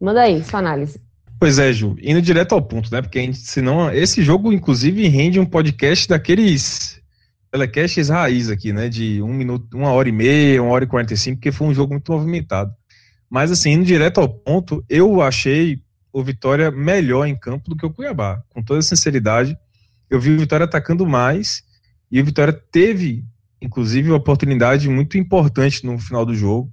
Manda 0.00 0.22
aí, 0.22 0.42
sua 0.42 0.60
análise. 0.60 1.00
Pois 1.40 1.58
é, 1.58 1.72
Ju, 1.72 1.96
indo 2.02 2.20
direto 2.20 2.52
ao 2.52 2.60
ponto, 2.60 2.92
né? 2.92 3.00
Porque 3.00 3.18
a 3.18 3.22
gente, 3.22 3.38
senão, 3.38 3.92
esse 3.92 4.22
jogo, 4.22 4.52
inclusive, 4.52 5.06
rende 5.06 5.38
um 5.38 5.46
podcast 5.46 6.08
daqueles 6.08 7.00
telecasts 7.50 8.08
raiz 8.08 8.50
aqui, 8.50 8.72
né? 8.72 8.88
De 8.88 9.22
um 9.22 9.32
minuto, 9.32 9.76
uma 9.76 9.92
hora 9.92 10.08
e 10.08 10.12
meia, 10.12 10.60
uma 10.60 10.72
hora 10.72 10.84
e 10.84 10.88
quarenta 10.88 11.14
e 11.14 11.16
cinco, 11.16 11.36
porque 11.36 11.52
foi 11.52 11.68
um 11.68 11.74
jogo 11.74 11.92
muito 11.92 12.10
movimentado. 12.10 12.72
Mas, 13.30 13.52
assim, 13.52 13.70
indo 13.70 13.84
direto 13.84 14.20
ao 14.20 14.28
ponto, 14.28 14.84
eu 14.88 15.22
achei 15.22 15.80
o 16.12 16.24
Vitória 16.24 16.72
melhor 16.72 17.26
em 17.26 17.36
campo 17.36 17.70
do 17.70 17.76
que 17.76 17.86
o 17.86 17.90
Cuiabá. 17.90 18.42
Com 18.48 18.60
toda 18.60 18.82
sinceridade, 18.82 19.56
eu 20.10 20.18
vi 20.18 20.32
o 20.32 20.38
Vitória 20.38 20.64
atacando 20.64 21.06
mais 21.06 21.62
e 22.10 22.20
o 22.20 22.24
Vitória 22.24 22.52
teve, 22.52 23.24
inclusive, 23.62 24.10
uma 24.10 24.16
oportunidade 24.16 24.88
muito 24.88 25.16
importante 25.16 25.86
no 25.86 25.98
final 26.00 26.26
do 26.26 26.34
jogo 26.34 26.72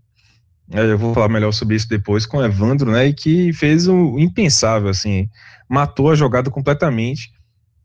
eu 0.72 0.98
vou 0.98 1.14
falar 1.14 1.30
melhor 1.30 1.52
sobre 1.52 1.76
isso 1.76 1.88
depois 1.88 2.26
com 2.26 2.38
o 2.38 2.44
Evandro, 2.44 2.92
né? 2.92 3.08
E 3.08 3.14
que 3.14 3.54
fez 3.54 3.88
o 3.88 4.18
impensável, 4.20 4.90
assim, 4.90 5.30
matou 5.70 6.10
a 6.10 6.16
jogada 6.16 6.50
completamente. 6.50 7.32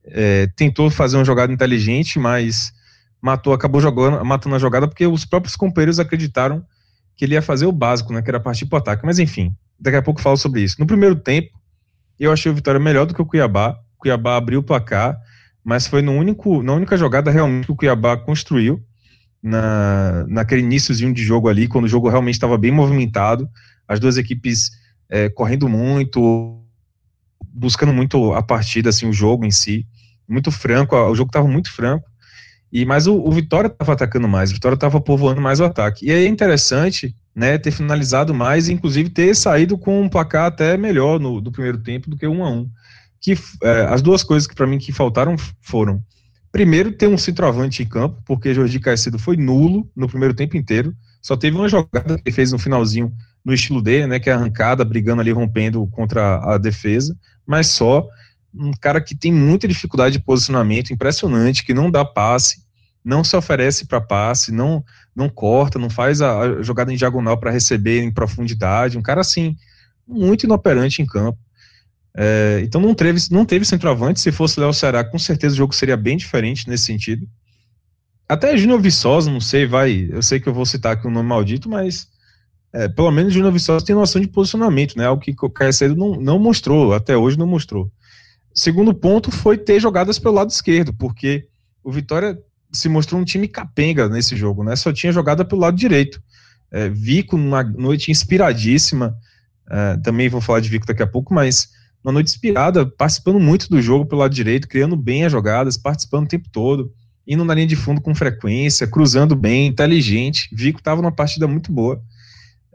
É, 0.05 0.47
tentou 0.57 0.91
fazer 0.91 1.17
uma 1.17 1.25
jogada 1.25 1.53
inteligente, 1.53 2.19
mas 2.19 2.73
matou, 3.21 3.53
acabou 3.53 3.81
jogando, 3.81 4.25
matando 4.25 4.57
a 4.57 4.59
jogada 4.59 4.89
porque 4.89 5.07
os 5.07 5.25
próprios 5.27 5.57
companheiros 5.57 6.01
acreditaram 6.01 6.65
que 7.17 7.27
ele 7.27 7.35
ia 7.35 7.43
fazer 7.43 7.67
o 7.67 7.73
básico, 7.73 8.13
né? 8.13 8.23
Que 8.23 8.31
era 8.31 8.41
partir 8.41 8.65
para 8.65 8.79
ataque. 8.79 9.05
Mas 9.05 9.19
enfim, 9.19 9.55
daqui 9.79 9.97
a 9.97 10.03
pouco 10.03 10.21
falo 10.21 10.39
sobre 10.39 10.63
isso. 10.63 10.77
No 10.79 10.87
primeiro 10.87 11.17
tempo, 11.17 11.51
eu 12.19 12.33
achei 12.33 12.51
o 12.51 12.55
Vitória 12.55 12.81
melhor 12.81 13.05
do 13.05 13.15
que 13.15 13.21
o 13.21 13.27
Cuiabá. 13.27 13.77
O 13.99 13.99
Cuiabá 13.99 14.37
abriu 14.37 14.61
o 14.61 14.63
placar, 14.63 15.19
mas 15.63 15.87
foi 15.87 16.01
no 16.01 16.13
único, 16.13 16.63
na 16.63 16.73
única 16.73 16.97
jogada 16.97 17.31
realmente 17.31 17.67
que 17.67 17.73
o 17.73 17.77
Cuiabá 17.77 18.17
construiu 18.17 18.83
na, 19.43 20.25
naquele 20.29 20.63
iníciozinho 20.63 21.13
de 21.13 21.23
jogo 21.23 21.49
ali, 21.49 21.67
quando 21.67 21.85
o 21.85 21.89
jogo 21.89 22.09
realmente 22.09 22.35
estava 22.35 22.59
bem 22.59 22.71
movimentado, 22.71 23.49
as 23.89 23.99
duas 23.99 24.17
equipes 24.17 24.71
é, 25.09 25.29
correndo 25.29 25.69
muito, 25.69 26.63
buscando 27.53 27.93
muito 27.93 28.33
a 28.35 28.43
partida, 28.43 28.91
assim, 28.91 29.09
o 29.09 29.13
jogo 29.13 29.45
em 29.45 29.51
si, 29.51 29.87
muito 30.29 30.51
franco, 30.51 30.95
o 30.95 31.15
jogo 31.15 31.31
estava 31.31 31.49
muito 31.49 31.73
franco, 31.73 32.09
e 32.73 32.85
mas 32.85 33.07
o, 33.07 33.17
o 33.17 33.33
Vitória 33.33 33.67
estava 33.67 33.95
atacando 33.95 34.29
mais, 34.29 34.51
o 34.51 34.55
Vitória 34.55 34.77
estava 34.77 35.01
povoando 35.01 35.41
mais 35.41 35.59
o 35.59 35.65
ataque. 35.65 36.07
E 36.07 36.13
aí 36.13 36.25
é 36.25 36.29
interessante, 36.29 37.17
né, 37.35 37.59
ter 37.59 37.73
finalizado 37.73 38.33
mais, 38.33 38.69
inclusive 38.69 39.11
ter 39.11 39.35
saído 39.35 39.77
com 39.77 40.03
um 40.03 40.09
placar 40.09 40.47
até 40.47 40.77
melhor 40.77 41.19
no 41.19 41.41
do 41.41 41.51
primeiro 41.51 41.79
tempo 41.79 42.09
do 42.09 42.17
que 42.17 42.27
um 42.27 42.45
a 42.45 42.51
um. 42.51 42.69
Que 43.21 43.37
é, 43.63 43.87
as 43.89 44.01
duas 44.01 44.23
coisas 44.23 44.47
que 44.47 44.55
para 44.55 44.67
mim 44.67 44.79
que 44.79 44.93
faltaram 44.93 45.35
foram 45.61 46.03
Primeiro, 46.53 46.93
ter 46.93 47.07
um 47.07 47.17
centroavante 47.17 47.83
em 47.83 47.87
campo, 47.87 48.21
porque 48.25 48.53
Jordi 48.53 48.81
Caicedo 48.81 49.19
foi 49.19 49.37
nulo 49.37 49.89
no 49.95 50.09
primeiro 50.09 50.35
tempo 50.35 50.57
inteiro. 50.57 50.95
Só 51.23 51.37
teve 51.37 51.57
uma 51.57 51.69
jogada 51.69 52.17
que 52.17 52.23
ele 52.27 52.35
fez 52.35 52.51
no 52.51 52.59
finalzinho, 52.59 53.13
no 53.45 53.55
estilo 53.55 53.81
dele, 53.81 54.07
né? 54.07 54.19
Que 54.19 54.31
é 54.31 54.33
arrancada, 54.33 54.85
brigando 54.85 55.21
ali, 55.21 55.31
rompendo 55.31 55.87
contra 55.89 56.37
a 56.55 56.59
defesa. 56.59 57.17
Mas 57.47 57.69
só 57.69 58.07
um 58.53 58.73
cara 58.73 59.01
que 59.01 59.15
tem 59.15 59.33
muita 59.33 59.69
dificuldade 59.69 60.19
de 60.19 60.25
posicionamento, 60.25 60.93
impressionante, 60.93 61.65
que 61.65 61.73
não 61.73 61.91
dá 61.91 62.05
passe, 62.05 62.65
não 63.05 63.23
se 63.23 63.37
oferece 63.37 63.87
para 63.87 64.01
passe, 64.01 64.53
não 64.53 64.85
não 65.15 65.29
corta, 65.29 65.79
não 65.79 65.91
faz 65.91 66.23
a, 66.23 66.39
a 66.41 66.63
jogada 66.63 66.93
em 66.93 66.97
diagonal 66.97 67.37
para 67.39 67.51
receber 67.51 68.03
em 68.03 68.13
profundidade. 68.13 68.97
Um 68.97 69.03
cara 69.03 69.21
assim, 69.21 69.57
muito 70.07 70.45
inoperante 70.45 71.03
em 71.03 71.07
campo. 71.07 71.39
É, 72.17 72.61
então 72.65 72.81
não 72.81 72.95
teve, 72.95 73.21
não 73.31 73.45
teve 73.45 73.65
centroavante. 73.65 74.21
Se 74.21 74.33
fosse 74.33 74.59
Léo 74.59 74.73
Ceará, 74.73 75.05
com 75.05 75.19
certeza 75.19 75.55
o 75.55 75.59
jogo 75.59 75.75
seria 75.75 75.97
bem 75.97 76.17
diferente 76.17 76.69
nesse 76.69 76.85
sentido. 76.85 77.29
Até 78.29 78.57
Júnior 78.57 78.81
Viçosa, 78.81 79.31
não 79.31 79.41
sei, 79.41 79.67
vai. 79.67 80.09
Eu 80.11 80.23
sei 80.23 80.39
que 80.39 80.49
eu 80.49 80.55
vou 80.55 80.65
citar 80.65 80.93
aqui 80.93 81.07
um 81.07 81.11
nome 81.11 81.29
maldito, 81.29 81.69
mas 81.69 82.09
é, 82.73 82.89
pelo 82.89 83.11
menos 83.11 83.33
Júnior 83.33 83.53
Viçosa 83.53 83.85
tem 83.85 83.95
noção 83.95 84.21
de 84.21 84.29
posicionamento, 84.29 84.97
né? 84.97 85.07
Algo 85.07 85.23
que 85.23 85.35
o 85.41 85.51
Caicedo 85.51 85.97
não, 85.97 86.15
não 86.15 86.39
mostrou, 86.39 86.95
até 86.95 87.17
hoje 87.17 87.39
não 87.39 87.47
mostrou. 87.47 87.91
Segundo 88.55 88.95
ponto 88.95 89.31
foi 89.31 89.59
ter 89.59 89.81
jogadas 89.81 90.19
pelo 90.19 90.35
lado 90.35 90.51
esquerdo, 90.51 90.93
porque 90.93 91.47
o 91.83 91.91
Vitória 91.91 92.39
se 92.73 92.89
mostrou 92.89 93.21
um 93.21 93.25
time 93.25 93.49
capenga 93.49 94.09
nesse 94.09 94.37
jogo, 94.37 94.63
né? 94.63 94.77
Só 94.77 94.93
tinha 94.93 95.13
jogada 95.13 95.45
pelo 95.45 95.63
lado 95.63 95.77
direito. 95.77 96.23
É, 96.71 96.89
Vico, 96.89 97.37
numa 97.37 97.65
noite 97.65 98.11
inspiradíssima, 98.13 99.17
é, 99.69 99.97
também 99.99 100.29
vou 100.29 100.41
falar 100.41 100.61
de 100.61 100.69
Vico 100.69 100.87
daqui 100.87 101.03
a 101.03 101.07
pouco, 101.07 101.35
mas 101.35 101.71
uma 102.03 102.13
noite 102.13 102.29
inspirada, 102.29 102.87
participando 102.87 103.39
muito 103.39 103.69
do 103.69 103.81
jogo 103.81 104.07
pelo 104.07 104.23
lado 104.23 104.35
direito, 104.35 104.69
criando 104.69 104.97
bem 104.97 105.25
as 105.25 105.33
jogadas, 105.33 105.77
participando 105.77 106.25
o 106.25 106.29
tempo 106.29 106.49
todo, 106.51 106.93
indo 107.27 107.45
na 107.45 107.55
linha 107.55 107.67
de 107.67 107.77
fundo 107.77 108.01
com 108.01 108.15
frequência, 108.15 108.87
cruzando 108.87 109.37
bem, 109.37 109.67
inteligente. 109.67 110.49
Vico 110.53 110.79
estava 110.79 111.03
numa 111.03 111.13
partida 111.13 111.47
muito 111.47 111.71
boa. 111.71 112.03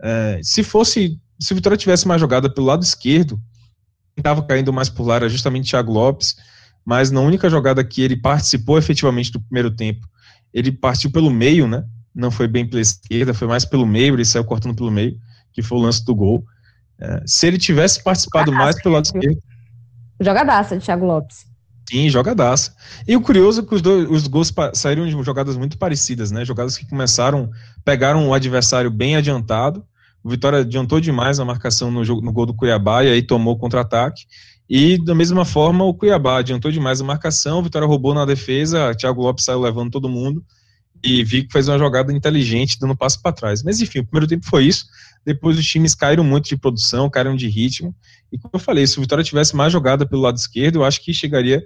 É, 0.01 0.39
se 0.43 0.63
fosse, 0.63 1.19
se 1.39 1.51
o 1.51 1.55
Vitória 1.55 1.77
tivesse 1.77 2.07
mais 2.07 2.21
jogada 2.21 2.53
pelo 2.53 2.67
lado 2.67 2.83
esquerdo, 2.83 3.37
quem 4.15 4.21
estava 4.21 4.43
caindo 4.43 4.71
mais 4.71 4.89
por 4.89 5.05
lá 5.05 5.15
era 5.15 5.29
justamente 5.29 5.69
Thiago 5.69 5.91
Lopes, 5.91 6.35
mas 6.85 7.09
na 7.09 7.19
única 7.19 7.49
jogada 7.49 7.83
que 7.83 8.01
ele 8.01 8.15
participou 8.15 8.77
efetivamente 8.77 9.31
do 9.31 9.41
primeiro 9.41 9.71
tempo, 9.71 10.07
ele 10.53 10.71
partiu 10.71 11.11
pelo 11.11 11.31
meio, 11.31 11.67
né? 11.67 11.83
Não 12.13 12.31
foi 12.31 12.47
bem 12.47 12.65
pela 12.65 12.81
esquerda, 12.81 13.33
foi 13.33 13.47
mais 13.47 13.65
pelo 13.65 13.85
meio, 13.85 14.13
ele 14.13 14.23
saiu 14.23 14.45
cortando 14.45 14.75
pelo 14.75 14.91
meio, 14.91 15.17
que 15.51 15.61
foi 15.61 15.77
o 15.77 15.81
lance 15.81 16.05
do 16.05 16.15
gol. 16.15 16.45
É, 16.99 17.21
se 17.25 17.47
ele 17.47 17.57
tivesse 17.57 18.01
participado 18.03 18.51
mais 18.51 18.81
pelo 18.81 18.95
lado 18.95 19.05
esquerdo. 19.05 19.37
Jogadaça 20.19 20.77
de 20.77 20.85
Thiago 20.85 21.05
Lopes. 21.05 21.45
Sim, 21.89 22.09
jogadaça. 22.09 22.73
E 23.07 23.15
o 23.15 23.21
curioso 23.21 23.61
é 23.61 23.65
que 23.65 23.75
os, 23.75 23.81
dois, 23.81 24.09
os 24.09 24.27
gols 24.27 24.51
saíram 24.73 25.05
de 25.05 25.11
jogadas 25.23 25.55
muito 25.55 25.77
parecidas, 25.77 26.31
né? 26.31 26.43
Jogadas 26.43 26.77
que 26.77 26.87
começaram, 26.87 27.49
pegaram 27.83 28.27
o 28.27 28.33
adversário 28.33 28.89
bem 28.89 29.15
adiantado. 29.15 29.85
O 30.23 30.29
Vitória 30.29 30.59
adiantou 30.59 30.99
demais 30.99 31.39
a 31.39 31.45
marcação 31.45 31.91
no, 31.91 32.03
jogo, 32.03 32.21
no 32.21 32.33
gol 32.33 32.47
do 32.47 32.55
Cuiabá 32.55 33.03
e 33.03 33.09
aí 33.09 33.21
tomou 33.21 33.57
contra-ataque. 33.57 34.23
E 34.67 34.97
da 34.97 35.13
mesma 35.13 35.45
forma, 35.45 35.83
o 35.83 35.93
Cuiabá 35.93 36.39
adiantou 36.39 36.71
demais 36.71 36.99
a 36.99 37.03
marcação, 37.03 37.59
o 37.59 37.63
Vitória 37.63 37.87
roubou 37.87 38.15
na 38.15 38.25
defesa, 38.25 38.95
Thiago 38.95 39.21
Lopes 39.21 39.45
saiu 39.45 39.59
levando 39.59 39.91
todo 39.91 40.09
mundo 40.09 40.43
e 41.05 41.23
Vico 41.23 41.51
fez 41.51 41.67
uma 41.67 41.77
jogada 41.77 42.11
inteligente, 42.11 42.79
dando 42.79 42.95
passo 42.95 43.21
para 43.21 43.31
trás. 43.31 43.61
Mas 43.61 43.79
enfim, 43.79 43.99
o 43.99 44.05
primeiro 44.05 44.27
tempo 44.27 44.45
foi 44.45 44.65
isso. 44.65 44.85
Depois 45.23 45.57
os 45.57 45.65
times 45.65 45.93
caíram 45.93 46.23
muito 46.23 46.49
de 46.49 46.57
produção, 46.57 47.09
caíram 47.09 47.35
de 47.35 47.47
ritmo. 47.47 47.95
E 48.31 48.37
como 48.37 48.51
eu 48.53 48.59
falei, 48.59 48.85
se 48.87 48.97
o 48.97 49.01
Vitória 49.01 49.23
tivesse 49.23 49.55
mais 49.55 49.71
jogada 49.71 50.05
pelo 50.05 50.21
lado 50.21 50.37
esquerdo, 50.37 50.77
eu 50.77 50.83
acho 50.83 51.01
que 51.01 51.13
chegaria 51.13 51.63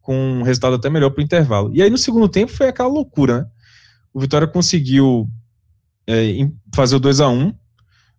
com 0.00 0.16
um 0.16 0.42
resultado 0.42 0.76
até 0.76 0.88
melhor 0.88 1.10
para 1.10 1.20
o 1.20 1.24
intervalo. 1.24 1.70
E 1.74 1.82
aí 1.82 1.90
no 1.90 1.98
segundo 1.98 2.28
tempo 2.28 2.52
foi 2.52 2.68
aquela 2.68 2.88
loucura, 2.88 3.38
né? 3.38 3.46
O 4.14 4.20
Vitória 4.20 4.46
conseguiu 4.46 5.28
é, 6.06 6.48
fazer 6.74 6.96
o 6.96 7.00
2 7.00 7.20
a 7.20 7.28
1 7.28 7.52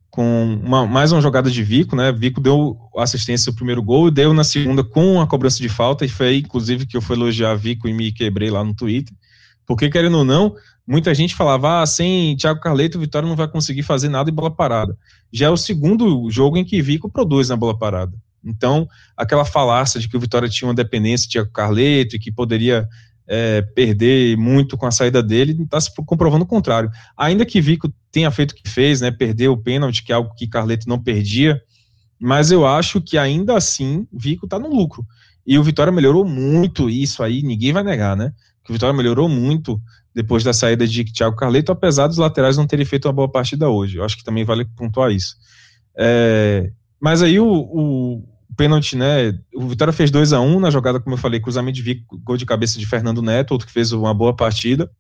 com 0.09 0.59
uma, 0.63 0.85
mais 0.85 1.11
uma 1.11 1.21
jogada 1.21 1.49
de 1.49 1.63
Vico, 1.63 1.95
né? 1.95 2.11
Vico 2.11 2.41
deu 2.41 2.77
assistência 2.97 3.49
no 3.51 3.55
primeiro 3.55 3.81
gol 3.81 4.11
deu 4.11 4.33
na 4.33 4.43
segunda 4.43 4.83
com 4.83 5.21
a 5.21 5.27
cobrança 5.27 5.59
de 5.59 5.69
falta, 5.69 6.05
e 6.05 6.09
foi 6.09 6.27
aí, 6.27 6.39
inclusive, 6.39 6.85
que 6.85 6.97
eu 6.97 7.01
fui 7.01 7.15
elogiar 7.15 7.55
Vico 7.55 7.87
e 7.87 7.93
me 7.93 8.11
quebrei 8.11 8.49
lá 8.49 8.63
no 8.63 8.75
Twitter. 8.75 9.15
Porque, 9.67 9.89
querendo 9.89 10.19
ou 10.19 10.23
não, 10.23 10.55
muita 10.87 11.13
gente 11.13 11.35
falava, 11.35 11.81
ah, 11.81 11.85
sem 11.85 12.35
Thiago 12.37 12.61
Carleto, 12.61 12.97
o 12.97 13.01
Vitória 13.01 13.27
não 13.27 13.35
vai 13.35 13.49
conseguir 13.49 13.83
fazer 13.83 14.07
nada 14.07 14.31
em 14.31 14.33
bola 14.33 14.49
parada. 14.49 14.97
Já 15.31 15.47
é 15.47 15.49
o 15.49 15.57
segundo 15.57 16.31
jogo 16.31 16.57
em 16.57 16.63
que 16.63 16.81
Vico 16.81 17.11
produz 17.11 17.49
na 17.49 17.57
bola 17.57 17.77
parada. 17.77 18.13
Então, 18.43 18.87
aquela 19.15 19.43
falácia 19.43 19.99
de 19.99 20.07
que 20.07 20.15
o 20.15 20.19
Vitória 20.19 20.47
tinha 20.47 20.69
uma 20.69 20.73
dependência 20.73 21.27
de 21.27 21.33
Thiago 21.33 21.51
Carleto 21.51 22.15
e 22.15 22.19
que 22.19 22.31
poderia 22.31 22.87
é, 23.27 23.61
perder 23.61 24.37
muito 24.37 24.77
com 24.77 24.85
a 24.85 24.91
saída 24.91 25.21
dele, 25.21 25.61
está 25.61 25.81
se 25.81 25.93
comprovando 26.05 26.45
o 26.45 26.47
contrário. 26.47 26.89
Ainda 27.17 27.45
que 27.45 27.59
Vico 27.59 27.91
tenha 28.09 28.31
feito 28.31 28.51
o 28.51 28.55
que 28.55 28.69
fez, 28.69 29.01
né, 29.01 29.11
perder 29.11 29.49
o 29.49 29.57
pênalti, 29.57 30.01
que 30.01 30.13
é 30.13 30.15
algo 30.15 30.33
que 30.33 30.47
Carleto 30.47 30.87
não 30.87 30.97
perdia, 30.97 31.61
mas 32.17 32.51
eu 32.51 32.65
acho 32.65 33.01
que 33.01 33.17
ainda 33.17 33.57
assim 33.57 34.07
Vico 34.13 34.45
está 34.45 34.57
no 34.57 34.69
lucro. 34.69 35.05
E 35.45 35.57
o 35.57 35.63
Vitória 35.63 35.91
melhorou 35.91 36.25
muito 36.25 36.89
isso 36.89 37.21
aí, 37.21 37.41
ninguém 37.41 37.73
vai 37.73 37.83
negar, 37.83 38.15
né? 38.15 38.33
Que 38.67 38.71
o 38.71 38.73
Vitória 38.73 38.95
melhorou 38.95 39.29
muito 39.29 39.81
depois 40.13 40.43
da 40.43 40.51
saída 40.51 40.85
de 40.85 41.05
Thiago 41.05 41.37
Carleto, 41.37 41.71
apesar 41.71 42.07
dos 42.07 42.17
laterais 42.17 42.57
não 42.57 42.67
terem 42.67 42.85
feito 42.85 43.05
uma 43.07 43.13
boa 43.13 43.31
partida 43.31 43.69
hoje. 43.69 43.97
Eu 43.97 44.03
acho 44.03 44.17
que 44.17 44.25
também 44.25 44.43
vale 44.43 44.65
pontuar 44.65 45.09
isso. 45.09 45.37
É, 45.97 46.69
mas 46.99 47.21
aí 47.21 47.39
o, 47.39 47.47
o, 47.47 48.23
pênalti, 48.57 48.97
né? 48.97 49.39
O 49.55 49.69
Vitória 49.69 49.93
fez 49.93 50.11
2 50.11 50.33
a 50.33 50.41
1 50.41 50.55
um 50.55 50.59
na 50.59 50.69
jogada, 50.69 50.99
como 50.99 51.13
eu 51.13 51.19
falei, 51.19 51.39
cruzamento 51.39 51.75
de 51.75 51.81
Vico, 51.81 52.19
gol 52.19 52.35
de 52.35 52.45
cabeça 52.45 52.77
de 52.77 52.85
Fernando 52.85 53.21
Neto, 53.21 53.51
outro 53.51 53.65
que 53.65 53.73
fez 53.73 53.93
uma 53.93 54.13
boa 54.13 54.35
partida. 54.35 54.91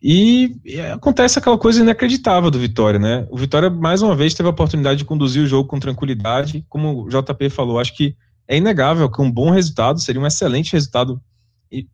E, 0.00 0.56
e, 0.64 0.80
acontece 0.80 1.38
aquela 1.38 1.58
coisa 1.58 1.80
inacreditável 1.80 2.50
do 2.50 2.58
Vitória, 2.58 3.00
né? 3.00 3.26
O 3.30 3.36
Vitória, 3.36 3.68
mais 3.68 4.00
uma 4.00 4.14
vez, 4.14 4.34
teve 4.34 4.48
a 4.48 4.52
oportunidade 4.52 4.98
de 4.98 5.04
conduzir 5.04 5.42
o 5.42 5.46
jogo 5.46 5.68
com 5.68 5.80
tranquilidade. 5.80 6.64
Como 6.68 7.04
o 7.04 7.08
JP 7.08 7.50
falou, 7.50 7.80
acho 7.80 7.96
que 7.96 8.14
é 8.46 8.56
inegável 8.56 9.10
que 9.10 9.22
um 9.22 9.30
bom 9.30 9.50
resultado 9.50 10.00
seria 10.00 10.20
um 10.20 10.26
excelente 10.26 10.72
resultado. 10.72 11.20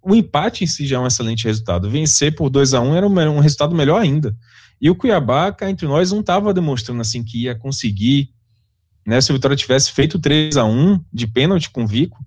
O 0.03 0.15
empate 0.15 0.65
em 0.65 0.67
si 0.67 0.87
já 0.87 0.97
é 0.97 1.01
um 1.01 1.07
excelente 1.07 1.45
resultado. 1.45 1.89
Vencer 1.89 2.35
por 2.35 2.51
2 2.51 2.75
a 2.75 2.81
1 2.81 2.89
um 2.89 2.97
era 2.97 3.07
um, 3.07 3.37
um 3.37 3.41
resultado 3.41 3.75
melhor 3.75 4.01
ainda. 4.01 4.37
E 4.81 4.91
o 4.91 4.95
Cuiabá, 4.95 5.53
cá 5.53 5.71
entre 5.71 5.87
nós, 5.87 6.11
não 6.11 6.21
estava 6.21 6.53
demonstrando 6.55 7.01
assim 7.01 7.23
que 7.23 7.45
ia 7.45 7.55
conseguir. 7.55 8.31
Né, 9.07 9.21
se 9.21 9.31
o 9.31 9.35
Vitória 9.35 9.57
tivesse 9.57 9.91
feito 9.93 10.19
3 10.19 10.57
a 10.57 10.65
1 10.65 11.01
de 11.13 11.27
pênalti 11.27 11.71
com 11.71 11.85
o 11.85 11.87
Vico, 11.87 12.19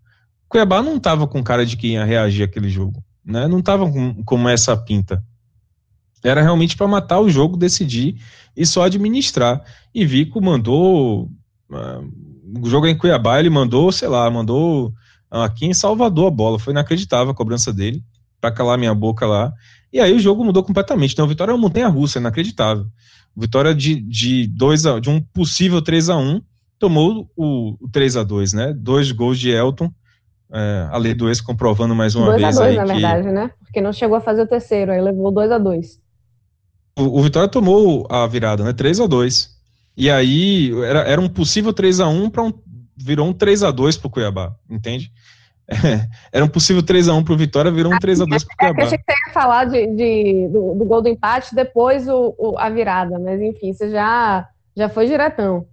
o 0.45 0.49
Cuiabá 0.49 0.81
não 0.81 0.97
estava 0.97 1.27
com 1.27 1.43
cara 1.43 1.65
de 1.65 1.77
que 1.77 1.89
ia 1.89 2.03
reagir 2.03 2.43
àquele 2.43 2.69
jogo. 2.69 3.03
Né, 3.23 3.47
não 3.47 3.59
estava 3.59 3.89
com, 3.89 4.23
com 4.23 4.49
essa 4.49 4.75
pinta. 4.75 5.23
Era 6.23 6.41
realmente 6.41 6.75
para 6.75 6.87
matar 6.87 7.19
o 7.19 7.29
jogo, 7.29 7.57
decidir 7.57 8.17
e 8.55 8.65
só 8.65 8.83
administrar. 8.83 9.63
E 9.93 10.05
Vico 10.05 10.41
mandou. 10.41 11.29
Uh, 11.69 12.61
o 12.63 12.69
jogo 12.69 12.85
em 12.85 12.97
Cuiabá, 12.97 13.39
ele 13.39 13.49
mandou, 13.49 13.91
sei 13.91 14.07
lá, 14.07 14.29
mandou 14.29 14.93
aqui 15.31 15.65
em 15.65 15.73
Salvador 15.73 16.27
a 16.27 16.31
bola. 16.31 16.59
Foi 16.59 16.73
inacreditável 16.73 17.31
a 17.31 17.35
cobrança 17.35 17.71
dele, 17.71 18.03
para 18.39 18.51
calar 18.51 18.77
minha 18.77 18.93
boca 18.93 19.25
lá. 19.25 19.53
E 19.91 19.99
aí 19.99 20.13
o 20.13 20.19
jogo 20.19 20.43
mudou 20.43 20.63
completamente. 20.63 21.13
Então, 21.13 21.27
vitória 21.27 21.51
é 21.51 21.55
uma 21.55 21.61
montanha 21.61 21.87
russa, 21.87 22.19
é 22.19 22.21
inacreditável. 22.21 22.85
Vitória 23.35 23.73
de, 23.73 23.95
de, 23.95 24.47
dois 24.47 24.85
a, 24.85 24.99
de 24.99 25.09
um 25.09 25.21
possível 25.21 25.81
3 25.81 26.09
a 26.09 26.17
1 26.17 26.41
tomou 26.77 27.29
o, 27.35 27.77
o 27.79 27.89
3 27.89 28.17
a 28.17 28.23
2 28.23 28.53
né? 28.53 28.73
Dois 28.73 29.11
gols 29.11 29.39
de 29.39 29.49
Elton. 29.49 29.91
É, 30.53 30.89
a 30.91 30.97
lei 30.97 31.13
do 31.13 31.29
ex 31.29 31.39
comprovando 31.39 31.95
mais 31.95 32.13
uma 32.13 32.25
2 32.25 32.41
vez. 32.41 32.55
2 32.55 32.57
a 32.57 32.65
2 32.65 32.75
na 32.75 32.83
que... 32.83 33.01
verdade, 33.01 33.31
né? 33.31 33.51
Porque 33.59 33.79
não 33.79 33.93
chegou 33.93 34.17
a 34.17 34.21
fazer 34.21 34.41
o 34.41 34.47
terceiro, 34.47 34.91
aí 34.91 34.99
levou 34.99 35.31
2 35.31 35.49
a 35.49 35.57
2 35.57 36.01
o, 36.97 37.19
o 37.19 37.23
Vitória 37.23 37.47
tomou 37.47 38.07
a 38.09 38.25
virada, 38.27 38.63
né? 38.63 38.73
3 38.73 38.99
a 38.99 39.07
2 39.07 39.49
E 39.95 40.09
aí 40.09 40.71
era, 40.83 40.99
era 41.01 41.21
um 41.21 41.29
possível 41.29 41.73
3 41.73 41.99
a 41.99 42.07
1 42.07 42.29
para 42.29 42.43
um 42.43 42.53
virou 43.03 43.27
um 43.27 43.33
3 43.33 43.63
a 43.63 43.71
2 43.71 43.97
pro 43.97 44.09
Cuiabá, 44.09 44.55
entende? 44.69 45.11
É, 45.71 46.05
era 46.33 46.43
um 46.43 46.49
possível 46.49 46.83
3x1 46.83 47.23
pro 47.23 47.37
Vitória, 47.37 47.71
virou 47.71 47.93
um 47.93 47.97
3x2 47.97 48.45
pro 48.45 48.57
Cuiabá. 48.57 48.81
Eu 48.81 48.87
achei 48.87 48.97
que 48.97 49.05
você 49.05 49.11
ia 49.11 49.33
falar 49.33 49.65
de, 49.65 49.87
de 49.87 50.49
do, 50.49 50.75
do, 50.75 50.83
gol 50.83 51.01
do 51.01 51.07
empate, 51.07 51.55
depois 51.55 52.09
o, 52.09 52.35
o, 52.37 52.59
a 52.59 52.69
virada, 52.69 53.17
mas 53.17 53.39
enfim, 53.41 53.71
você 53.71 53.89
já, 53.89 54.45
já 54.75 54.89
foi 54.89 55.07
diretão. 55.07 55.65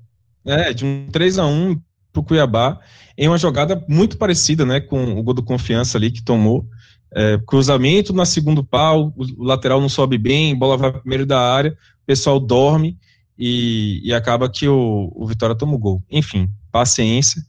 É, 0.46 0.72
de 0.72 0.84
um 0.84 1.08
3x1 1.10 1.80
pro 2.12 2.22
Cuiabá, 2.22 2.78
em 3.16 3.26
uma 3.26 3.38
jogada 3.38 3.84
muito 3.88 4.16
parecida, 4.16 4.64
né, 4.64 4.80
com 4.80 5.18
o 5.18 5.22
gol 5.22 5.34
do 5.34 5.42
Confiança 5.42 5.98
ali 5.98 6.12
que 6.12 6.22
tomou. 6.22 6.64
É, 7.12 7.38
cruzamento 7.46 8.12
na 8.12 8.24
segundo 8.24 8.62
pau, 8.62 9.12
o 9.16 9.42
lateral 9.42 9.80
não 9.80 9.88
sobe 9.88 10.16
bem, 10.16 10.54
bola 10.54 10.76
vai 10.76 10.92
primeiro 10.92 11.26
da 11.26 11.40
área, 11.40 11.72
o 11.72 12.06
pessoal 12.06 12.38
dorme 12.38 12.96
e, 13.38 14.00
e 14.04 14.12
acaba 14.12 14.48
que 14.48 14.68
o, 14.68 15.10
o 15.14 15.26
Vitória 15.26 15.56
toma 15.56 15.74
o 15.74 15.78
gol. 15.78 16.02
Enfim, 16.10 16.48
paciência. 16.70 17.42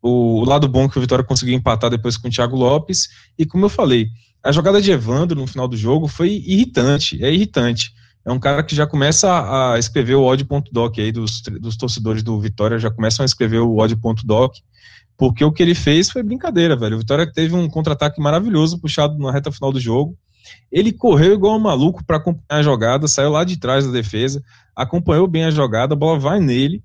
O, 0.00 0.40
o, 0.40 0.44
lado 0.44 0.68
bom 0.68 0.84
é 0.84 0.88
que 0.88 0.98
o 0.98 1.00
Vitória 1.00 1.24
conseguiu 1.24 1.54
empatar 1.54 1.90
depois 1.90 2.16
com 2.16 2.28
o 2.28 2.30
Thiago 2.30 2.56
Lopes, 2.56 3.08
e 3.38 3.44
como 3.44 3.64
eu 3.64 3.68
falei, 3.68 4.08
a 4.42 4.52
jogada 4.52 4.80
de 4.80 4.90
Evandro 4.90 5.38
no 5.38 5.46
final 5.46 5.66
do 5.66 5.76
jogo 5.76 6.06
foi 6.06 6.30
irritante, 6.30 7.22
é 7.24 7.32
irritante. 7.32 7.92
É 8.24 8.30
um 8.30 8.38
cara 8.38 8.62
que 8.62 8.76
já 8.76 8.86
começa 8.86 9.72
a, 9.72 9.78
escrever 9.78 10.14
o 10.14 10.24
odd.doc 10.24 10.98
aí 10.98 11.10
dos, 11.10 11.40
dos 11.60 11.76
torcedores 11.76 12.22
do 12.22 12.38
Vitória, 12.40 12.78
já 12.78 12.90
começam 12.90 13.22
a 13.22 13.26
escrever 13.26 13.60
o 13.60 13.78
odd.doc 13.78 14.56
porque 15.18 15.44
o 15.44 15.50
que 15.50 15.62
ele 15.62 15.74
fez 15.74 16.08
foi 16.08 16.22
brincadeira, 16.22 16.76
velho. 16.76 16.94
O 16.94 17.00
Vitória 17.00 17.30
teve 17.30 17.54
um 17.54 17.68
contra-ataque 17.68 18.20
maravilhoso 18.20 18.78
puxado 18.78 19.18
na 19.18 19.32
reta 19.32 19.50
final 19.50 19.72
do 19.72 19.80
jogo. 19.80 20.16
Ele 20.70 20.92
correu 20.92 21.34
igual 21.34 21.56
um 21.56 21.60
maluco 21.60 22.04
para 22.04 22.18
acompanhar 22.18 22.60
a 22.60 22.62
jogada, 22.62 23.08
saiu 23.08 23.30
lá 23.30 23.42
de 23.42 23.58
trás 23.58 23.84
da 23.84 23.90
defesa, 23.90 24.42
acompanhou 24.76 25.26
bem 25.26 25.44
a 25.44 25.50
jogada, 25.50 25.94
a 25.94 25.96
bola 25.96 26.18
vai 26.18 26.38
nele, 26.38 26.82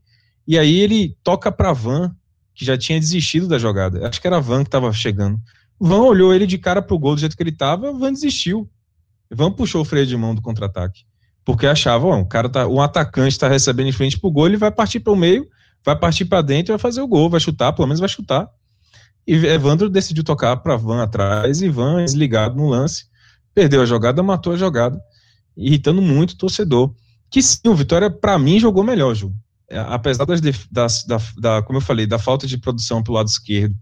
e 0.47 0.57
aí 0.57 0.79
ele 0.79 1.17
toca 1.23 1.51
para 1.51 1.73
Van, 1.73 2.15
que 2.53 2.65
já 2.65 2.77
tinha 2.77 2.99
desistido 2.99 3.47
da 3.47 3.57
jogada. 3.57 4.07
Acho 4.07 4.21
que 4.21 4.27
era 4.27 4.39
Van 4.39 4.63
que 4.63 4.67
estava 4.67 4.91
chegando. 4.91 5.39
Van 5.79 6.01
olhou 6.01 6.33
ele 6.33 6.45
de 6.45 6.57
cara 6.57 6.81
pro 6.81 6.99
gol 6.99 7.15
do 7.15 7.19
jeito 7.19 7.35
que 7.35 7.43
ele 7.43 7.51
tava, 7.51 7.91
Van 7.91 8.11
desistiu. 8.11 8.69
Van 9.31 9.51
puxou 9.51 9.81
o 9.81 9.85
freio 9.85 10.05
de 10.05 10.15
mão 10.15 10.35
do 10.35 10.41
contra-ataque. 10.41 11.05
Porque 11.43 11.67
achava, 11.67 12.07
ó, 12.07 12.19
o 12.19 12.25
cara 12.25 12.47
tá, 12.47 12.67
um 12.67 12.81
atacante 12.81 13.33
está 13.33 13.47
recebendo 13.47 13.87
em 13.87 13.91
frente 13.91 14.19
pro 14.19 14.31
gol, 14.31 14.47
ele 14.47 14.57
vai 14.57 14.71
partir 14.71 14.99
para 14.99 15.11
o 15.11 15.15
meio, 15.15 15.47
vai 15.83 15.97
partir 15.97 16.25
para 16.25 16.41
dentro 16.41 16.71
e 16.71 16.73
vai 16.73 16.79
fazer 16.79 17.01
o 17.01 17.07
gol, 17.07 17.29
vai 17.29 17.39
chutar, 17.39 17.73
pelo 17.73 17.87
menos 17.87 17.99
vai 17.99 18.09
chutar. 18.09 18.49
E 19.25 19.33
Evandro 19.33 19.89
decidiu 19.89 20.23
tocar 20.23 20.55
para 20.57 20.75
Van 20.75 21.01
atrás 21.01 21.61
e 21.61 21.69
Van 21.69 22.03
desligado 22.03 22.55
no 22.55 22.69
lance, 22.69 23.05
perdeu 23.53 23.81
a 23.81 23.85
jogada, 23.85 24.21
matou 24.23 24.53
a 24.53 24.57
jogada, 24.57 24.99
irritando 25.55 26.01
muito 26.01 26.31
o 26.31 26.37
torcedor. 26.37 26.93
Que 27.29 27.41
sim, 27.41 27.67
o 27.67 27.75
Vitória 27.75 28.09
para 28.09 28.37
mim 28.37 28.59
jogou 28.59 28.83
melhor, 28.83 29.13
Ju. 29.15 29.33
É, 29.73 29.79
apesar 29.89 30.25
das, 30.25 30.39
das 30.71 31.03
da, 31.03 31.17
da, 31.35 31.61
como 31.63 31.77
eu 31.77 31.81
falei, 31.81 32.05
da 32.05 32.19
falta 32.19 32.45
de 32.45 32.59
produção 32.59 33.01
pelo 33.01 33.17
lado 33.17 33.27
esquerdo 33.27 33.75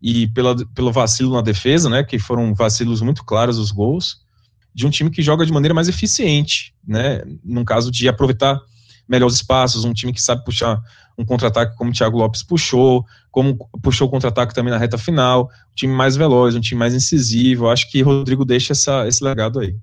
e 0.00 0.26
pela, 0.28 0.54
pelo 0.74 0.92
vacilo 0.92 1.32
na 1.32 1.40
defesa, 1.40 1.88
né, 1.88 2.04
que 2.04 2.18
foram 2.18 2.54
vacilos 2.54 3.00
muito 3.00 3.24
claros 3.24 3.56
os 3.56 3.70
gols, 3.70 4.20
de 4.74 4.86
um 4.86 4.90
time 4.90 5.08
que 5.08 5.22
joga 5.22 5.46
de 5.46 5.52
maneira 5.52 5.72
mais 5.72 5.88
eficiente, 5.88 6.74
né, 6.86 7.22
no 7.42 7.64
caso 7.64 7.90
de 7.90 8.06
aproveitar 8.08 8.60
melhor 9.08 9.26
os 9.26 9.36
espaços, 9.36 9.86
um 9.86 9.94
time 9.94 10.12
que 10.12 10.20
sabe 10.20 10.44
puxar 10.44 10.78
um 11.16 11.24
contra-ataque 11.24 11.76
como 11.76 11.90
o 11.90 11.94
Thiago 11.94 12.18
Lopes 12.18 12.42
puxou, 12.42 13.06
como 13.30 13.56
puxou 13.82 14.08
o 14.08 14.10
contra-ataque 14.10 14.54
também 14.54 14.70
na 14.70 14.78
reta 14.78 14.98
final, 14.98 15.44
um 15.44 15.74
time 15.74 15.94
mais 15.94 16.14
veloz, 16.14 16.54
um 16.54 16.60
time 16.60 16.78
mais 16.78 16.94
incisivo. 16.94 17.68
Acho 17.68 17.90
que 17.90 18.02
Rodrigo 18.02 18.44
deixa 18.44 18.72
essa, 18.72 19.06
esse 19.06 19.22
legado 19.22 19.60
aí. 19.60 19.76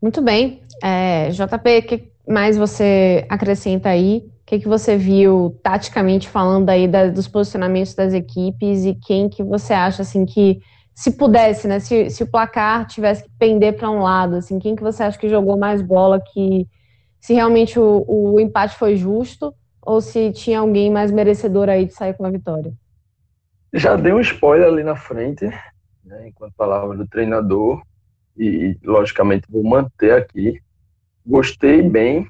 Muito 0.00 0.22
bem. 0.22 0.62
É, 0.82 1.30
JP, 1.30 1.78
o 1.78 1.82
que 1.82 2.08
mais 2.26 2.56
você 2.56 3.26
acrescenta 3.28 3.88
aí? 3.88 4.22
Que, 4.48 4.58
que 4.58 4.66
você 4.66 4.96
viu 4.96 5.60
taticamente 5.62 6.26
falando 6.26 6.70
aí 6.70 6.88
da, 6.88 7.08
dos 7.08 7.28
posicionamentos 7.28 7.94
das 7.94 8.14
equipes 8.14 8.82
e 8.86 8.94
quem 8.94 9.28
que 9.28 9.42
você 9.42 9.74
acha 9.74 10.00
assim 10.00 10.24
que 10.24 10.62
se 10.94 11.18
pudesse, 11.18 11.68
né, 11.68 11.78
se, 11.80 12.08
se 12.08 12.22
o 12.22 12.26
placar 12.26 12.86
tivesse 12.86 13.24
que 13.24 13.30
pender 13.38 13.76
para 13.76 13.90
um 13.90 14.00
lado, 14.00 14.36
assim, 14.36 14.58
quem 14.58 14.74
que 14.74 14.82
você 14.82 15.02
acha 15.02 15.18
que 15.18 15.28
jogou 15.28 15.58
mais 15.58 15.82
bola, 15.82 16.18
que 16.18 16.66
se 17.20 17.34
realmente 17.34 17.78
o, 17.78 18.06
o 18.08 18.40
empate 18.40 18.74
foi 18.74 18.96
justo 18.96 19.54
ou 19.82 20.00
se 20.00 20.32
tinha 20.32 20.60
alguém 20.60 20.90
mais 20.90 21.10
merecedor 21.10 21.68
aí 21.68 21.84
de 21.84 21.92
sair 21.92 22.14
com 22.14 22.24
a 22.24 22.30
vitória? 22.30 22.72
Já 23.74 23.96
dei 23.96 24.14
um 24.14 24.20
spoiler 24.20 24.66
ali 24.66 24.82
na 24.82 24.96
frente, 24.96 25.44
né, 26.02 26.28
enquanto 26.28 26.54
palavra 26.54 26.96
do 26.96 27.06
treinador, 27.06 27.82
e 28.34 28.78
logicamente 28.82 29.46
vou 29.46 29.62
manter 29.62 30.14
aqui. 30.14 30.58
Gostei 31.26 31.82
bem, 31.82 32.26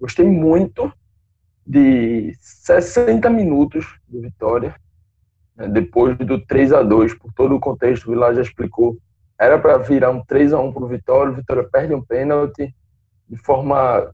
gostei 0.00 0.24
muito 0.26 0.90
de 1.66 2.36
60 2.40 3.28
minutos 3.30 3.84
do 4.08 4.20
Vitória, 4.20 4.74
né, 5.56 5.68
depois 5.68 6.16
do 6.18 6.44
3 6.46 6.72
a 6.72 6.82
2 6.82 7.14
por 7.14 7.32
todo 7.32 7.56
o 7.56 7.60
contexto, 7.60 8.06
o 8.06 8.10
Vilar 8.10 8.34
já 8.34 8.42
explicou. 8.42 8.96
Era 9.38 9.58
para 9.58 9.78
virar 9.78 10.10
um 10.10 10.24
3 10.24 10.52
a 10.52 10.60
1 10.60 10.72
para 10.72 10.84
o 10.84 10.88
Vitória, 10.88 11.32
o 11.32 11.36
Vitória 11.36 11.68
perde 11.70 11.94
um 11.94 12.02
pênalti 12.02 12.74
de 13.28 13.36
forma 13.36 14.12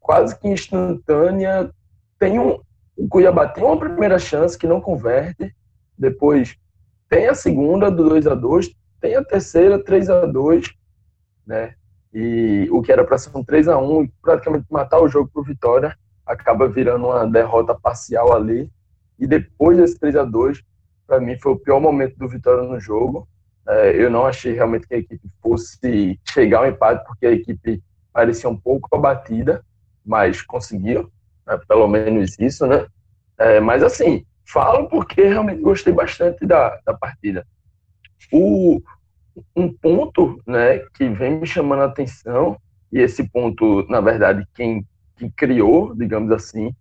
quase 0.00 0.38
que 0.38 0.48
instantânea, 0.48 1.70
tem 2.18 2.38
um, 2.38 2.58
o 2.96 3.08
Cuiabá 3.08 3.46
tem 3.46 3.62
uma 3.62 3.78
primeira 3.78 4.18
chance 4.18 4.56
que 4.56 4.66
não 4.66 4.80
converte, 4.80 5.54
depois 5.98 6.56
tem 7.08 7.28
a 7.28 7.34
segunda 7.34 7.90
do 7.90 8.08
2 8.08 8.26
a 8.26 8.34
2 8.34 8.70
tem 9.00 9.14
a 9.14 9.22
terceira 9.22 9.82
3 9.82 10.08
a 10.08 10.26
2 10.26 10.74
né? 11.46 11.74
E 12.12 12.68
o 12.70 12.82
que 12.82 12.90
era 12.90 13.04
para 13.04 13.18
ser 13.18 13.36
um 13.36 13.44
3 13.44 13.68
a 13.68 13.78
1 13.78 14.04
e 14.04 14.12
praticamente 14.20 14.66
matar 14.70 15.00
o 15.00 15.08
jogo 15.08 15.30
para 15.32 15.42
Vitória, 15.42 15.96
acaba 16.26 16.68
virando 16.68 17.06
uma 17.06 17.26
derrota 17.26 17.74
parcial 17.74 18.34
ali. 18.34 18.70
E 19.18 19.26
depois 19.26 19.76
desse 19.76 19.98
3 19.98 20.16
a 20.16 20.24
2 20.24 20.62
para 21.06 21.20
mim 21.20 21.38
foi 21.38 21.52
o 21.52 21.58
pior 21.58 21.80
momento 21.80 22.16
do 22.18 22.28
Vitória 22.28 22.64
no 22.64 22.80
jogo. 22.80 23.28
É, 23.68 23.90
eu 23.96 24.10
não 24.10 24.26
achei 24.26 24.52
realmente 24.52 24.86
que 24.86 24.94
a 24.94 24.98
equipe 24.98 25.28
fosse 25.42 26.20
chegar 26.28 26.58
ao 26.58 26.66
empate, 26.66 27.04
porque 27.06 27.26
a 27.26 27.32
equipe 27.32 27.82
parecia 28.12 28.48
um 28.48 28.56
pouco 28.56 28.94
abatida, 28.94 29.64
mas 30.04 30.42
conseguiu 30.42 31.10
né, 31.46 31.58
pelo 31.68 31.86
menos 31.86 32.38
isso, 32.38 32.66
né? 32.66 32.86
É, 33.38 33.60
mas 33.60 33.82
assim, 33.82 34.24
falo 34.44 34.88
porque 34.88 35.22
realmente 35.22 35.60
gostei 35.60 35.92
bastante 35.92 36.46
da, 36.46 36.80
da 36.84 36.94
partida. 36.94 37.46
O, 38.32 38.80
um 39.54 39.72
ponto 39.72 40.40
né, 40.46 40.78
que 40.94 41.08
vem 41.08 41.40
me 41.40 41.46
chamando 41.46 41.82
a 41.82 41.86
atenção, 41.86 42.56
e 42.92 43.00
esse 43.00 43.28
ponto, 43.28 43.86
na 43.88 44.00
verdade, 44.00 44.46
quem, 44.54 44.86
quem 45.16 45.30
criou, 45.30 45.94
digamos 45.94 46.30
assim, 46.30 46.74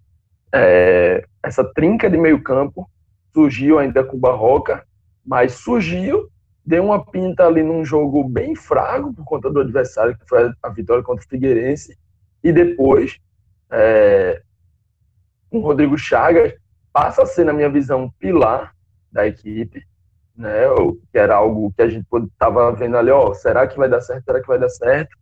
é, 0.53 1.25
essa 1.41 1.63
trinca 1.63 2.09
de 2.09 2.17
meio 2.17 2.41
campo 2.41 2.89
surgiu 3.33 3.79
ainda 3.79 4.03
com 4.03 4.15
o 4.15 4.19
Barroca, 4.19 4.85
mas 5.25 5.53
surgiu, 5.53 6.29
deu 6.65 6.85
uma 6.85 7.03
pinta 7.03 7.45
ali 7.45 7.63
num 7.63 7.83
jogo 7.83 8.23
bem 8.23 8.55
fraco 8.55 9.13
por 9.13 9.25
conta 9.25 9.49
do 9.49 9.59
adversário, 9.59 10.17
que 10.17 10.27
foi 10.27 10.51
a 10.61 10.69
vitória 10.69 11.03
contra 11.03 11.25
o 11.25 11.27
Figueirense, 11.27 11.97
e 12.43 12.51
depois 12.51 13.19
é, 13.71 14.41
com 15.49 15.59
o 15.59 15.61
Rodrigo 15.61 15.97
Chagas, 15.97 16.53
passa 16.91 17.23
a 17.23 17.25
ser, 17.25 17.45
na 17.45 17.53
minha 17.53 17.69
visão, 17.69 18.05
um 18.05 18.09
pilar 18.11 18.73
da 19.11 19.27
equipe, 19.27 19.85
né? 20.35 20.61
Que 21.11 21.17
era 21.17 21.35
algo 21.35 21.73
que 21.75 21.81
a 21.81 21.89
gente 21.89 22.05
estava 22.31 22.71
vendo 22.71 22.97
ali, 22.97 23.11
ó, 23.11 23.33
será 23.33 23.67
que 23.67 23.77
vai 23.77 23.89
dar 23.89 24.01
certo? 24.01 24.23
Será 24.25 24.41
que 24.41 24.47
vai 24.47 24.59
dar 24.59 24.69
certo? 24.69 25.15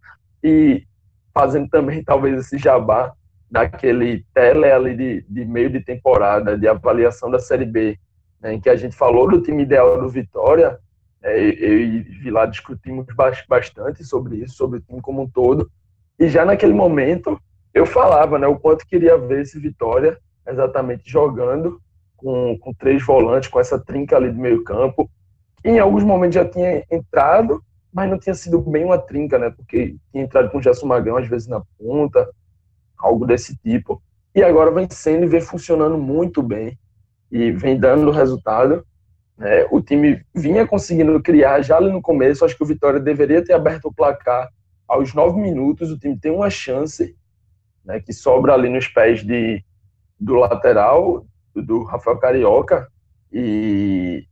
E 0.43 0.85
fazendo 1.33 1.67
também 1.69 2.03
talvez 2.03 2.37
esse 2.39 2.57
jabá 2.57 3.13
daquele 3.49 4.25
tele 4.33 4.71
ali 4.71 4.95
de, 4.95 5.25
de 5.27 5.45
meio 5.45 5.69
de 5.69 5.79
temporada, 5.79 6.57
de 6.57 6.67
avaliação 6.67 7.29
da 7.29 7.39
Série 7.39 7.65
B, 7.65 7.97
né, 8.41 8.53
em 8.53 8.59
que 8.59 8.69
a 8.69 8.75
gente 8.75 8.95
falou 8.95 9.29
do 9.29 9.41
time 9.41 9.63
ideal 9.63 9.99
do 9.99 10.09
Vitória, 10.09 10.79
é, 11.21 11.39
eu 11.39 11.79
e 11.79 11.99
Vilar 12.01 12.49
discutimos 12.49 13.05
bastante 13.47 14.03
sobre 14.03 14.37
isso, 14.37 14.55
sobre 14.55 14.79
o 14.79 14.81
time 14.81 15.01
como 15.01 15.21
um 15.21 15.29
todo, 15.29 15.69
e 16.19 16.27
já 16.27 16.43
naquele 16.45 16.73
momento 16.73 17.39
eu 17.73 17.85
falava 17.85 18.37
né, 18.37 18.47
o 18.47 18.59
quanto 18.59 18.85
queria 18.85 19.17
ver 19.17 19.41
esse 19.41 19.59
Vitória 19.59 20.17
exatamente 20.47 21.09
jogando 21.09 21.79
com, 22.17 22.57
com 22.59 22.73
três 22.73 23.03
volantes, 23.03 23.49
com 23.49 23.59
essa 23.59 23.79
trinca 23.79 24.15
ali 24.15 24.31
do 24.31 24.39
meio 24.39 24.63
campo, 24.63 25.09
em 25.63 25.79
alguns 25.79 26.03
momentos 26.03 26.35
já 26.35 26.45
tinha 26.45 26.83
entrado, 26.91 27.63
mas 27.93 28.09
não 28.09 28.17
tinha 28.17 28.33
sido 28.33 28.59
bem 28.59 28.83
uma 28.83 28.97
trinca, 28.97 29.37
né? 29.37 29.51
Porque 29.51 29.95
tinha 30.11 30.23
entrado 30.23 30.49
com 30.49 30.57
o 30.57 30.61
Gerson 30.61 30.87
Magrão, 30.87 31.17
às 31.17 31.27
vezes 31.27 31.47
na 31.47 31.61
ponta, 31.77 32.27
algo 32.97 33.25
desse 33.25 33.55
tipo. 33.57 34.01
E 34.33 34.41
agora 34.41 34.71
vem 34.71 34.87
sendo 34.89 35.25
e 35.25 35.27
vem 35.27 35.41
funcionando 35.41 35.97
muito 35.97 36.41
bem. 36.41 36.77
E 37.31 37.51
vem 37.51 37.79
dando 37.79 38.09
resultado. 38.09 38.83
É, 39.39 39.67
o 39.71 39.79
time 39.79 40.23
vinha 40.33 40.65
conseguindo 40.65 41.21
criar 41.21 41.61
já 41.61 41.77
ali 41.77 41.91
no 41.91 42.01
começo. 42.01 42.43
Acho 42.43 42.57
que 42.57 42.63
o 42.63 42.67
Vitória 42.67 42.99
deveria 42.99 43.43
ter 43.43 43.53
aberto 43.53 43.85
o 43.85 43.93
placar 43.93 44.49
aos 44.87 45.13
nove 45.13 45.39
minutos. 45.39 45.91
O 45.91 45.97
time 45.97 46.17
tem 46.17 46.31
uma 46.31 46.49
chance 46.49 47.15
né, 47.85 47.99
que 47.99 48.11
sobra 48.11 48.53
ali 48.53 48.69
nos 48.69 48.87
pés 48.87 49.23
de, 49.23 49.63
do 50.19 50.33
lateral, 50.35 51.25
do 51.53 51.83
Rafael 51.83 52.17
Carioca. 52.17 52.87
E 53.31 54.25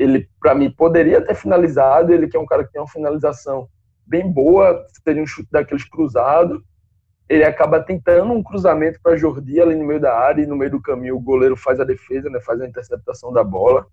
ele, 0.00 0.26
para 0.40 0.54
mim, 0.54 0.70
poderia 0.70 1.20
ter 1.20 1.34
finalizado. 1.34 2.10
Ele 2.10 2.26
que 2.26 2.34
é 2.34 2.40
um 2.40 2.46
cara 2.46 2.64
que 2.64 2.72
tem 2.72 2.80
uma 2.80 2.88
finalização 2.88 3.68
bem 4.06 4.32
boa, 4.32 4.82
teria 5.04 5.22
um 5.22 5.26
chute 5.26 5.50
daqueles 5.52 5.84
cruzado. 5.84 6.64
Ele 7.28 7.44
acaba 7.44 7.80
tentando 7.80 8.32
um 8.32 8.42
cruzamento 8.42 8.98
para 9.02 9.16
Jordi 9.16 9.60
ali 9.60 9.76
no 9.76 9.84
meio 9.84 10.00
da 10.00 10.18
área 10.18 10.42
e 10.42 10.46
no 10.46 10.56
meio 10.56 10.70
do 10.70 10.80
caminho 10.80 11.16
o 11.16 11.20
goleiro 11.20 11.54
faz 11.54 11.78
a 11.78 11.84
defesa, 11.84 12.30
né, 12.30 12.40
faz 12.40 12.60
a 12.62 12.66
interceptação 12.66 13.30
da 13.30 13.44
bola. 13.44 13.86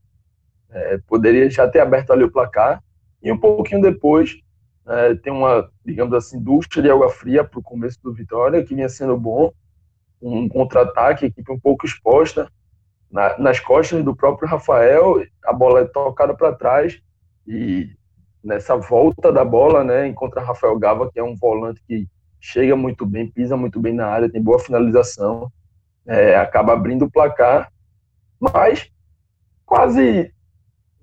É, 0.72 0.98
poderia 1.06 1.50
já 1.50 1.68
ter 1.68 1.82
aberto 1.82 2.12
ali 2.12 2.24
o 2.24 2.32
placar. 2.32 2.82
E 3.22 3.30
um 3.30 3.38
pouquinho 3.38 3.82
depois, 3.82 4.38
é, 4.88 5.14
tem 5.16 5.34
uma, 5.34 5.70
digamos 5.86 6.14
assim, 6.14 6.42
ducha 6.42 6.82
de 6.82 6.90
água 6.90 7.10
fria 7.10 7.44
para 7.44 7.60
o 7.60 7.64
começo 7.64 8.00
do 8.02 8.14
Vitória, 8.14 8.64
que 8.64 8.74
vinha 8.74 8.88
sendo 8.88 9.18
bom. 9.18 9.52
Um 10.22 10.48
contra-ataque, 10.48 11.26
equipe 11.26 11.52
um 11.52 11.60
pouco 11.60 11.86
exposta 11.86 12.50
na, 13.12 13.38
nas 13.38 13.60
costas 13.60 14.04
do 14.04 14.16
próprio 14.16 14.48
Rafael, 14.48 15.24
a 15.44 15.54
bola 15.54 15.82
é 15.82 15.86
tocada 15.86 16.34
para 16.34 16.54
trás 16.54 17.02
e 17.48 17.90
nessa 18.44 18.76
volta 18.76 19.32
da 19.32 19.44
bola, 19.44 19.84
né, 19.84 20.08
encontra 20.08 20.42
Rafael 20.42 20.78
Gava, 20.78 21.12
que 21.12 21.20
é 21.20 21.24
um 21.24 21.36
volante 21.36 21.82
que 21.88 22.08
chega 22.40 22.76
muito 22.76 23.06
bem, 23.06 23.30
pisa 23.30 23.58
muito 23.58 23.80
bem 23.80 23.94
na 23.94 24.08
área, 24.08 24.30
tem 24.30 24.42
boa 24.42 24.60
finalização, 24.60 25.52
é, 26.06 26.36
acaba 26.36 26.74
abrindo 26.74 27.06
o 27.06 27.12
placar, 27.12 27.72
mas 28.40 28.90
quase 29.66 30.32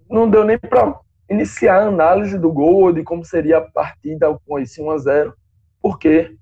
não 0.09 0.29
deu 0.31 0.45
nem 0.45 0.59
para 0.59 0.99
iniciar 1.29 1.83
a 1.83 1.89
análise 1.89 2.39
do 2.39 2.53
gol, 2.53 2.93
de 2.93 3.03
como 3.03 3.25
seria 3.25 3.59
a 3.59 3.61
partida 3.61 4.39
com 4.47 4.59
esse 4.59 4.81
1 4.81 4.91
a 4.91 4.99
0 4.99 5.35
porque 5.83 6.35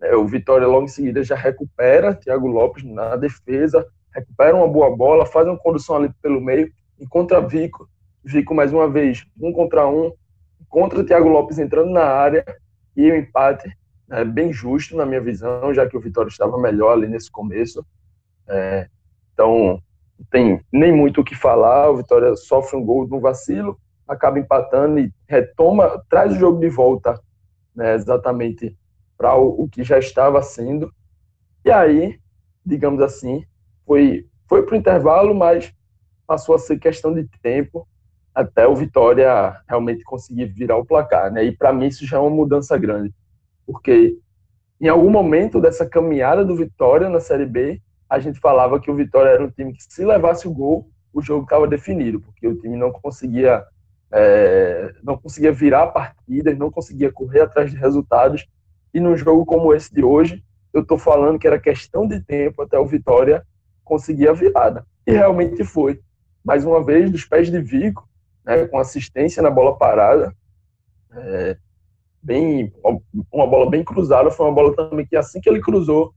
é, 0.00 0.16
o 0.16 0.26
Vitória 0.26 0.66
logo 0.66 0.84
em 0.84 0.88
seguida 0.88 1.22
já 1.22 1.36
recupera 1.36 2.14
Thiago 2.14 2.46
Lopes 2.46 2.84
na 2.84 3.16
defesa, 3.16 3.86
recupera 4.16 4.56
uma 4.56 4.66
boa 4.66 4.94
bola, 4.94 5.26
faz 5.26 5.46
uma 5.46 5.58
condução 5.58 5.96
ali 5.96 6.10
pelo 6.22 6.40
meio, 6.40 6.72
encontra 6.98 7.40
Vico, 7.40 7.88
Vico 8.24 8.54
mais 8.54 8.72
uma 8.72 8.88
vez, 8.88 9.26
um 9.40 9.52
contra 9.52 9.86
um, 9.86 10.12
contra 10.68 11.04
Thiago 11.04 11.28
Lopes 11.28 11.58
entrando 11.58 11.90
na 11.90 12.04
área, 12.04 12.44
e 12.96 13.10
o 13.10 13.16
empate 13.16 13.70
é 14.10 14.24
bem 14.24 14.52
justo, 14.52 14.96
na 14.96 15.04
minha 15.04 15.20
visão, 15.20 15.74
já 15.74 15.86
que 15.86 15.96
o 15.96 16.00
Vitória 16.00 16.28
estava 16.28 16.58
melhor 16.58 16.92
ali 16.92 17.06
nesse 17.06 17.30
começo. 17.30 17.84
É, 18.48 18.88
então, 19.32 19.82
não 20.18 20.26
tem 20.30 20.60
nem 20.72 20.92
muito 20.92 21.20
o 21.20 21.24
que 21.24 21.34
falar, 21.34 21.90
o 21.90 21.98
Vitória 21.98 22.34
sofre 22.36 22.76
um 22.76 22.84
gol 22.84 23.06
no 23.06 23.20
vacilo, 23.20 23.78
acaba 24.08 24.38
empatando 24.38 24.98
e 24.98 25.12
retoma, 25.28 26.02
traz 26.08 26.32
o 26.32 26.38
jogo 26.38 26.58
de 26.58 26.68
volta 26.68 27.20
né, 27.74 27.94
exatamente 27.94 28.76
para 29.18 29.36
o, 29.36 29.64
o 29.64 29.68
que 29.68 29.84
já 29.84 29.98
estava 29.98 30.42
sendo. 30.42 30.90
E 31.64 31.70
aí, 31.70 32.18
digamos 32.64 33.02
assim, 33.02 33.44
foi, 33.86 34.26
foi 34.48 34.62
para 34.62 34.74
o 34.74 34.78
intervalo, 34.78 35.34
mas 35.34 35.72
passou 36.26 36.54
a 36.54 36.58
ser 36.58 36.78
questão 36.78 37.14
de 37.14 37.26
tempo 37.40 37.86
até 38.34 38.66
o 38.66 38.74
Vitória 38.74 39.56
realmente 39.66 40.04
conseguir 40.04 40.46
virar 40.46 40.76
o 40.76 40.84
placar, 40.84 41.32
né? 41.32 41.44
E 41.44 41.56
para 41.56 41.72
mim 41.72 41.86
isso 41.86 42.04
já 42.04 42.18
é 42.18 42.20
uma 42.20 42.28
mudança 42.28 42.76
grande, 42.76 43.14
porque 43.64 44.18
em 44.78 44.88
algum 44.88 45.08
momento 45.08 45.60
dessa 45.60 45.86
caminhada 45.88 46.44
do 46.44 46.54
Vitória 46.54 47.08
na 47.08 47.20
Série 47.20 47.46
B, 47.46 47.80
a 48.10 48.18
gente 48.18 48.38
falava 48.38 48.78
que 48.78 48.90
o 48.90 48.94
Vitória 48.94 49.30
era 49.30 49.42
um 49.42 49.50
time 49.50 49.72
que 49.72 49.82
se 49.82 50.04
levasse 50.04 50.46
o 50.46 50.52
gol, 50.52 50.90
o 51.12 51.22
jogo 51.22 51.44
estava 51.44 51.66
definido, 51.66 52.20
porque 52.20 52.46
o 52.46 52.56
time 52.56 52.76
não 52.76 52.92
conseguia 52.92 53.64
é, 54.12 54.94
não 55.02 55.16
conseguia 55.16 55.50
virar 55.50 55.84
a 55.84 55.86
partida, 55.88 56.54
não 56.54 56.70
conseguia 56.70 57.10
correr 57.10 57.40
atrás 57.40 57.70
de 57.70 57.76
resultados. 57.76 58.46
E 58.92 59.00
num 59.00 59.16
jogo 59.16 59.44
como 59.44 59.74
esse 59.74 59.92
de 59.92 60.02
hoje, 60.02 60.44
eu 60.72 60.82
estou 60.82 60.98
falando 60.98 61.38
que 61.38 61.46
era 61.46 61.58
questão 61.58 62.06
de 62.06 62.20
tempo 62.20 62.62
até 62.62 62.78
o 62.78 62.86
Vitória 62.86 63.44
conseguir 63.86 64.28
a 64.28 64.32
virada. 64.32 64.84
E 65.06 65.12
realmente 65.12 65.64
foi. 65.64 66.00
Mais 66.44 66.64
uma 66.64 66.84
vez, 66.84 67.10
dos 67.10 67.24
pés 67.24 67.50
de 67.50 67.60
Vico, 67.60 68.06
né, 68.44 68.66
com 68.66 68.78
assistência 68.78 69.42
na 69.42 69.50
bola 69.50 69.78
parada, 69.78 70.34
é, 71.12 71.56
bem, 72.22 72.72
uma 73.32 73.46
bola 73.46 73.70
bem 73.70 73.82
cruzada, 73.82 74.30
foi 74.30 74.46
uma 74.46 74.54
bola 74.54 74.74
também 74.74 75.06
que 75.06 75.16
assim 75.16 75.40
que 75.40 75.48
ele 75.48 75.60
cruzou, 75.60 76.12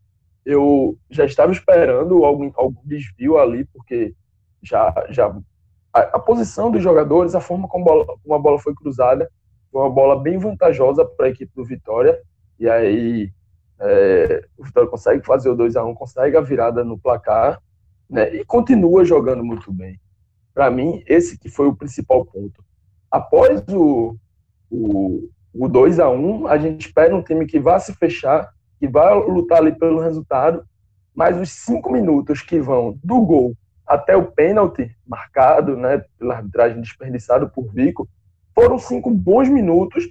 eu 0.46 0.98
já 1.10 1.26
estava 1.26 1.52
esperando 1.52 2.26
algum, 2.26 2.52
algum 2.56 2.82
desvio 2.84 3.38
ali, 3.38 3.66
porque 3.66 4.14
já, 4.62 4.94
já 5.10 5.28
a, 5.94 6.00
a 6.00 6.20
posição 6.20 6.72
dos 6.72 6.82
jogadores, 6.82 7.36
a 7.36 7.42
forma 7.42 7.68
como, 7.68 7.86
bola, 7.86 8.06
como 8.06 8.34
a 8.34 8.40
bola 8.40 8.60
foi 8.60 8.74
cruzada, 8.74 9.30
foi 9.72 9.82
uma 9.82 9.90
bola 9.90 10.20
bem 10.20 10.38
vantajosa 10.38 11.06
para 11.06 11.28
a 11.28 11.30
equipe 11.30 11.52
do 11.56 11.64
Vitória, 11.64 12.20
e 12.60 12.68
aí 12.68 13.32
é, 13.80 14.46
o 14.58 14.64
Vitória 14.64 14.90
consegue 14.90 15.26
fazer 15.26 15.50
o 15.50 15.56
2 15.56 15.76
a 15.76 15.86
1 15.86 15.96
consegue 15.96 16.36
a 16.36 16.42
virada 16.42 16.84
no 16.84 16.98
placar 16.98 17.62
né, 18.10 18.36
e 18.36 18.44
continua 18.44 19.06
jogando 19.06 19.44
muito 19.44 19.72
bem. 19.72 20.00
Para 20.54 20.70
mim, 20.70 21.04
esse 21.08 21.38
que 21.38 21.50
foi 21.50 21.68
o 21.68 21.76
principal 21.76 22.26
ponto. 22.26 22.64
Após 23.10 23.64
o, 23.70 24.18
o, 24.70 25.30
o 25.54 25.68
2 25.68 26.00
a 26.00 26.10
1 26.10 26.48
a 26.48 26.58
gente 26.58 26.88
espera 26.88 27.16
um 27.16 27.24
time 27.24 27.46
que 27.46 27.60
vá 27.60 27.80
se 27.80 27.94
fechar, 27.94 28.50
que 28.80 28.88
vai 28.88 29.14
lutar 29.16 29.60
ali 29.60 29.72
pelo 29.72 30.02
resultado, 30.02 30.66
mas 31.16 31.40
os 31.40 31.50
cinco 31.50 31.92
minutos 31.92 32.42
que 32.42 32.60
vão 32.60 32.98
do 33.04 33.22
gol 33.22 33.56
até 33.86 34.16
o 34.16 34.32
pênalti 34.32 34.96
marcado, 35.08 35.76
né, 35.76 36.04
pela 36.18 36.36
arbitragem 36.36 36.82
desperdiçado 36.82 37.50
por 37.50 37.72
Vico, 37.74 38.08
foram 38.54 38.78
cinco 38.78 39.10
bons 39.10 39.50
minutos 39.50 40.08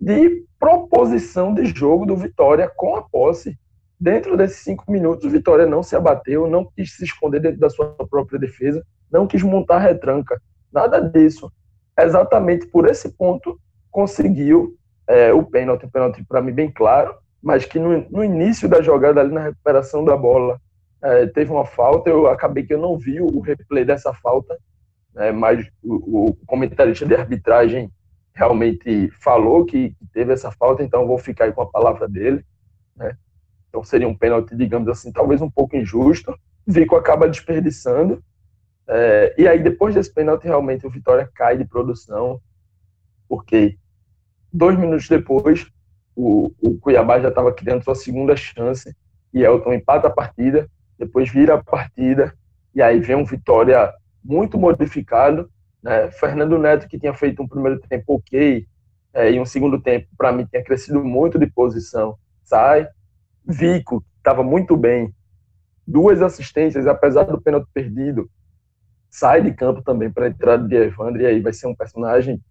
de 0.00 0.44
proposição 0.58 1.52
de 1.54 1.66
jogo 1.66 2.06
do 2.06 2.16
Vitória 2.16 2.70
com 2.74 2.96
a 2.96 3.02
posse. 3.02 3.58
Dentro 3.98 4.36
desses 4.36 4.58
cinco 4.58 4.90
minutos, 4.90 5.24
o 5.24 5.30
Vitória 5.30 5.66
não 5.66 5.82
se 5.82 5.96
abateu, 5.96 6.46
não 6.46 6.64
quis 6.64 6.96
se 6.96 7.04
esconder 7.04 7.40
dentro 7.40 7.60
da 7.60 7.70
sua 7.70 7.94
própria 8.10 8.38
defesa, 8.38 8.84
não 9.10 9.26
quis 9.26 9.42
montar 9.42 9.78
retranca, 9.78 10.40
nada 10.72 11.00
disso. 11.00 11.50
Exatamente 11.98 12.66
por 12.66 12.86
esse 12.86 13.08
ponto 13.10 13.58
conseguiu 13.90 14.76
é, 15.06 15.32
o 15.32 15.42
pênalti, 15.42 15.86
o 15.86 15.90
pênalti 15.90 16.24
para 16.28 16.42
mim 16.42 16.52
bem 16.52 16.70
claro, 16.70 17.14
mas 17.42 17.64
que 17.64 17.78
no, 17.78 18.06
no, 18.10 18.24
início 18.24 18.68
da 18.68 18.82
jogada 18.82 19.20
ali 19.20 19.32
na 19.32 19.40
recuperação 19.40 20.04
da 20.04 20.16
bola 20.16 20.60
é, 21.02 21.26
teve 21.26 21.50
uma 21.50 21.64
falta, 21.64 22.10
eu 22.10 22.26
acabei 22.26 22.64
que 22.64 22.74
eu 22.74 22.78
não 22.78 22.98
vi 22.98 23.20
o 23.20 23.40
replay 23.40 23.84
dessa 23.84 24.12
falta, 24.12 24.58
é, 25.16 25.32
mas 25.32 25.66
o, 25.82 26.28
o 26.28 26.36
comentarista 26.46 27.06
de 27.06 27.14
arbitragem 27.14 27.90
realmente 28.36 29.10
falou 29.12 29.64
que 29.64 29.96
teve 30.12 30.32
essa 30.32 30.52
falta, 30.52 30.82
então 30.82 31.06
vou 31.06 31.18
ficar 31.18 31.46
aí 31.46 31.52
com 31.52 31.62
a 31.62 31.70
palavra 31.70 32.06
dele. 32.06 32.44
Né? 32.94 33.16
Então 33.70 33.82
seria 33.82 34.06
um 34.06 34.14
pênalti, 34.14 34.54
digamos 34.54 34.88
assim, 34.88 35.10
talvez 35.10 35.40
um 35.40 35.50
pouco 35.50 35.74
injusto. 35.74 36.38
Vico 36.66 36.94
acaba 36.96 37.28
desperdiçando. 37.28 38.22
É, 38.86 39.34
e 39.38 39.48
aí, 39.48 39.60
depois 39.60 39.94
desse 39.94 40.12
pênalti, 40.12 40.44
realmente 40.44 40.86
o 40.86 40.90
Vitória 40.90 41.28
cai 41.34 41.56
de 41.56 41.64
produção, 41.64 42.40
porque 43.28 43.76
dois 44.52 44.78
minutos 44.78 45.08
depois, 45.08 45.66
o, 46.14 46.52
o 46.62 46.78
Cuiabá 46.78 47.18
já 47.18 47.28
estava 47.28 47.52
criando 47.52 47.82
sua 47.82 47.94
segunda 47.94 48.36
chance, 48.36 48.94
e 49.32 49.42
Elton 49.42 49.72
empata 49.72 50.08
a 50.08 50.10
partida, 50.10 50.68
depois 50.98 51.30
vira 51.30 51.54
a 51.54 51.62
partida, 51.62 52.32
e 52.74 52.82
aí 52.82 53.00
vem 53.00 53.16
um 53.16 53.24
Vitória 53.24 53.92
muito 54.22 54.58
modificado, 54.58 55.50
né? 55.86 56.10
Fernando 56.10 56.58
Neto, 56.58 56.88
que 56.88 56.98
tinha 56.98 57.14
feito 57.14 57.40
um 57.40 57.46
primeiro 57.46 57.80
tempo 57.88 58.16
ok, 58.16 58.66
é, 59.14 59.30
e 59.30 59.40
um 59.40 59.46
segundo 59.46 59.80
tempo, 59.80 60.08
para 60.18 60.32
mim, 60.32 60.44
tinha 60.44 60.62
crescido 60.64 61.02
muito 61.04 61.38
de 61.38 61.46
posição, 61.46 62.18
sai. 62.42 62.88
Vico, 63.44 64.04
estava 64.18 64.42
muito 64.42 64.76
bem, 64.76 65.14
duas 65.86 66.20
assistências, 66.20 66.88
apesar 66.88 67.22
do 67.22 67.40
pênalti 67.40 67.68
perdido, 67.72 68.28
sai 69.08 69.40
de 69.40 69.52
campo 69.52 69.80
também 69.80 70.10
para 70.10 70.26
a 70.26 70.28
entrada 70.28 70.66
de 70.66 70.74
Evandro, 70.74 71.22
e 71.22 71.26
aí 71.26 71.40
vai 71.40 71.52
ser 71.52 71.68
um 71.68 71.74
personagem 71.74 72.42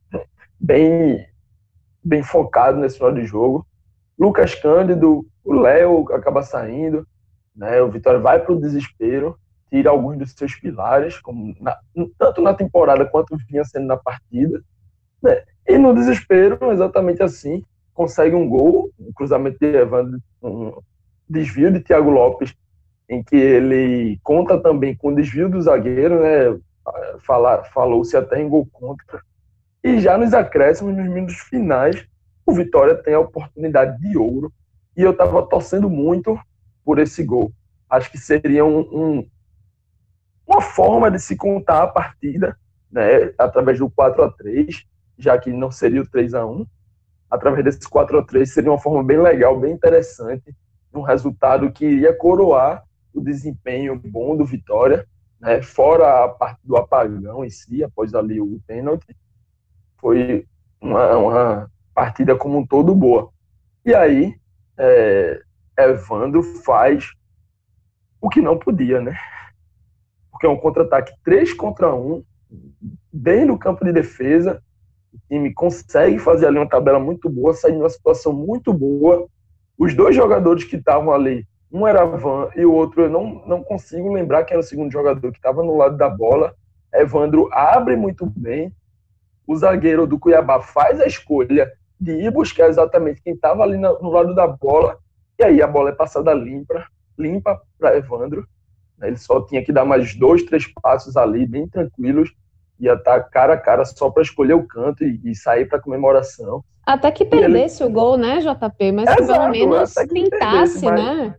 bem, 0.57 1.27
bem 2.01 2.23
focado 2.23 2.79
nesse 2.79 2.95
final 2.95 3.11
de 3.11 3.25
jogo. 3.25 3.67
Lucas 4.17 4.55
Cândido, 4.55 5.27
o 5.43 5.53
Léo 5.53 6.09
acaba 6.13 6.41
saindo, 6.41 7.05
né? 7.53 7.81
O 7.81 7.91
Vitória 7.91 8.21
vai 8.21 8.39
para 8.39 8.53
o 8.53 8.61
desespero, 8.61 9.37
tira 9.69 9.89
alguns 9.89 10.17
dos 10.17 10.31
seus 10.31 10.55
pilares, 10.55 11.19
como 11.19 11.55
na, 11.59 11.77
tanto 12.17 12.41
na 12.41 12.53
temporada 12.53 13.05
quanto 13.05 13.37
vinha 13.49 13.63
sendo 13.63 13.87
na 13.87 13.97
partida, 13.97 14.61
né? 15.21 15.43
E 15.67 15.77
no 15.77 15.93
desespero, 15.93 16.71
exatamente 16.71 17.23
assim, 17.23 17.63
consegue 17.93 18.35
um 18.35 18.47
gol, 18.47 18.91
um 18.99 19.11
cruzamento 19.13 19.57
de 19.59 19.65
Evandro, 19.65 20.19
um 20.41 20.73
desvio 21.27 21.71
de 21.71 21.79
Thiago 21.79 22.09
Lopes, 22.09 22.53
em 23.09 23.23
que 23.23 23.35
ele 23.35 24.19
conta 24.23 24.59
também 24.59 24.95
com 24.95 25.09
o 25.09 25.15
desvio 25.15 25.49
do 25.49 25.61
zagueiro, 25.61 26.21
né? 26.21 26.59
Falou-se 27.73 28.15
até 28.15 28.41
em 28.41 28.47
gol 28.47 28.67
contra. 28.71 29.21
E 29.83 29.99
já 29.99 30.17
nos 30.17 30.33
acréscimos, 30.33 30.95
nos 30.95 31.07
minutos 31.07 31.37
finais, 31.37 32.07
o 32.45 32.51
Vitória 32.51 32.95
tem 32.95 33.13
a 33.13 33.19
oportunidade 33.19 33.99
de 33.99 34.17
ouro. 34.17 34.51
E 34.95 35.01
eu 35.01 35.11
estava 35.11 35.41
torcendo 35.43 35.89
muito 35.89 36.39
por 36.83 36.99
esse 36.99 37.23
gol. 37.23 37.51
Acho 37.89 38.11
que 38.11 38.17
seria 38.17 38.63
um, 38.63 38.79
um, 38.79 39.27
uma 40.47 40.61
forma 40.61 41.09
de 41.09 41.19
se 41.19 41.35
contar 41.35 41.83
a 41.83 41.87
partida, 41.87 42.57
né, 42.91 43.33
através 43.37 43.79
do 43.79 43.89
4 43.89 44.23
a 44.23 44.31
3 44.31 44.85
já 45.17 45.37
que 45.37 45.51
não 45.51 45.71
seria 45.71 46.01
o 46.01 46.07
3 46.07 46.33
a 46.33 46.45
1 46.45 46.65
Através 47.29 47.65
desse 47.65 47.89
4 47.89 48.19
a 48.19 48.23
3 48.23 48.49
seria 48.49 48.71
uma 48.71 48.79
forma 48.79 49.03
bem 49.03 49.17
legal, 49.17 49.59
bem 49.59 49.73
interessante, 49.73 50.55
um 50.93 51.01
resultado 51.01 51.71
que 51.71 51.85
iria 51.85 52.13
coroar 52.13 52.83
o 53.13 53.19
desempenho 53.19 53.99
bom 53.99 54.37
do 54.37 54.45
Vitória, 54.45 55.05
né, 55.39 55.61
fora 55.61 56.23
a 56.23 56.29
parte 56.29 56.59
do 56.63 56.77
apagão 56.77 57.43
em 57.43 57.49
si, 57.49 57.83
após 57.83 58.13
ali 58.13 58.39
o 58.39 58.61
pênalti. 58.67 59.15
Foi 59.97 60.45
uma, 60.79 61.17
uma 61.17 61.71
partida 61.93 62.35
como 62.35 62.59
um 62.59 62.65
todo 62.65 62.95
boa. 62.95 63.29
E 63.83 63.93
aí, 63.93 64.35
é, 64.77 65.41
Evandro 65.77 66.41
faz 66.41 67.11
o 68.21 68.29
que 68.29 68.41
não 68.41 68.57
podia, 68.57 69.01
né? 69.01 69.17
Porque 70.35 70.45
é 70.45 70.49
um 70.49 70.57
contra-ataque 70.57 71.13
3 71.23 71.53
contra 71.53 71.95
1, 71.95 72.21
bem 73.11 73.45
no 73.45 73.57
campo 73.57 73.85
de 73.85 73.93
defesa. 73.93 74.61
O 75.13 75.17
time 75.29 75.53
consegue 75.53 76.19
fazer 76.19 76.47
ali 76.47 76.57
uma 76.57 76.67
tabela 76.67 76.99
muito 76.99 77.29
boa, 77.29 77.53
sair 77.53 77.71
numa 77.71 77.89
situação 77.89 78.33
muito 78.33 78.73
boa. 78.73 79.25
Os 79.77 79.93
dois 79.93 80.13
jogadores 80.13 80.65
que 80.65 80.75
estavam 80.75 81.13
ali, 81.13 81.47
um 81.71 81.87
era 81.87 82.03
Van 82.03 82.49
e 82.53 82.65
o 82.65 82.73
outro 82.73 83.03
eu 83.03 83.09
não, 83.09 83.45
não 83.47 83.63
consigo 83.63 84.11
lembrar 84.11 84.43
quem 84.43 84.55
era 84.55 84.59
o 84.59 84.67
segundo 84.67 84.91
jogador 84.91 85.31
que 85.31 85.37
estava 85.37 85.63
no 85.63 85.77
lado 85.77 85.95
da 85.95 86.09
bola. 86.09 86.53
Evandro 86.93 87.47
abre 87.53 87.95
muito 87.95 88.25
bem. 88.25 88.73
O 89.47 89.55
zagueiro 89.55 90.05
do 90.05 90.19
Cuiabá 90.19 90.61
faz 90.61 90.99
a 90.99 91.05
escolha 91.05 91.71
de 91.97 92.11
ir 92.11 92.29
buscar 92.29 92.67
exatamente 92.67 93.21
quem 93.21 93.35
estava 93.35 93.63
ali 93.63 93.77
no 93.77 94.09
lado 94.09 94.35
da 94.35 94.45
bola, 94.45 94.97
e 95.39 95.43
aí 95.45 95.61
a 95.61 95.67
bola 95.67 95.91
é 95.91 95.93
passada 95.93 96.33
limpa, 96.33 96.85
limpa 97.17 97.61
para 97.79 97.95
Evandro. 97.95 98.45
Né? 98.97 99.07
Ele 99.07 99.17
só 99.17 99.41
tinha 99.41 99.63
que 99.63 99.71
dar 99.71 99.85
mais 99.85 100.15
dois, 100.15 100.43
três 100.43 100.67
passos 100.81 101.15
ali, 101.17 101.45
bem 101.45 101.67
tranquilos, 101.67 102.33
ia 102.79 102.93
estar 102.93 103.19
cara 103.25 103.53
a 103.53 103.57
cara 103.57 103.85
só 103.85 104.09
para 104.09 104.23
escolher 104.23 104.53
o 104.53 104.67
canto 104.67 105.03
e, 105.03 105.19
e 105.23 105.35
sair 105.35 105.65
para 105.65 105.79
comemoração. 105.79 106.63
Até 106.85 107.11
que 107.11 107.25
perdesse 107.25 107.81
ele... 107.81 107.89
o 107.89 107.93
gol, 107.93 108.17
né, 108.17 108.39
JP? 108.39 108.91
Mas 108.91 109.09
Exato, 109.09 109.21
que 109.21 109.27
pelo 109.27 109.49
menos 109.49 109.93
tentasse, 109.93 110.85
né? 110.85 111.35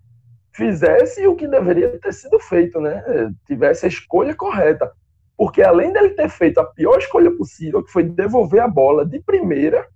Fizesse 0.52 1.26
o 1.26 1.36
que 1.36 1.46
deveria 1.46 1.98
ter 1.98 2.12
sido 2.12 2.40
feito, 2.40 2.80
né? 2.80 3.04
Tivesse 3.46 3.84
a 3.84 3.88
escolha 3.88 4.34
correta. 4.34 4.90
Porque 5.36 5.62
além 5.62 5.92
dele 5.92 6.10
ter 6.10 6.30
feito 6.30 6.58
a 6.58 6.64
pior 6.64 6.98
escolha 6.98 7.30
possível, 7.30 7.84
que 7.84 7.92
foi 7.92 8.02
devolver 8.02 8.62
a 8.62 8.68
bola 8.68 9.04
de 9.04 9.20
primeira, 9.20 9.86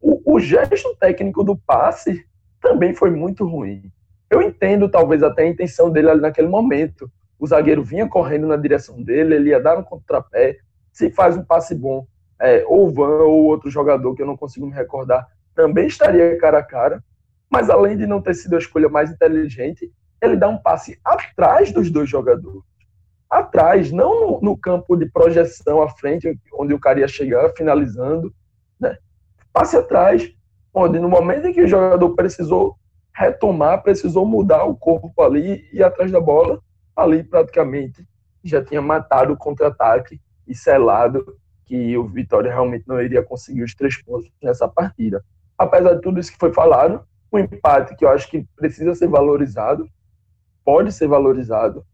o, 0.00 0.34
o 0.36 0.38
gesto 0.38 0.96
técnico 0.96 1.42
do 1.42 1.56
passe 1.56 2.24
também 2.60 2.94
foi 2.94 3.10
muito 3.10 3.44
ruim. 3.44 3.90
Eu 4.30 4.42
entendo, 4.42 4.88
talvez, 4.88 5.22
até 5.22 5.42
a 5.42 5.48
intenção 5.48 5.90
dele 5.90 6.10
ali 6.10 6.20
naquele 6.20 6.48
momento. 6.48 7.10
O 7.38 7.46
zagueiro 7.46 7.82
vinha 7.82 8.08
correndo 8.08 8.46
na 8.46 8.56
direção 8.56 9.02
dele, 9.02 9.34
ele 9.34 9.50
ia 9.50 9.60
dar 9.60 9.78
um 9.78 9.82
contrapé. 9.82 10.58
Se 10.92 11.10
faz 11.10 11.36
um 11.36 11.44
passe 11.44 11.74
bom, 11.74 12.06
é, 12.40 12.64
ou 12.66 12.90
Van 12.90 13.22
ou 13.22 13.44
outro 13.44 13.70
jogador 13.70 14.14
que 14.14 14.22
eu 14.22 14.26
não 14.26 14.36
consigo 14.36 14.66
me 14.66 14.74
recordar, 14.74 15.26
também 15.54 15.86
estaria 15.86 16.38
cara 16.38 16.58
a 16.58 16.62
cara. 16.62 17.02
Mas 17.50 17.70
além 17.70 17.96
de 17.96 18.06
não 18.06 18.20
ter 18.20 18.34
sido 18.34 18.56
a 18.56 18.58
escolha 18.58 18.88
mais 18.88 19.10
inteligente, 19.10 19.90
ele 20.20 20.36
dá 20.36 20.48
um 20.48 20.58
passe 20.58 20.98
atrás 21.04 21.72
dos 21.72 21.90
dois 21.90 22.08
jogadores. 22.08 22.62
Atrás, 23.30 23.92
não 23.92 24.20
no, 24.20 24.40
no 24.40 24.56
campo 24.56 24.96
de 24.96 25.06
projeção 25.06 25.82
à 25.82 25.88
frente, 25.88 26.38
onde 26.54 26.74
o 26.74 26.80
cara 26.80 27.00
ia 27.00 27.08
chegar 27.08 27.50
finalizando. 27.50 28.32
Né? 28.80 28.96
Passe 29.52 29.76
atrás, 29.76 30.30
onde 30.74 30.98
no 30.98 31.08
momento 31.08 31.46
em 31.46 31.52
que 31.52 31.62
o 31.62 31.68
jogador 31.68 32.14
precisou 32.14 32.76
retomar, 33.18 33.82
precisou 33.82 34.24
mudar 34.24 34.64
o 34.64 34.76
corpo 34.76 35.12
ali 35.20 35.68
e 35.72 35.82
atrás 35.82 36.12
da 36.12 36.20
bola, 36.20 36.62
ali 36.94 37.24
praticamente 37.24 38.06
já 38.44 38.64
tinha 38.64 38.80
matado 38.80 39.32
o 39.32 39.36
contra-ataque 39.36 40.20
e 40.46 40.54
selado 40.54 41.36
que 41.64 41.98
o 41.98 42.06
Vitória 42.06 42.50
realmente 42.50 42.86
não 42.86 43.02
iria 43.02 43.20
conseguir 43.20 43.64
os 43.64 43.74
três 43.74 44.00
pontos 44.00 44.30
nessa 44.40 44.68
partida. 44.68 45.22
Apesar 45.58 45.94
de 45.94 46.00
tudo 46.00 46.20
isso 46.20 46.30
que 46.30 46.38
foi 46.38 46.52
falado, 46.52 47.04
um 47.32 47.40
empate 47.40 47.96
que 47.96 48.04
eu 48.04 48.08
acho 48.08 48.30
que 48.30 48.46
precisa 48.54 48.94
ser 48.94 49.08
valorizado, 49.08 49.88
pode 50.64 50.92
ser 50.92 51.08
valorizado 51.08 51.84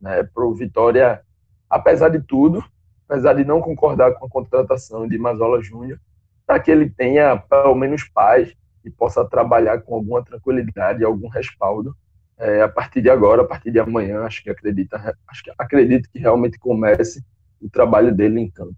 né, 0.00 0.24
para 0.24 0.44
o 0.44 0.52
Vitória, 0.52 1.22
apesar 1.70 2.08
de 2.08 2.20
tudo, 2.20 2.62
apesar 3.08 3.34
de 3.34 3.44
não 3.44 3.60
concordar 3.60 4.14
com 4.14 4.26
a 4.26 4.28
contratação 4.28 5.06
de 5.06 5.16
Mazola 5.16 5.62
Júnior, 5.62 6.00
para 6.44 6.58
que 6.58 6.72
ele 6.72 6.90
tenha 6.90 7.36
pelo 7.36 7.76
menos 7.76 8.02
paz 8.02 8.52
e 8.84 8.90
possa 8.90 9.24
trabalhar 9.24 9.80
com 9.82 9.94
alguma 9.94 10.22
tranquilidade, 10.22 11.04
algum 11.04 11.28
respaldo 11.28 11.94
é, 12.38 12.62
a 12.62 12.68
partir 12.68 13.00
de 13.00 13.08
agora, 13.08 13.42
a 13.42 13.44
partir 13.44 13.70
de 13.70 13.78
amanhã, 13.78 14.22
acho 14.22 14.42
que 14.42 14.50
acredita, 14.50 15.16
acho 15.28 15.44
que 15.44 15.52
acredito 15.56 16.08
que 16.10 16.18
realmente 16.18 16.58
comece 16.58 17.24
o 17.60 17.70
trabalho 17.70 18.14
dele 18.14 18.40
em 18.40 18.50
campo. 18.50 18.74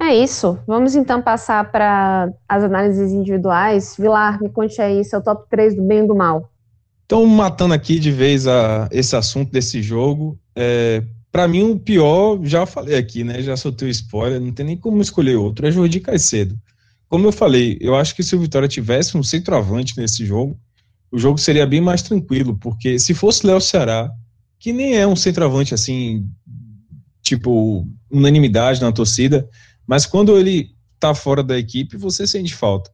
É 0.00 0.14
isso. 0.14 0.58
Vamos 0.66 0.94
então 0.94 1.20
passar 1.20 1.70
para 1.70 2.32
as 2.48 2.62
análises 2.62 3.12
individuais. 3.12 3.96
Vilar, 3.98 4.40
me 4.40 4.48
conte 4.48 4.80
aí 4.80 5.04
seu 5.04 5.20
top 5.20 5.44
3 5.50 5.74
do 5.74 5.82
bem 5.82 6.04
e 6.04 6.06
do 6.06 6.14
mal. 6.14 6.50
Então, 7.04 7.26
matando 7.26 7.74
aqui 7.74 7.98
de 7.98 8.12
vez 8.12 8.46
a, 8.46 8.88
esse 8.92 9.16
assunto 9.16 9.50
desse 9.50 9.82
jogo, 9.82 10.38
é, 10.54 11.02
para 11.32 11.48
mim, 11.48 11.70
o 11.70 11.78
pior, 11.78 12.38
já 12.44 12.64
falei 12.64 12.96
aqui, 12.96 13.24
né? 13.24 13.42
Já 13.42 13.56
soltei 13.56 13.88
o 13.88 13.90
spoiler, 13.90 14.40
não 14.40 14.52
tem 14.52 14.64
nem 14.64 14.76
como 14.76 15.02
escolher 15.02 15.36
outro. 15.36 15.66
É 15.66 15.70
Jordi 15.70 16.00
Caicedo. 16.00 16.56
Como 17.08 17.26
eu 17.26 17.32
falei, 17.32 17.78
eu 17.80 17.94
acho 17.94 18.14
que 18.14 18.22
se 18.22 18.36
o 18.36 18.40
Vitória 18.40 18.68
tivesse 18.68 19.16
um 19.16 19.22
centroavante 19.22 19.96
nesse 19.96 20.26
jogo, 20.26 20.58
o 21.10 21.18
jogo 21.18 21.38
seria 21.38 21.66
bem 21.66 21.80
mais 21.80 22.02
tranquilo, 22.02 22.58
porque 22.58 22.98
se 22.98 23.14
fosse 23.14 23.46
Léo 23.46 23.60
Ceará, 23.60 24.10
que 24.58 24.72
nem 24.72 24.96
é 24.96 25.06
um 25.06 25.16
centroavante 25.16 25.72
assim, 25.72 26.28
tipo, 27.22 27.86
unanimidade 28.10 28.80
na 28.80 28.92
torcida, 28.92 29.48
mas 29.86 30.04
quando 30.04 30.36
ele 30.36 30.70
tá 31.00 31.14
fora 31.14 31.42
da 31.42 31.58
equipe, 31.58 31.96
você 31.96 32.26
sente 32.26 32.54
falta. 32.54 32.90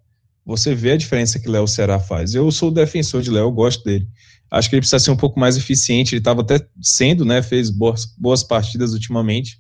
Você 0.47 0.75
vê 0.75 0.93
a 0.93 0.97
diferença 0.97 1.41
que 1.41 1.49
Léo 1.49 1.67
Ceará 1.67 1.99
faz. 1.99 2.35
Eu 2.35 2.51
sou 2.53 2.71
defensor 2.71 3.23
de 3.23 3.31
Léo, 3.31 3.51
gosto 3.51 3.83
dele. 3.83 4.07
Acho 4.51 4.69
que 4.69 4.77
ele 4.77 4.83
precisa 4.83 5.01
ser 5.01 5.11
um 5.11 5.17
pouco 5.17 5.41
mais 5.41 5.57
eficiente. 5.57 6.15
Ele 6.15 6.21
estava 6.21 6.43
até 6.43 6.65
sendo, 6.81 7.25
né? 7.25 7.43
Fez 7.43 7.71
boas, 7.71 8.07
boas 8.17 8.45
partidas 8.45 8.93
ultimamente, 8.93 9.59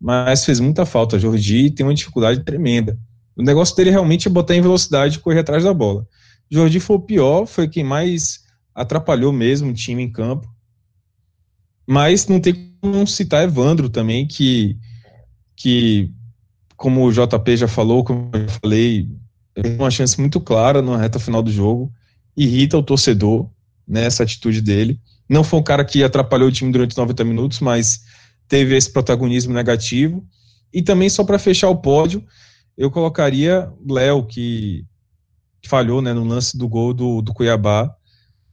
mas 0.00 0.44
fez 0.44 0.58
muita 0.58 0.86
falta. 0.86 1.18
Jordi 1.18 1.70
tem 1.70 1.84
uma 1.84 1.94
dificuldade 1.94 2.42
tremenda. 2.42 2.98
O 3.36 3.42
negócio 3.42 3.76
dele 3.76 3.90
realmente 3.90 4.28
é 4.28 4.30
botar 4.30 4.54
em 4.54 4.62
velocidade 4.62 5.16
e 5.16 5.20
correr 5.20 5.40
atrás 5.40 5.62
da 5.62 5.74
bola. 5.74 6.06
Jordi 6.50 6.80
foi 6.80 6.96
o 6.96 7.00
pior, 7.00 7.46
foi 7.46 7.68
quem 7.68 7.84
mais 7.84 8.40
atrapalhou 8.74 9.32
mesmo 9.32 9.70
o 9.70 9.74
time 9.74 10.02
em 10.02 10.10
campo. 10.10 10.48
Mas 11.86 12.26
não 12.26 12.40
tem 12.40 12.74
como 12.80 13.06
citar 13.06 13.44
Evandro 13.44 13.88
também, 13.88 14.26
que, 14.26 14.76
que 15.54 16.10
como 16.76 17.04
o 17.04 17.12
JP 17.12 17.56
já 17.56 17.68
falou, 17.68 18.02
como 18.02 18.30
eu 18.32 18.48
falei, 18.48 19.08
tem 19.54 19.76
uma 19.76 19.90
chance 19.90 20.18
muito 20.18 20.40
clara 20.40 20.82
na 20.82 20.96
reta 20.96 21.18
final 21.18 21.42
do 21.42 21.50
jogo, 21.50 21.92
irrita 22.36 22.76
o 22.76 22.82
torcedor, 22.82 23.48
nessa 23.86 24.22
atitude 24.22 24.60
dele. 24.60 25.00
Não 25.28 25.44
foi 25.44 25.60
um 25.60 25.62
cara 25.62 25.84
que 25.84 26.02
atrapalhou 26.02 26.48
o 26.48 26.52
time 26.52 26.72
durante 26.72 26.96
90 26.96 27.24
minutos, 27.24 27.60
mas 27.60 28.00
teve 28.48 28.76
esse 28.76 28.92
protagonismo 28.92 29.54
negativo. 29.54 30.24
E 30.72 30.82
também, 30.82 31.08
só 31.08 31.24
para 31.24 31.38
fechar 31.38 31.68
o 31.68 31.76
pódio, 31.76 32.24
eu 32.76 32.90
colocaria 32.90 33.72
Léo, 33.88 34.26
que, 34.26 34.84
falhou 35.66 36.00
né, 36.00 36.12
no 36.12 36.24
lance 36.24 36.56
do 36.56 36.68
gol 36.68 36.94
do, 36.94 37.20
do 37.20 37.34
Cuiabá. 37.34 37.94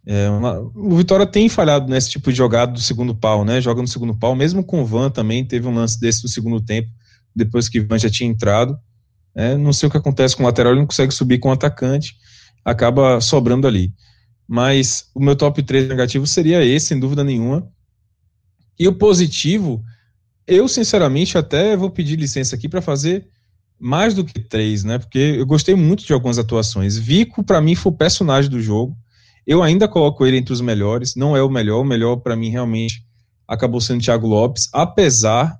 É 0.05 0.29
uma, 0.29 0.59
o 0.59 0.97
Vitória 0.97 1.25
tem 1.25 1.47
falhado 1.47 1.87
nesse 1.87 2.09
tipo 2.09 2.29
de 2.31 2.37
jogada 2.37 2.73
do 2.73 2.81
segundo 2.81 3.15
pau, 3.15 3.45
né? 3.45 3.61
Joga 3.61 3.81
no 3.81 3.87
segundo 3.87 4.17
pau, 4.17 4.35
mesmo 4.35 4.63
com 4.63 4.81
o 4.81 4.85
Van 4.85 5.09
também 5.09 5.45
teve 5.45 5.67
um 5.67 5.75
lance 5.75 5.99
desse 5.99 6.23
no 6.23 6.29
segundo 6.29 6.59
tempo, 6.59 6.89
depois 7.33 7.69
que 7.69 7.79
o 7.79 7.87
Van 7.87 7.97
já 7.97 8.09
tinha 8.09 8.29
entrado. 8.29 8.77
É, 9.35 9.55
não 9.55 9.71
sei 9.71 9.87
o 9.87 9.91
que 9.91 9.97
acontece 9.97 10.35
com 10.35 10.43
o 10.43 10.45
lateral, 10.45 10.73
ele 10.73 10.81
não 10.81 10.87
consegue 10.87 11.13
subir 11.13 11.39
com 11.39 11.49
o 11.49 11.53
atacante, 11.53 12.15
acaba 12.65 13.21
sobrando 13.21 13.65
ali. 13.65 13.93
Mas 14.47 15.09
o 15.15 15.21
meu 15.21 15.35
top 15.35 15.63
3 15.63 15.87
negativo 15.87 16.27
seria 16.27 16.63
esse, 16.63 16.87
sem 16.87 16.99
dúvida 16.99 17.23
nenhuma. 17.23 17.67
E 18.77 18.87
o 18.87 18.93
positivo, 18.93 19.81
eu 20.45 20.67
sinceramente 20.67 21.37
até 21.37 21.77
vou 21.77 21.89
pedir 21.89 22.19
licença 22.19 22.55
aqui 22.55 22.67
para 22.67 22.81
fazer 22.81 23.25
mais 23.83 24.13
do 24.13 24.23
que 24.23 24.39
três, 24.39 24.85
né? 24.85 24.97
Porque 24.97 25.17
eu 25.17 25.45
gostei 25.45 25.75
muito 25.75 26.05
de 26.05 26.13
algumas 26.13 26.39
atuações. 26.39 26.97
Vico, 26.97 27.43
para 27.43 27.59
mim, 27.59 27.75
foi 27.75 27.91
o 27.91 27.95
personagem 27.95 28.49
do 28.49 28.61
jogo. 28.61 28.95
Eu 29.45 29.61
ainda 29.61 29.89
coloco 29.89 30.25
ele 30.25 30.37
entre 30.37 30.53
os 30.53 30.61
melhores. 30.61 31.15
Não 31.17 31.35
é 31.35 31.43
o 31.43 31.49
melhor. 31.49 31.81
O 31.81 31.85
melhor, 31.85 32.15
para 32.15 32.33
mim, 32.33 32.49
realmente 32.49 33.05
acabou 33.45 33.81
sendo 33.81 34.01
Thiago 34.01 34.25
Lopes. 34.25 34.69
Apesar, 34.71 35.59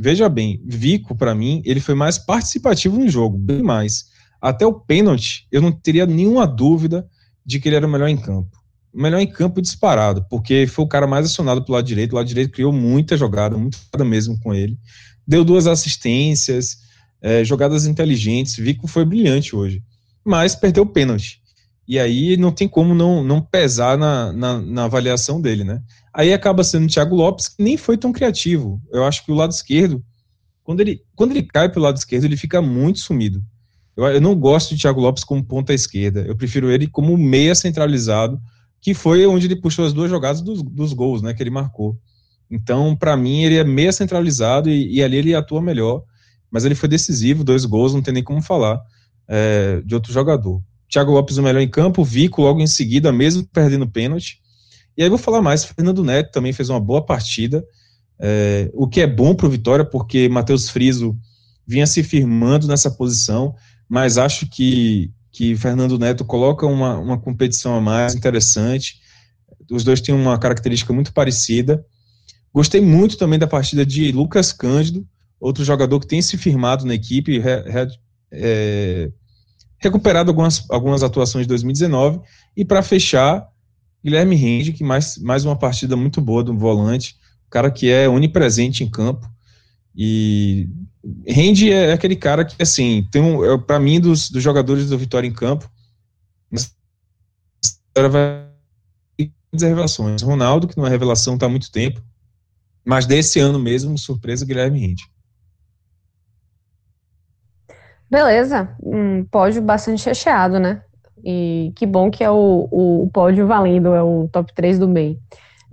veja 0.00 0.30
bem, 0.30 0.62
Vico, 0.64 1.14
para 1.14 1.34
mim, 1.34 1.60
ele 1.66 1.78
foi 1.78 1.94
mais 1.94 2.16
participativo 2.16 2.98
no 2.98 3.06
jogo, 3.06 3.36
bem 3.36 3.62
mais. 3.62 4.06
Até 4.40 4.66
o 4.66 4.72
pênalti, 4.72 5.46
eu 5.52 5.60
não 5.60 5.70
teria 5.70 6.06
nenhuma 6.06 6.46
dúvida 6.46 7.06
de 7.44 7.60
que 7.60 7.68
ele 7.68 7.76
era 7.76 7.86
o 7.86 7.90
melhor 7.90 8.08
em 8.08 8.16
campo. 8.16 8.56
O 8.94 9.00
melhor 9.00 9.20
em 9.20 9.26
campo 9.26 9.60
disparado, 9.60 10.24
porque 10.30 10.66
foi 10.66 10.86
o 10.86 10.88
cara 10.88 11.06
mais 11.06 11.26
acionado 11.26 11.62
pelo 11.62 11.76
lado 11.76 11.86
direito. 11.86 12.12
O 12.12 12.16
lado 12.16 12.26
direito 12.26 12.50
criou 12.50 12.72
muita 12.72 13.14
jogada, 13.14 13.58
muita 13.58 13.76
jogada 13.76 14.08
mesmo 14.08 14.40
com 14.40 14.54
ele. 14.54 14.78
Deu 15.26 15.44
duas 15.44 15.66
assistências, 15.66 16.78
é, 17.22 17.44
jogadas 17.44 17.86
inteligentes. 17.86 18.56
Vico 18.56 18.88
foi 18.88 19.04
brilhante 19.04 19.54
hoje, 19.54 19.82
mas 20.24 20.56
perdeu 20.56 20.82
o 20.82 20.86
pênalti. 20.86 21.40
E 21.86 21.98
aí 21.98 22.36
não 22.36 22.52
tem 22.52 22.68
como 22.68 22.94
não, 22.94 23.22
não 23.22 23.40
pesar 23.40 23.96
na, 23.96 24.32
na, 24.32 24.60
na, 24.60 24.84
avaliação 24.84 25.40
dele, 25.40 25.64
né? 25.64 25.82
Aí 26.12 26.32
acaba 26.32 26.62
sendo 26.62 26.84
o 26.84 26.88
Thiago 26.88 27.14
Lopes, 27.14 27.48
que 27.48 27.62
nem 27.62 27.76
foi 27.76 27.96
tão 27.96 28.12
criativo. 28.12 28.80
Eu 28.92 29.04
acho 29.04 29.24
que 29.24 29.32
o 29.32 29.34
lado 29.34 29.50
esquerdo, 29.50 30.02
quando 30.62 30.80
ele, 30.80 31.02
quando 31.14 31.32
ele 31.32 31.42
cai 31.42 31.68
pelo 31.68 31.84
lado 31.84 31.96
esquerdo, 31.96 32.24
ele 32.24 32.36
fica 32.36 32.62
muito 32.62 33.00
sumido. 33.00 33.42
Eu, 33.96 34.04
eu 34.06 34.20
não 34.20 34.34
gosto 34.34 34.74
de 34.74 34.80
Thiago 34.80 35.00
Lopes 35.00 35.24
como 35.24 35.44
ponta 35.44 35.74
esquerda. 35.74 36.20
Eu 36.20 36.36
prefiro 36.36 36.70
ele 36.70 36.86
como 36.86 37.16
meia 37.16 37.54
centralizado, 37.54 38.40
que 38.80 38.94
foi 38.94 39.26
onde 39.26 39.46
ele 39.46 39.56
puxou 39.56 39.84
as 39.84 39.92
duas 39.92 40.10
jogadas 40.10 40.40
dos, 40.40 40.62
dos 40.62 40.92
gols, 40.92 41.20
né? 41.20 41.34
Que 41.34 41.42
ele 41.42 41.50
marcou. 41.50 41.98
Então, 42.50 42.94
para 42.94 43.16
mim, 43.16 43.42
ele 43.42 43.56
é 43.56 43.64
meia 43.64 43.92
centralizado 43.92 44.70
e, 44.70 44.96
e 44.96 45.02
ali 45.02 45.16
ele 45.16 45.34
atua 45.34 45.60
melhor 45.60 46.04
mas 46.52 46.66
ele 46.66 46.74
foi 46.74 46.88
decisivo, 46.88 47.42
dois 47.42 47.64
gols, 47.64 47.94
não 47.94 48.02
tem 48.02 48.12
nem 48.12 48.22
como 48.22 48.42
falar 48.42 48.78
é, 49.26 49.80
de 49.84 49.94
outro 49.94 50.12
jogador. 50.12 50.62
Thiago 50.88 51.10
Lopes 51.10 51.38
o 51.38 51.42
melhor 51.42 51.60
em 51.60 51.68
campo, 51.68 52.04
Vico 52.04 52.42
logo 52.42 52.60
em 52.60 52.66
seguida, 52.66 53.10
mesmo 53.10 53.46
perdendo 53.46 53.88
pênalti. 53.88 54.38
E 54.94 55.02
aí 55.02 55.08
vou 55.08 55.16
falar 55.16 55.40
mais, 55.40 55.64
Fernando 55.64 56.04
Neto 56.04 56.30
também 56.30 56.52
fez 56.52 56.68
uma 56.68 56.78
boa 56.78 57.02
partida, 57.02 57.64
é, 58.20 58.70
o 58.74 58.86
que 58.86 59.00
é 59.00 59.06
bom 59.06 59.34
para 59.34 59.46
o 59.46 59.50
Vitória, 59.50 59.84
porque 59.84 60.28
Matheus 60.28 60.68
Friso 60.68 61.16
vinha 61.66 61.86
se 61.86 62.02
firmando 62.02 62.68
nessa 62.68 62.90
posição, 62.90 63.54
mas 63.88 64.18
acho 64.18 64.46
que, 64.46 65.10
que 65.30 65.56
Fernando 65.56 65.98
Neto 65.98 66.26
coloca 66.26 66.66
uma, 66.66 66.98
uma 66.98 67.18
competição 67.18 67.74
a 67.74 67.80
mais 67.80 68.14
interessante. 68.14 69.00
Os 69.70 69.82
dois 69.82 70.02
têm 70.02 70.14
uma 70.14 70.38
característica 70.38 70.92
muito 70.92 71.14
parecida. 71.14 71.84
Gostei 72.52 72.82
muito 72.82 73.16
também 73.16 73.38
da 73.38 73.46
partida 73.46 73.86
de 73.86 74.12
Lucas 74.12 74.52
Cândido, 74.52 75.06
outro 75.42 75.64
jogador 75.64 75.98
que 75.98 76.06
tem 76.06 76.22
se 76.22 76.38
firmado 76.38 76.86
na 76.86 76.94
equipe, 76.94 77.38
re, 77.38 77.62
re, 77.62 77.88
é, 78.30 79.10
recuperado 79.80 80.30
algumas, 80.30 80.64
algumas 80.70 81.02
atuações 81.02 81.44
de 81.44 81.48
2019. 81.48 82.20
E 82.56 82.64
para 82.64 82.82
fechar, 82.82 83.48
Guilherme 84.04 84.36
Rende, 84.36 84.72
que 84.72 84.84
mais, 84.84 85.18
mais 85.18 85.44
uma 85.44 85.56
partida 85.56 85.96
muito 85.96 86.20
boa 86.20 86.44
do 86.44 86.56
volante, 86.56 87.16
cara 87.50 87.70
que 87.70 87.90
é 87.90 88.08
onipresente 88.08 88.84
em 88.84 88.88
campo. 88.88 89.28
E 89.94 90.68
Rende 91.26 91.72
é 91.72 91.92
aquele 91.92 92.16
cara 92.16 92.44
que, 92.44 92.62
assim, 92.62 93.06
um, 93.16 93.44
é, 93.44 93.58
para 93.58 93.80
mim, 93.80 94.00
dos, 94.00 94.30
dos 94.30 94.42
jogadores 94.42 94.88
do 94.88 94.96
Vitória 94.96 95.26
em 95.26 95.32
campo, 95.32 95.68
vai 98.08 98.46
revelações. 99.60 100.22
Ronaldo, 100.22 100.66
que 100.68 100.76
não 100.76 100.86
é 100.86 100.88
revelação 100.88 101.34
está 101.34 101.46
há 101.46 101.48
muito 101.48 101.70
tempo, 101.70 102.02
mas 102.84 103.06
desse 103.06 103.38
ano 103.38 103.58
mesmo, 103.58 103.98
surpresa, 103.98 104.46
Guilherme 104.46 104.78
Rende. 104.78 105.11
Beleza, 108.12 108.76
um 108.82 109.24
pódio 109.24 109.62
bastante 109.62 110.04
recheado, 110.04 110.60
né? 110.60 110.82
E 111.24 111.72
que 111.74 111.86
bom 111.86 112.10
que 112.10 112.22
é 112.22 112.30
o, 112.30 112.68
o, 112.70 113.04
o 113.04 113.10
pódio 113.10 113.46
valendo, 113.46 113.94
é 113.94 114.02
o 114.02 114.28
top 114.30 114.52
3 114.54 114.78
do 114.78 114.86
bem. 114.86 115.18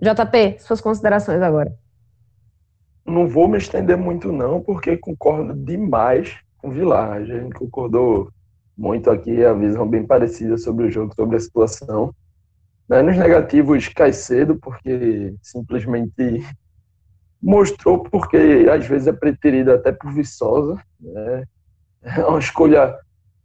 JP, 0.01 0.55
suas 0.59 0.79
considerações 0.79 1.41
agora. 1.41 1.75
Não 3.05 3.27
vou 3.27 3.45
me 3.49 3.57
estender 3.57 3.97
muito, 3.97 4.31
não, 4.31 4.61
porque 4.61 4.95
concordo 4.95 5.53
demais 5.53 6.37
com 6.59 6.69
o 6.69 6.71
Vilar. 6.71 7.11
A 7.11 7.25
gente 7.25 7.53
concordou 7.55 8.31
muito 8.77 9.11
aqui, 9.11 9.43
a 9.43 9.51
visão 9.51 9.85
bem 9.85 10.07
parecida 10.07 10.57
sobre 10.57 10.85
o 10.85 10.89
jogo, 10.89 11.13
sobre 11.13 11.35
a 11.35 11.41
situação. 11.41 12.15
Né? 12.87 13.01
Nos 13.01 13.17
negativos 13.17 13.89
cai 13.89 14.13
cedo, 14.13 14.55
porque 14.55 15.35
simplesmente 15.41 16.41
mostrou 17.43 17.99
porque 17.99 18.65
às 18.71 18.87
vezes 18.87 19.07
é 19.07 19.11
preterido 19.11 19.73
até 19.73 19.91
por 19.91 20.13
Viçosa, 20.13 20.81
né? 21.01 21.43
É 22.01 22.25
uma 22.25 22.39
escolha. 22.39 22.97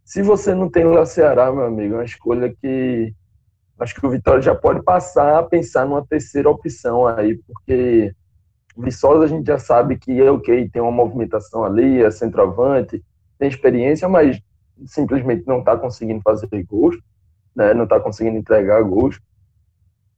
Se 0.03 0.21
você 0.21 0.53
não 0.53 0.69
tem 0.69 0.83
lá 0.85 1.05
Ceará, 1.05 1.51
meu 1.51 1.65
amigo, 1.65 1.95
é 1.95 1.97
uma 1.97 2.05
escolha 2.05 2.53
que 2.61 3.13
acho 3.79 3.95
que 3.95 4.05
o 4.05 4.09
Vitória 4.09 4.41
já 4.41 4.55
pode 4.55 4.81
passar 4.83 5.39
a 5.39 5.43
pensar 5.43 5.85
numa 5.85 6.05
terceira 6.05 6.49
opção 6.49 7.05
aí, 7.05 7.37
porque 7.45 8.13
o 8.75 8.81
Viçosa 8.81 9.25
a 9.25 9.27
gente 9.27 9.45
já 9.45 9.59
sabe 9.59 9.97
que 9.97 10.21
é 10.21 10.31
ok, 10.31 10.69
tem 10.69 10.81
uma 10.81 10.91
movimentação 10.91 11.63
ali, 11.63 12.01
é 12.01 12.09
centroavante, 12.11 13.03
tem 13.37 13.49
experiência, 13.49 14.07
mas 14.07 14.39
simplesmente 14.85 15.45
não 15.45 15.59
está 15.59 15.75
conseguindo 15.75 16.21
fazer 16.21 16.47
gols, 16.63 16.97
né? 17.55 17.73
não 17.73 17.83
está 17.83 17.99
conseguindo 17.99 18.37
entregar 18.37 18.81
gols. 18.83 19.19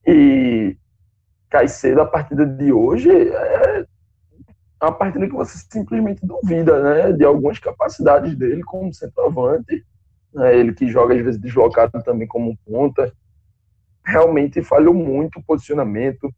E 0.05 0.77
Caicedo, 1.49 2.01
a 2.01 2.05
partida 2.05 2.45
de 2.45 2.71
hoje, 2.71 3.09
é 3.11 3.85
a 4.79 4.91
partida 4.91 5.27
que 5.27 5.33
você 5.33 5.57
simplesmente 5.69 6.25
duvida, 6.25 6.81
né, 6.81 7.11
de 7.11 7.23
algumas 7.23 7.59
capacidades 7.59 8.35
dele 8.35 8.63
como 8.63 8.93
centroavante, 8.93 9.85
né, 10.33 10.55
ele 10.57 10.73
que 10.73 10.87
joga 10.87 11.15
às 11.15 11.21
vezes 11.21 11.39
deslocado 11.39 12.01
também 12.03 12.27
como 12.27 12.57
ponta, 12.65 13.11
realmente 14.05 14.63
falhou 14.63 14.93
muito 14.93 15.39
o 15.39 15.43
posicionamento, 15.43 16.33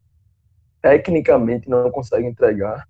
tecnicamente 0.80 1.68
não 1.68 1.90
consegue 1.90 2.26
entregar. 2.26 2.86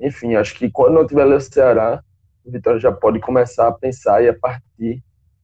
Enfim, 0.00 0.34
acho 0.34 0.54
que 0.54 0.70
quando 0.70 0.94
não 0.94 1.06
tiver 1.06 1.26
o 1.26 1.40
Ceará, 1.40 2.02
o 2.44 2.50
Vitória 2.50 2.80
já 2.80 2.92
pode 2.92 3.20
começar 3.20 3.68
a 3.68 3.72
pensar 3.72 4.22
e 4.22 4.28
a 4.28 4.34
partir 4.34 5.02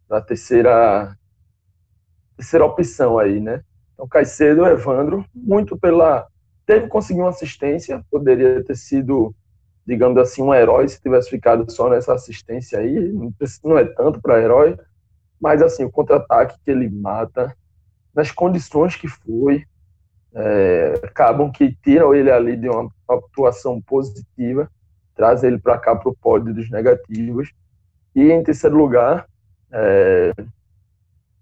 da 0.09 0.21
terceira 0.21 1.17
terceira 2.37 2.65
opção 2.65 3.19
aí, 3.19 3.41
né? 3.41 3.63
Então, 3.93 4.09
Caicedo, 4.09 4.67
Evandro, 4.67 5.25
muito 5.33 5.79
pela 5.79 6.27
teve 6.67 6.89
conseguido 6.89 7.25
uma 7.25 7.31
assistência, 7.31 8.05
poderia 8.11 8.65
ter 8.65 8.77
sido 8.77 9.35
digamos 9.87 10.19
assim, 10.19 10.43
um 10.43 10.55
herói 10.55 10.89
se 10.89 11.01
tivesse 11.01 11.29
ficado 11.29 11.71
só 11.71 11.89
nessa 11.89 12.15
assistência 12.15 12.79
aí. 12.79 13.13
Não 13.63 13.79
é 13.79 13.85
tanto 13.85 14.21
para 14.21 14.41
herói, 14.41 14.77
mas 15.41 15.61
assim, 15.63 15.85
o 15.85 15.91
contra-ataque 15.91 16.59
que 16.65 16.71
ele 16.71 16.89
mata, 16.89 17.55
nas 18.15 18.31
condições 18.31 18.97
que 18.97 19.09
foi, 19.09 19.65
é, 20.35 20.95
acabam 21.03 21.51
que 21.51 21.77
tiram 21.83 22.15
ele 22.15 22.31
ali 22.31 22.57
de 22.57 22.69
uma 22.69 22.91
atuação 23.09 23.81
positiva, 23.81 24.71
traz 25.15 25.45
ele 25.45 25.59
para 25.59 25.79
cá 25.79 25.95
para 25.95 26.09
o 26.09 26.17
pódio 26.17 26.55
dos 26.55 26.71
negativos. 26.71 27.53
E 28.15 28.33
em 28.33 28.43
terceiro 28.43 28.77
lugar, 28.77 29.27
é, 29.73 30.33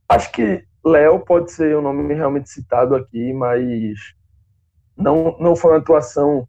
acho 0.09 0.33
que 0.33 0.65
Léo 0.85 1.21
pode 1.21 1.53
ser 1.53 1.77
o 1.77 1.83
nome 1.83 2.13
realmente 2.13 2.51
citado 2.51 2.95
aqui, 2.95 3.33
mas 3.33 4.15
não, 4.97 5.37
não 5.39 5.55
foi 5.55 5.73
uma 5.73 5.79
atuação 5.79 6.47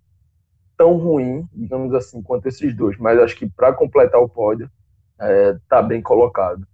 tão 0.83 0.97
ruim, 0.97 1.47
digamos 1.53 1.93
assim, 1.93 2.21
quanto 2.21 2.45
esses 2.49 2.75
dois, 2.75 2.97
mas 2.97 3.17
acho 3.17 3.37
que 3.37 3.49
para 3.49 3.71
completar 3.71 4.19
o 4.19 4.27
pódio 4.27 4.69
é, 5.17 5.57
tá 5.69 5.81
bem 5.81 6.01
colocado. 6.01 6.67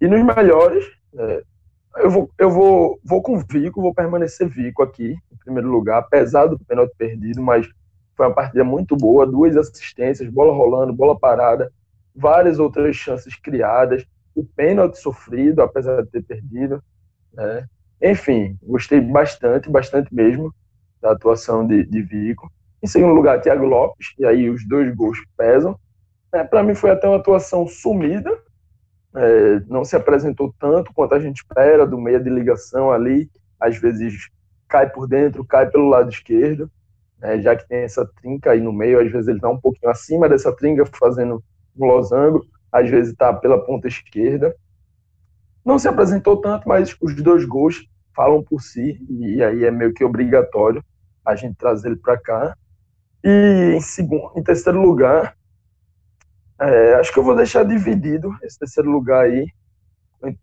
E 0.00 0.08
nos 0.08 0.24
melhores, 0.24 0.82
é, 1.18 1.42
eu, 1.98 2.10
vou, 2.10 2.30
eu 2.38 2.50
vou, 2.50 2.98
vou 3.04 3.20
com 3.20 3.38
Vico, 3.38 3.82
vou 3.82 3.92
permanecer 3.92 4.48
Vico 4.48 4.82
aqui, 4.82 5.14
em 5.30 5.36
primeiro 5.36 5.70
lugar, 5.70 5.98
apesar 5.98 6.46
do 6.46 6.58
pênalti 6.58 6.94
perdido, 6.96 7.42
mas 7.42 7.68
foi 8.16 8.26
uma 8.26 8.34
partida 8.34 8.64
muito 8.64 8.96
boa, 8.96 9.26
duas 9.26 9.58
assistências, 9.58 10.30
bola 10.30 10.54
rolando, 10.54 10.94
bola 10.94 11.18
parada, 11.18 11.70
várias 12.16 12.58
outras 12.58 12.96
chances 12.96 13.36
criadas, 13.36 14.06
o 14.34 14.42
pênalti 14.42 14.96
sofrido, 14.98 15.60
apesar 15.60 16.02
de 16.02 16.08
ter 16.08 16.22
perdido. 16.22 16.82
Né? 17.34 17.68
Enfim, 18.00 18.56
gostei 18.62 19.02
bastante, 19.02 19.68
bastante 19.68 20.14
mesmo 20.14 20.50
da 20.98 21.12
atuação 21.12 21.66
de, 21.66 21.84
de 21.84 22.00
Vico. 22.00 22.50
Em 22.82 22.86
segundo 22.86 23.14
lugar, 23.14 23.40
Thiago 23.40 23.64
Lopes, 23.64 24.14
e 24.18 24.24
aí 24.24 24.50
os 24.50 24.66
dois 24.66 24.94
gols 24.94 25.18
pesam. 25.36 25.78
É, 26.32 26.42
Para 26.42 26.62
mim 26.62 26.74
foi 26.74 26.90
até 26.90 27.06
uma 27.06 27.18
atuação 27.18 27.66
sumida, 27.66 28.36
é, 29.14 29.60
não 29.68 29.84
se 29.84 29.94
apresentou 29.94 30.54
tanto 30.58 30.92
quanto 30.94 31.14
a 31.14 31.20
gente 31.20 31.36
espera, 31.36 31.86
do 31.86 31.98
meia 31.98 32.18
de 32.18 32.30
ligação 32.30 32.90
ali, 32.90 33.30
às 33.60 33.76
vezes 33.76 34.28
cai 34.68 34.88
por 34.88 35.06
dentro, 35.06 35.44
cai 35.44 35.68
pelo 35.68 35.88
lado 35.88 36.10
esquerdo, 36.10 36.70
é, 37.20 37.40
já 37.40 37.54
que 37.54 37.68
tem 37.68 37.82
essa 37.82 38.04
trinca 38.20 38.50
aí 38.50 38.60
no 38.60 38.72
meio, 38.72 38.98
às 39.00 39.12
vezes 39.12 39.28
ele 39.28 39.38
está 39.38 39.48
um 39.48 39.60
pouquinho 39.60 39.90
acima 39.92 40.28
dessa 40.28 40.50
trinca, 40.50 40.84
fazendo 40.86 41.42
um 41.76 41.86
losango, 41.86 42.44
às 42.72 42.88
vezes 42.88 43.12
está 43.12 43.32
pela 43.32 43.62
ponta 43.64 43.86
esquerda. 43.86 44.54
Não 45.64 45.78
se 45.78 45.86
apresentou 45.86 46.38
tanto, 46.38 46.68
mas 46.68 46.96
os 47.00 47.14
dois 47.22 47.44
gols 47.44 47.86
falam 48.16 48.42
por 48.42 48.60
si, 48.60 48.98
e 49.08 49.42
aí 49.42 49.64
é 49.64 49.70
meio 49.70 49.92
que 49.94 50.04
obrigatório 50.04 50.82
a 51.24 51.36
gente 51.36 51.54
trazer 51.56 51.88
ele 51.88 51.96
para 51.96 52.18
cá. 52.18 52.56
E 53.24 53.74
em, 53.76 53.80
segundo, 53.80 54.32
em 54.36 54.42
terceiro 54.44 54.80
lugar, 54.80 55.36
É, 56.60 56.94
acho 56.94 57.12
que 57.12 57.18
eu 57.18 57.24
vou 57.24 57.34
deixar 57.36 57.64
dividido 57.64 58.30
esse 58.42 58.58
terceiro 58.58 58.90
lugar 58.90 59.24
aí, 59.24 59.46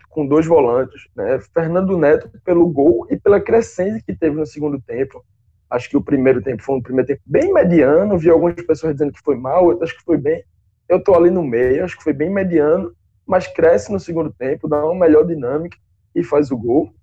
com 0.09 0.27
dois 0.27 0.45
volantes, 0.45 1.07
né? 1.15 1.39
Fernando 1.53 1.97
Neto 1.97 2.30
pelo 2.43 2.67
gol 2.69 3.07
e 3.09 3.17
pela 3.17 3.39
crescente 3.41 4.03
que 4.03 4.15
teve 4.15 4.36
no 4.36 4.45
segundo 4.45 4.82
tempo. 4.82 5.23
Acho 5.69 5.89
que 5.89 5.97
o 5.97 6.03
primeiro 6.03 6.41
tempo 6.41 6.63
foi 6.63 6.75
um 6.77 6.82
primeiro 6.82 7.07
tempo 7.07 7.21
bem 7.25 7.53
mediano, 7.53 8.17
vi 8.17 8.30
algumas 8.30 8.55
pessoas 8.55 8.93
dizendo 8.93 9.13
que 9.13 9.21
foi 9.23 9.38
mal, 9.38 9.65
outras 9.65 9.91
que 9.93 10.03
foi 10.03 10.17
bem. 10.17 10.43
Eu 10.89 11.01
tô 11.03 11.15
ali 11.15 11.30
no 11.32 11.43
meio, 11.43 11.86
acho 11.86 11.97
que 11.97 12.03
foi 12.03 12.13
bem 12.13 12.30
mediano, 12.30 12.93
mas 13.25 13.47
cresce 13.47 13.91
no 13.91 13.99
segundo 13.99 14.34
tempo, 14.34 14.67
dá 14.67 14.84
uma 14.86 14.95
melhor 14.95 15.25
dinâmica 15.25 15.77
e 16.15 16.23
faz 16.23 16.51
o 16.51 16.57
gol, 16.57 16.93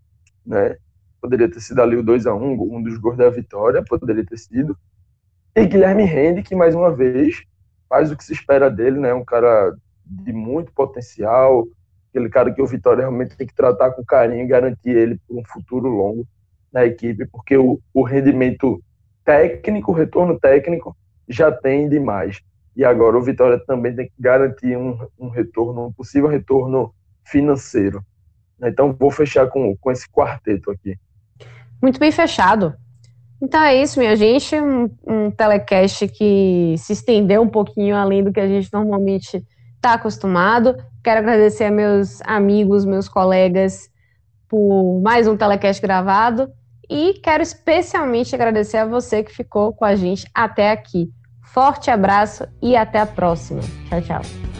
né? 0.44 0.76
Poderia 1.20 1.50
ter 1.50 1.60
sido 1.60 1.80
ali 1.82 1.96
o 1.96 2.02
2 2.02 2.26
a 2.26 2.34
1 2.34 2.52
um 2.76 2.82
dos 2.82 2.98
gols 2.98 3.16
da 3.16 3.30
vitória, 3.30 3.82
poderia 3.84 4.24
ter 4.26 4.38
sido. 4.38 4.76
E 5.56 5.64
Guilherme 5.64 6.04
Rende, 6.04 6.42
que 6.42 6.54
mais 6.54 6.74
uma 6.74 6.94
vez 6.94 7.42
faz 7.88 8.12
o 8.12 8.16
que 8.16 8.22
se 8.22 8.34
espera 8.34 8.70
dele, 8.70 9.00
né? 9.00 9.14
Um 9.14 9.24
cara 9.24 9.74
de 10.04 10.30
muito 10.30 10.70
potencial, 10.70 11.66
aquele 12.10 12.28
cara 12.28 12.52
que 12.52 12.60
o 12.60 12.66
Vitória 12.66 13.00
realmente 13.00 13.38
tem 13.38 13.46
que 13.46 13.54
tratar 13.54 13.92
com 13.92 14.04
carinho 14.04 14.44
e 14.44 14.46
garantir 14.46 14.90
ele 14.90 15.18
por 15.26 15.38
um 15.38 15.44
futuro 15.46 15.88
longo 15.88 16.28
na 16.70 16.84
equipe, 16.84 17.24
porque 17.32 17.56
o, 17.56 17.80
o 17.94 18.02
rendimento 18.02 18.82
técnico, 19.24 19.92
o 19.92 19.94
retorno 19.94 20.38
técnico 20.38 20.94
já 21.26 21.50
tem 21.50 21.88
demais. 21.88 22.42
E 22.76 22.84
agora 22.84 23.16
o 23.16 23.22
Vitória 23.22 23.58
também 23.66 23.96
tem 23.96 24.08
que 24.08 24.14
garantir 24.20 24.76
um, 24.76 24.98
um 25.18 25.30
retorno, 25.30 25.86
um 25.86 25.92
possível 25.94 26.28
retorno 26.28 26.94
financeiro. 27.24 28.04
Então 28.62 28.92
vou 28.92 29.10
fechar 29.10 29.46
com, 29.46 29.74
com 29.74 29.90
esse 29.90 30.06
quarteto 30.06 30.70
aqui. 30.70 30.98
Muito 31.80 31.98
bem 31.98 32.12
fechado. 32.12 32.74
Então 33.40 33.62
é 33.62 33.82
isso, 33.82 33.98
minha 33.98 34.16
gente. 34.16 34.58
Um, 34.58 34.90
um 35.06 35.30
telecast 35.30 36.08
que 36.08 36.74
se 36.78 36.92
estendeu 36.92 37.42
um 37.42 37.48
pouquinho 37.48 37.96
além 37.96 38.24
do 38.24 38.32
que 38.32 38.40
a 38.40 38.48
gente 38.48 38.72
normalmente 38.72 39.44
está 39.76 39.94
acostumado. 39.94 40.76
Quero 41.04 41.20
agradecer 41.20 41.64
a 41.64 41.70
meus 41.70 42.20
amigos, 42.22 42.84
meus 42.84 43.08
colegas 43.08 43.88
por 44.48 45.00
mais 45.02 45.26
um 45.26 45.36
telecast 45.36 45.82
gravado 45.82 46.50
e 46.88 47.14
quero 47.14 47.42
especialmente 47.42 48.34
agradecer 48.34 48.78
a 48.78 48.86
você 48.86 49.22
que 49.22 49.32
ficou 49.32 49.72
com 49.72 49.84
a 49.84 49.94
gente 49.94 50.28
até 50.34 50.70
aqui. 50.70 51.10
Forte 51.42 51.90
abraço 51.90 52.46
e 52.62 52.76
até 52.76 53.00
a 53.00 53.06
próxima. 53.06 53.60
Tchau, 53.88 54.02
tchau. 54.02 54.55